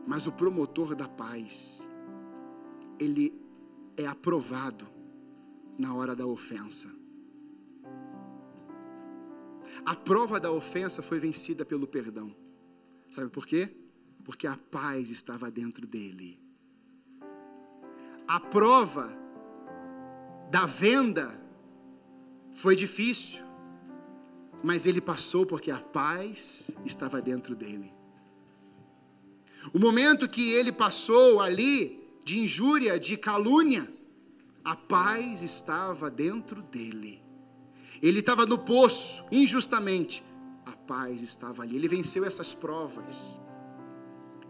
mas 0.07 0.27
o 0.27 0.31
promotor 0.31 0.95
da 0.95 1.07
paz, 1.07 1.87
ele 2.99 3.41
é 3.97 4.05
aprovado 4.05 4.87
na 5.77 5.93
hora 5.93 6.15
da 6.15 6.25
ofensa. 6.25 6.98
A 9.85 9.95
prova 9.95 10.39
da 10.39 10.51
ofensa 10.51 11.01
foi 11.01 11.19
vencida 11.19 11.65
pelo 11.65 11.87
perdão. 11.87 12.35
Sabe 13.09 13.29
por 13.29 13.45
quê? 13.45 13.69
Porque 14.23 14.45
a 14.45 14.57
paz 14.57 15.09
estava 15.09 15.49
dentro 15.49 15.87
dele. 15.87 16.39
A 18.27 18.39
prova 18.39 19.11
da 20.51 20.65
venda 20.65 21.39
foi 22.53 22.75
difícil, 22.75 23.43
mas 24.63 24.85
ele 24.85 25.01
passou 25.01 25.45
porque 25.45 25.71
a 25.71 25.79
paz 25.79 26.69
estava 26.85 27.21
dentro 27.21 27.55
dele. 27.55 27.93
O 29.73 29.79
momento 29.79 30.29
que 30.29 30.51
ele 30.51 30.71
passou 30.71 31.41
ali 31.41 31.99
de 32.23 32.39
injúria, 32.39 32.99
de 32.99 33.17
calúnia, 33.17 33.91
a 34.63 34.75
paz 34.75 35.41
estava 35.41 36.11
dentro 36.11 36.61
dele. 36.61 37.21
Ele 38.01 38.19
estava 38.19 38.45
no 38.45 38.57
poço, 38.57 39.23
injustamente, 39.31 40.23
a 40.65 40.71
paz 40.71 41.21
estava 41.21 41.63
ali. 41.63 41.75
Ele 41.75 41.87
venceu 41.87 42.23
essas 42.25 42.53
provas. 42.53 43.39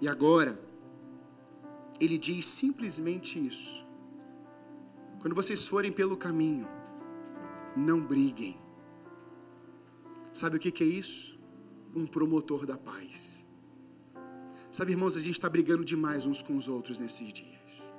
E 0.01 0.07
agora, 0.07 0.59
ele 1.99 2.17
diz 2.17 2.45
simplesmente 2.45 3.45
isso. 3.45 3.85
Quando 5.19 5.35
vocês 5.35 5.67
forem 5.67 5.91
pelo 5.91 6.15
caminho, 6.15 6.67
não 7.75 7.99
briguem. 8.01 8.57
Sabe 10.31 10.57
o 10.57 10.59
que, 10.59 10.83
é 10.83 10.87
isso? 10.87 11.37
Um 11.95 12.05
promotor 12.05 12.65
da 12.65 12.77
paz. 12.77 13.45
Sabe, 14.71 14.91
irmãos, 14.91 15.17
a 15.17 15.19
gente 15.19 15.33
está 15.33 15.49
brigando 15.49 15.83
demais 15.83 16.25
uns 16.25 16.41
com 16.41 16.55
os 16.55 16.67
outros 16.67 16.99
nesses 16.99 17.33
dias. 17.33 17.93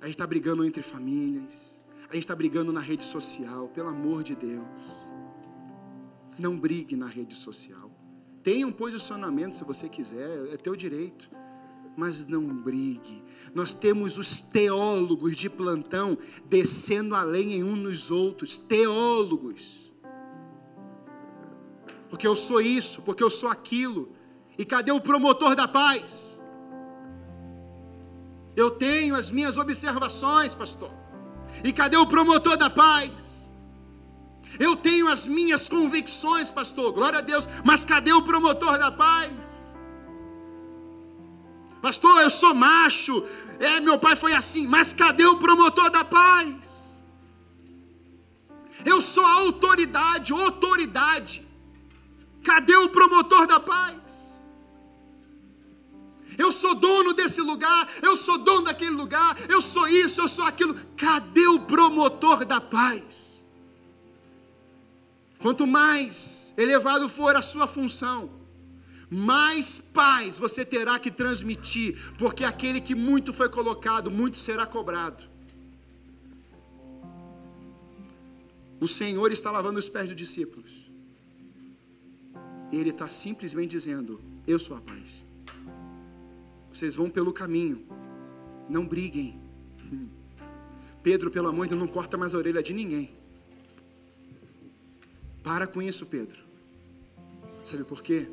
A 0.00 0.06
gente 0.06 0.14
está 0.14 0.26
brigando 0.26 0.64
entre 0.64 0.82
famílias. 0.82 1.79
A 2.10 2.14
gente 2.14 2.24
está 2.24 2.34
brigando 2.34 2.72
na 2.72 2.80
rede 2.80 3.04
social, 3.04 3.68
pelo 3.68 3.88
amor 3.88 4.24
de 4.24 4.34
Deus. 4.34 4.66
Não 6.36 6.58
brigue 6.58 6.96
na 6.96 7.06
rede 7.06 7.36
social. 7.36 7.88
Tenha 8.42 8.66
um 8.66 8.72
posicionamento 8.72 9.56
se 9.56 9.62
você 9.62 9.88
quiser, 9.88 10.52
é 10.52 10.56
teu 10.56 10.74
direito. 10.74 11.30
Mas 11.96 12.26
não 12.26 12.42
brigue. 12.42 13.22
Nós 13.54 13.74
temos 13.74 14.18
os 14.18 14.40
teólogos 14.40 15.36
de 15.36 15.48
plantão 15.48 16.18
descendo 16.46 17.14
a 17.14 17.22
lenha 17.22 17.56
em 17.56 17.62
um 17.62 17.76
nos 17.76 18.10
outros. 18.10 18.58
Teólogos. 18.58 19.92
Porque 22.08 22.26
eu 22.26 22.34
sou 22.34 22.60
isso, 22.60 23.02
porque 23.02 23.22
eu 23.22 23.30
sou 23.30 23.48
aquilo. 23.48 24.10
E 24.58 24.64
cadê 24.64 24.90
o 24.90 25.00
promotor 25.00 25.54
da 25.54 25.68
paz? 25.68 26.40
Eu 28.56 28.68
tenho 28.68 29.14
as 29.14 29.30
minhas 29.30 29.56
observações, 29.56 30.56
pastor. 30.56 30.90
E 31.62 31.72
cadê 31.72 31.96
o 31.96 32.06
promotor 32.06 32.56
da 32.56 32.70
paz? 32.70 33.52
Eu 34.58 34.76
tenho 34.76 35.08
as 35.08 35.26
minhas 35.26 35.68
convicções, 35.68 36.50
pastor, 36.50 36.92
glória 36.92 37.18
a 37.20 37.22
Deus, 37.22 37.48
mas 37.64 37.84
cadê 37.84 38.12
o 38.12 38.22
promotor 38.22 38.78
da 38.78 38.90
paz? 38.90 39.76
Pastor, 41.80 42.20
eu 42.22 42.30
sou 42.30 42.52
macho, 42.52 43.24
é, 43.58 43.80
meu 43.80 43.98
pai 43.98 44.14
foi 44.16 44.34
assim, 44.34 44.66
mas 44.66 44.92
cadê 44.92 45.24
o 45.24 45.38
promotor 45.38 45.90
da 45.90 46.04
paz? 46.04 46.80
Eu 48.84 49.00
sou 49.00 49.24
autoridade, 49.24 50.32
autoridade. 50.32 51.46
Cadê 52.44 52.76
o 52.76 52.88
promotor 52.88 53.46
da 53.46 53.60
paz? 53.60 53.99
Eu 56.42 56.50
sou 56.50 56.74
dono 56.74 57.12
desse 57.12 57.42
lugar, 57.42 57.82
eu 58.02 58.16
sou 58.16 58.38
dono 58.38 58.64
daquele 58.68 58.96
lugar, 59.02 59.30
eu 59.54 59.60
sou 59.60 59.86
isso, 59.86 60.22
eu 60.22 60.28
sou 60.36 60.46
aquilo. 60.46 60.74
Cadê 60.96 61.46
o 61.46 61.60
promotor 61.72 62.46
da 62.46 62.60
paz? 62.60 63.44
Quanto 65.38 65.66
mais 65.66 66.54
elevado 66.56 67.10
for 67.10 67.36
a 67.36 67.42
sua 67.42 67.66
função, 67.66 68.30
mais 69.10 69.78
paz 69.92 70.38
você 70.38 70.64
terá 70.64 70.98
que 70.98 71.10
transmitir, 71.10 71.90
porque 72.16 72.42
aquele 72.42 72.80
que 72.80 72.94
muito 72.94 73.34
foi 73.34 73.50
colocado, 73.50 74.10
muito 74.10 74.38
será 74.38 74.64
cobrado. 74.64 75.22
O 78.80 78.88
Senhor 78.88 79.30
está 79.30 79.50
lavando 79.50 79.78
os 79.78 79.90
pés 79.90 80.08
dos 80.08 80.16
discípulos. 80.16 80.90
Ele 82.72 82.90
está 82.90 83.08
simplesmente 83.08 83.72
dizendo: 83.72 84.18
Eu 84.46 84.58
sou 84.58 84.74
a 84.74 84.80
paz. 84.80 85.29
Vocês 86.72 86.94
vão 86.94 87.10
pelo 87.10 87.32
caminho, 87.32 87.84
não 88.68 88.86
briguem. 88.86 89.40
Pedro, 91.02 91.30
pelo 91.30 91.48
amor 91.48 91.66
de 91.66 91.70
Deus, 91.70 91.80
não 91.80 91.88
corta 91.88 92.16
mais 92.16 92.34
a 92.34 92.38
orelha 92.38 92.62
de 92.62 92.72
ninguém. 92.72 93.14
Para 95.42 95.66
com 95.66 95.80
isso, 95.80 96.06
Pedro. 96.06 96.38
Sabe 97.64 97.84
por 97.84 98.02
quê? 98.02 98.28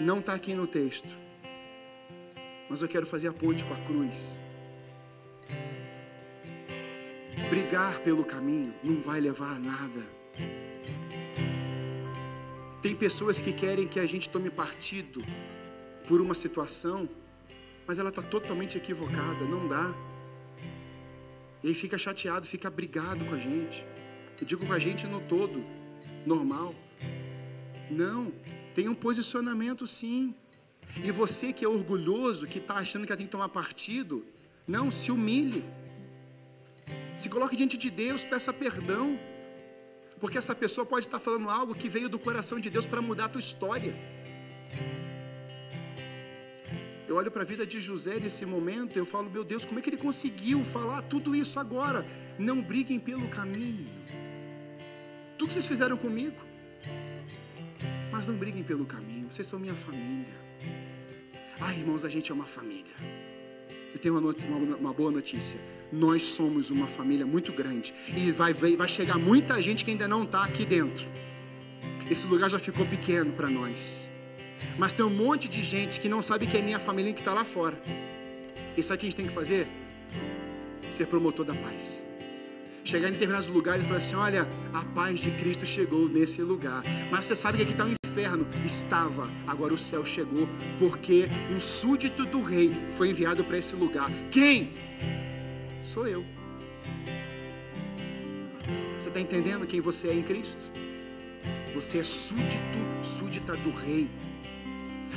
Não 0.00 0.18
está 0.18 0.34
aqui 0.34 0.54
no 0.54 0.66
texto, 0.66 1.18
mas 2.68 2.82
eu 2.82 2.88
quero 2.88 3.06
fazer 3.06 3.28
a 3.28 3.32
ponte 3.32 3.64
com 3.64 3.74
a 3.74 3.76
cruz. 3.78 4.38
Brigar 7.50 8.00
pelo 8.00 8.24
caminho 8.24 8.74
não 8.82 9.00
vai 9.00 9.20
levar 9.20 9.56
a 9.56 9.58
nada. 9.58 10.06
Tem 12.82 12.94
pessoas 12.94 13.40
que 13.40 13.52
querem 13.52 13.86
que 13.86 13.98
a 13.98 14.06
gente 14.06 14.28
tome 14.28 14.50
partido 14.50 15.22
por 16.08 16.22
uma 16.22 16.34
situação, 16.34 17.06
mas 17.86 17.98
ela 17.98 18.08
está 18.08 18.22
totalmente 18.22 18.78
equivocada, 18.78 19.44
não 19.44 19.68
dá. 19.68 19.94
E 21.62 21.68
aí 21.68 21.74
fica 21.74 21.98
chateado, 21.98 22.46
fica 22.46 22.70
brigado 22.70 23.26
com 23.26 23.34
a 23.34 23.38
gente. 23.38 23.86
Eu 24.40 24.46
digo 24.46 24.66
com 24.66 24.72
a 24.72 24.78
gente 24.78 25.06
no 25.06 25.20
todo, 25.20 25.62
normal. 26.24 26.74
Não, 27.90 28.32
tem 28.74 28.88
um 28.88 28.94
posicionamento 28.94 29.86
sim. 29.86 30.34
E 31.04 31.12
você 31.12 31.52
que 31.52 31.64
é 31.64 31.68
orgulhoso, 31.68 32.46
que 32.46 32.58
está 32.58 32.76
achando 32.76 33.06
que 33.06 33.14
tem 33.14 33.26
que 33.26 33.32
tomar 33.32 33.50
partido, 33.50 34.24
não, 34.66 34.90
se 34.90 35.12
humilhe. 35.12 35.62
Se 37.16 37.28
coloque 37.28 37.54
diante 37.54 37.76
de 37.76 37.90
Deus, 37.90 38.24
peça 38.24 38.52
perdão. 38.52 39.18
Porque 40.18 40.38
essa 40.38 40.54
pessoa 40.54 40.86
pode 40.86 41.06
estar 41.06 41.20
falando 41.20 41.50
algo 41.50 41.74
que 41.74 41.88
veio 41.88 42.08
do 42.08 42.18
coração 42.18 42.58
de 42.58 42.70
Deus 42.70 42.86
para 42.86 43.02
mudar 43.02 43.26
a 43.26 43.28
tua 43.28 43.40
história. 43.40 43.94
Eu 47.08 47.16
olho 47.16 47.30
para 47.30 47.42
a 47.42 47.44
vida 47.44 47.66
de 47.66 47.80
José 47.80 48.18
nesse 48.20 48.44
momento 48.44 48.96
e 48.96 48.98
eu 48.98 49.06
falo, 49.06 49.30
meu 49.30 49.42
Deus, 49.42 49.64
como 49.64 49.78
é 49.78 49.82
que 49.82 49.88
ele 49.90 49.96
conseguiu 49.96 50.62
falar 50.62 51.02
tudo 51.02 51.34
isso 51.34 51.58
agora? 51.58 52.06
Não 52.38 52.60
briguem 52.60 53.00
pelo 53.00 53.26
caminho. 53.28 53.88
Tudo 55.38 55.48
que 55.48 55.54
vocês 55.54 55.66
fizeram 55.66 55.96
comigo. 55.96 56.36
Mas 58.12 58.26
não 58.26 58.36
briguem 58.36 58.62
pelo 58.62 58.84
caminho, 58.84 59.30
vocês 59.30 59.46
são 59.46 59.58
minha 59.58 59.74
família. 59.74 60.36
Ah, 61.60 61.72
irmãos, 61.72 62.04
a 62.04 62.08
gente 62.08 62.30
é 62.30 62.34
uma 62.34 62.46
família. 62.46 62.94
Eu 63.92 63.98
tenho 63.98 64.18
uma, 64.18 64.30
uma, 64.30 64.76
uma 64.76 64.92
boa 64.92 65.10
notícia 65.10 65.58
nós 65.92 66.22
somos 66.22 66.70
uma 66.70 66.86
família 66.86 67.26
muito 67.26 67.52
grande. 67.52 67.94
E 68.16 68.30
vai, 68.32 68.52
vai 68.52 68.88
chegar 68.88 69.18
muita 69.18 69.60
gente 69.60 69.84
que 69.84 69.90
ainda 69.90 70.06
não 70.06 70.22
está 70.22 70.44
aqui 70.44 70.64
dentro. 70.64 71.06
Esse 72.10 72.26
lugar 72.26 72.48
já 72.48 72.58
ficou 72.58 72.86
pequeno 72.86 73.32
para 73.32 73.48
nós. 73.48 74.08
Mas 74.76 74.92
tem 74.92 75.04
um 75.04 75.10
monte 75.10 75.48
de 75.48 75.62
gente 75.62 76.00
que 76.00 76.08
não 76.08 76.22
sabe 76.22 76.46
que 76.46 76.56
é 76.56 76.62
minha 76.62 76.78
família 76.78 77.12
que 77.12 77.20
está 77.20 77.32
lá 77.32 77.44
fora. 77.44 77.80
E 78.76 78.82
sabe 78.82 78.96
o 78.96 79.00
que 79.00 79.06
a 79.06 79.10
gente 79.10 79.16
tem 79.16 79.26
que 79.26 79.32
fazer? 79.32 79.66
Ser 80.88 81.06
promotor 81.06 81.44
da 81.44 81.54
paz. 81.54 82.02
Chegar 82.84 83.08
em 83.08 83.12
determinados 83.12 83.48
lugares 83.48 83.84
e 83.84 83.86
falar 83.86 83.98
assim: 83.98 84.16
olha, 84.16 84.48
a 84.72 84.82
paz 84.94 85.20
de 85.20 85.30
Cristo 85.32 85.66
chegou 85.66 86.08
nesse 86.08 86.42
lugar. 86.42 86.82
Mas 87.10 87.26
você 87.26 87.36
sabe 87.36 87.58
que 87.58 87.64
aqui 87.64 87.72
está 87.72 87.84
um 87.84 87.92
inferno? 88.06 88.46
Estava, 88.64 89.28
agora 89.46 89.74
o 89.74 89.78
céu 89.78 90.04
chegou, 90.04 90.48
porque 90.78 91.28
um 91.54 91.60
súdito 91.60 92.24
do 92.24 92.42
rei 92.42 92.74
foi 92.96 93.10
enviado 93.10 93.44
para 93.44 93.58
esse 93.58 93.76
lugar. 93.76 94.10
Quem? 94.30 94.72
Sou 95.82 96.06
eu. 96.06 96.24
Você 98.98 99.08
está 99.08 99.20
entendendo 99.20 99.66
quem 99.66 99.80
você 99.80 100.08
é 100.08 100.14
em 100.14 100.22
Cristo? 100.22 100.62
Você 101.74 101.98
é 101.98 102.02
súdito, 102.02 102.78
súdita 103.02 103.54
do 103.56 103.70
rei. 103.70 104.08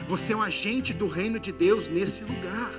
Você 0.08 0.34
é 0.34 0.36
um 0.36 0.42
agente 0.42 0.94
do 0.94 1.08
reino 1.08 1.40
de 1.40 1.52
Deus 1.52 1.90
nesse 1.90 2.24
lugar. 2.24 2.72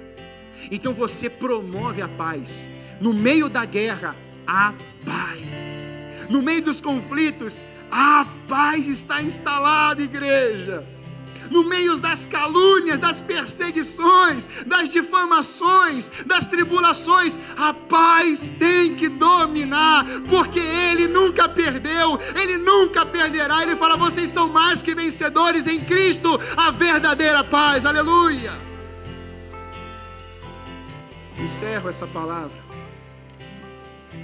Então 0.70 0.92
você 0.92 1.28
promove 1.28 2.00
a 2.02 2.08
paz. 2.08 2.68
No 3.00 3.12
meio 3.12 3.48
da 3.48 3.64
guerra, 3.64 4.16
a 4.46 4.72
paz. 5.04 6.06
No 6.28 6.40
meio 6.40 6.62
dos 6.62 6.80
conflitos, 6.80 7.64
a 7.90 8.26
paz 8.48 8.86
está 8.86 9.22
instalada, 9.22 10.02
igreja 10.02 10.86
no 11.52 11.62
meio 11.62 11.98
das 11.98 12.24
calúnias, 12.24 12.98
das 12.98 13.20
perseguições, 13.20 14.48
das 14.66 14.88
difamações, 14.88 16.10
das 16.26 16.46
tribulações, 16.46 17.38
a 17.56 17.74
paz 17.74 18.52
tem 18.58 18.96
que 18.96 19.08
dominar, 19.08 20.04
porque 20.28 20.58
Ele 20.58 21.06
nunca 21.06 21.48
perdeu, 21.48 22.18
Ele 22.34 22.56
nunca 22.56 23.04
perderá. 23.04 23.62
Ele 23.62 23.76
fala: 23.76 23.96
vocês 23.96 24.30
são 24.30 24.48
mais 24.48 24.82
que 24.82 24.94
vencedores 24.94 25.66
em 25.66 25.80
Cristo, 25.80 26.40
a 26.56 26.70
verdadeira 26.70 27.44
paz, 27.44 27.84
aleluia. 27.84 28.52
Encerro 31.38 31.88
essa 31.88 32.06
palavra, 32.06 32.58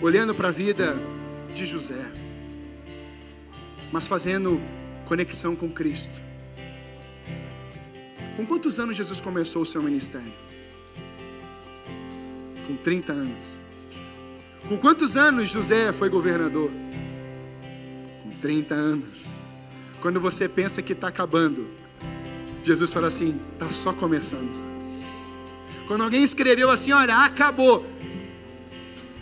olhando 0.00 0.34
para 0.34 0.48
a 0.48 0.52
vida 0.52 0.96
de 1.54 1.66
José, 1.66 2.10
mas 3.92 4.06
fazendo 4.06 4.60
conexão 5.04 5.56
com 5.56 5.68
Cristo. 5.70 6.27
Com 8.38 8.46
quantos 8.46 8.78
anos 8.78 8.96
Jesus 8.96 9.20
começou 9.20 9.62
o 9.62 9.66
seu 9.66 9.82
ministério? 9.82 10.32
Com 12.68 12.76
30 12.76 13.12
anos. 13.12 13.58
Com 14.68 14.78
quantos 14.78 15.16
anos 15.16 15.50
José 15.50 15.92
foi 15.92 16.08
governador? 16.08 16.70
Com 18.22 18.30
30 18.40 18.74
anos. 18.76 19.40
Quando 20.00 20.20
você 20.20 20.48
pensa 20.48 20.80
que 20.80 20.92
está 20.92 21.08
acabando, 21.08 21.66
Jesus 22.62 22.92
fala 22.92 23.08
assim: 23.08 23.40
está 23.54 23.72
só 23.72 23.92
começando. 23.92 24.56
Quando 25.88 26.04
alguém 26.04 26.22
escreveu 26.22 26.70
assim: 26.70 26.92
olha, 26.92 27.24
acabou. 27.24 27.84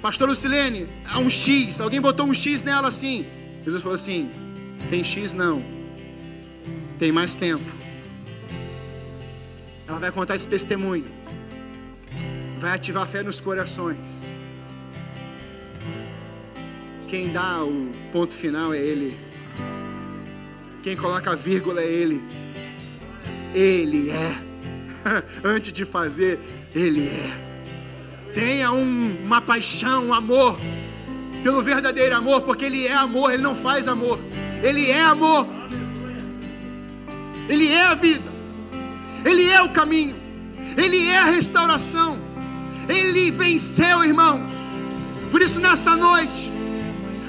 Pastor 0.02 0.28
Lucilene, 0.28 0.86
há 1.10 1.18
um 1.20 1.30
X. 1.30 1.80
Alguém 1.80 2.02
botou 2.02 2.26
um 2.26 2.34
X 2.34 2.62
nela 2.62 2.88
assim. 2.88 3.24
Jesus 3.64 3.82
falou 3.82 3.94
assim: 3.94 4.30
tem 4.90 5.02
X 5.02 5.32
não. 5.32 5.64
Tem 6.98 7.10
mais 7.10 7.34
tempo. 7.34 7.75
Ela 9.88 9.98
vai 9.98 10.10
contar 10.10 10.36
esse 10.36 10.48
testemunho. 10.48 11.06
Vai 12.58 12.74
ativar 12.74 13.04
a 13.04 13.06
fé 13.06 13.22
nos 13.22 13.40
corações. 13.40 14.26
Quem 17.08 17.32
dá 17.32 17.64
o 17.64 17.92
ponto 18.12 18.34
final 18.34 18.74
é 18.74 18.78
Ele. 18.78 19.16
Quem 20.82 20.96
coloca 20.96 21.30
a 21.30 21.34
vírgula 21.34 21.80
é 21.80 21.86
Ele. 21.86 22.22
Ele 23.54 24.10
é. 24.10 24.38
Antes 25.44 25.72
de 25.72 25.84
fazer, 25.84 26.38
Ele 26.74 27.08
é. 27.08 28.32
Tenha 28.34 28.72
um, 28.72 29.16
uma 29.24 29.40
paixão, 29.40 30.08
um 30.08 30.14
amor 30.14 30.58
pelo 31.42 31.62
verdadeiro 31.62 32.16
amor, 32.16 32.42
porque 32.42 32.64
Ele 32.64 32.86
é 32.86 32.92
amor, 32.92 33.32
Ele 33.32 33.42
não 33.42 33.54
faz 33.54 33.86
amor. 33.86 34.18
Ele 34.62 34.90
é 34.90 35.00
amor. 35.00 35.46
Ele 37.48 37.68
é 37.68 37.84
a 37.84 37.94
vida. 37.94 38.35
Ele 39.26 39.50
é 39.50 39.60
o 39.60 39.70
caminho, 39.70 40.14
Ele 40.76 41.04
é 41.06 41.18
a 41.18 41.24
restauração, 41.24 42.18
Ele 42.88 43.30
venceu, 43.30 44.04
irmãos. 44.04 44.50
Por 45.32 45.42
isso, 45.42 45.58
nessa 45.58 45.96
noite, 45.96 46.52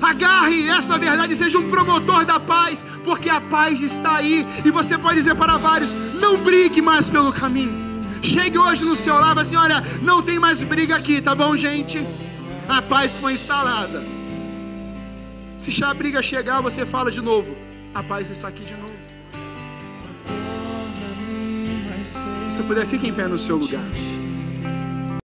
agarre 0.02 0.70
essa 0.70 0.98
verdade, 0.98 1.36
seja 1.36 1.58
um 1.58 1.70
promotor 1.70 2.24
da 2.24 2.40
paz, 2.40 2.86
porque 3.04 3.30
a 3.30 3.42
paz 3.42 3.82
está 3.82 4.18
aí, 4.18 4.46
e 4.64 4.70
você 4.70 4.96
pode 4.98 5.16
dizer 5.16 5.36
para 5.36 5.58
vários: 5.58 5.96
não 6.22 6.38
brigue 6.42 6.82
mais 6.82 7.10
pelo 7.10 7.34
caminho. 7.34 7.88
Chegue 8.22 8.58
hoje 8.58 8.84
no 8.84 8.96
seu 8.96 9.16
lar 9.16 9.36
e 9.36 9.40
assim: 9.42 9.56
olha, 9.56 9.84
não 10.02 10.22
tem 10.22 10.38
mais 10.38 10.62
briga 10.64 10.96
aqui, 10.96 11.20
tá 11.20 11.34
bom, 11.34 11.58
gente? 11.58 12.06
A 12.70 12.82
paz 12.82 13.20
foi 13.20 13.34
instalada. 13.34 14.06
Se 15.58 15.84
a 15.84 15.94
briga 15.94 16.22
chegar, 16.22 16.62
você 16.62 16.86
fala 16.86 17.10
de 17.12 17.22
novo: 17.22 17.58
a 17.94 18.04
paz 18.04 18.30
está 18.30 18.48
aqui 18.50 18.64
de 18.64 18.76
novo. 18.76 18.97
Se 22.48 22.54
você 22.54 22.64
puder, 22.64 22.86
fique 22.86 23.10
em 23.10 23.14
pé 23.14 23.28
no 23.28 23.38
seu 23.38 23.58
lugar. 23.58 23.84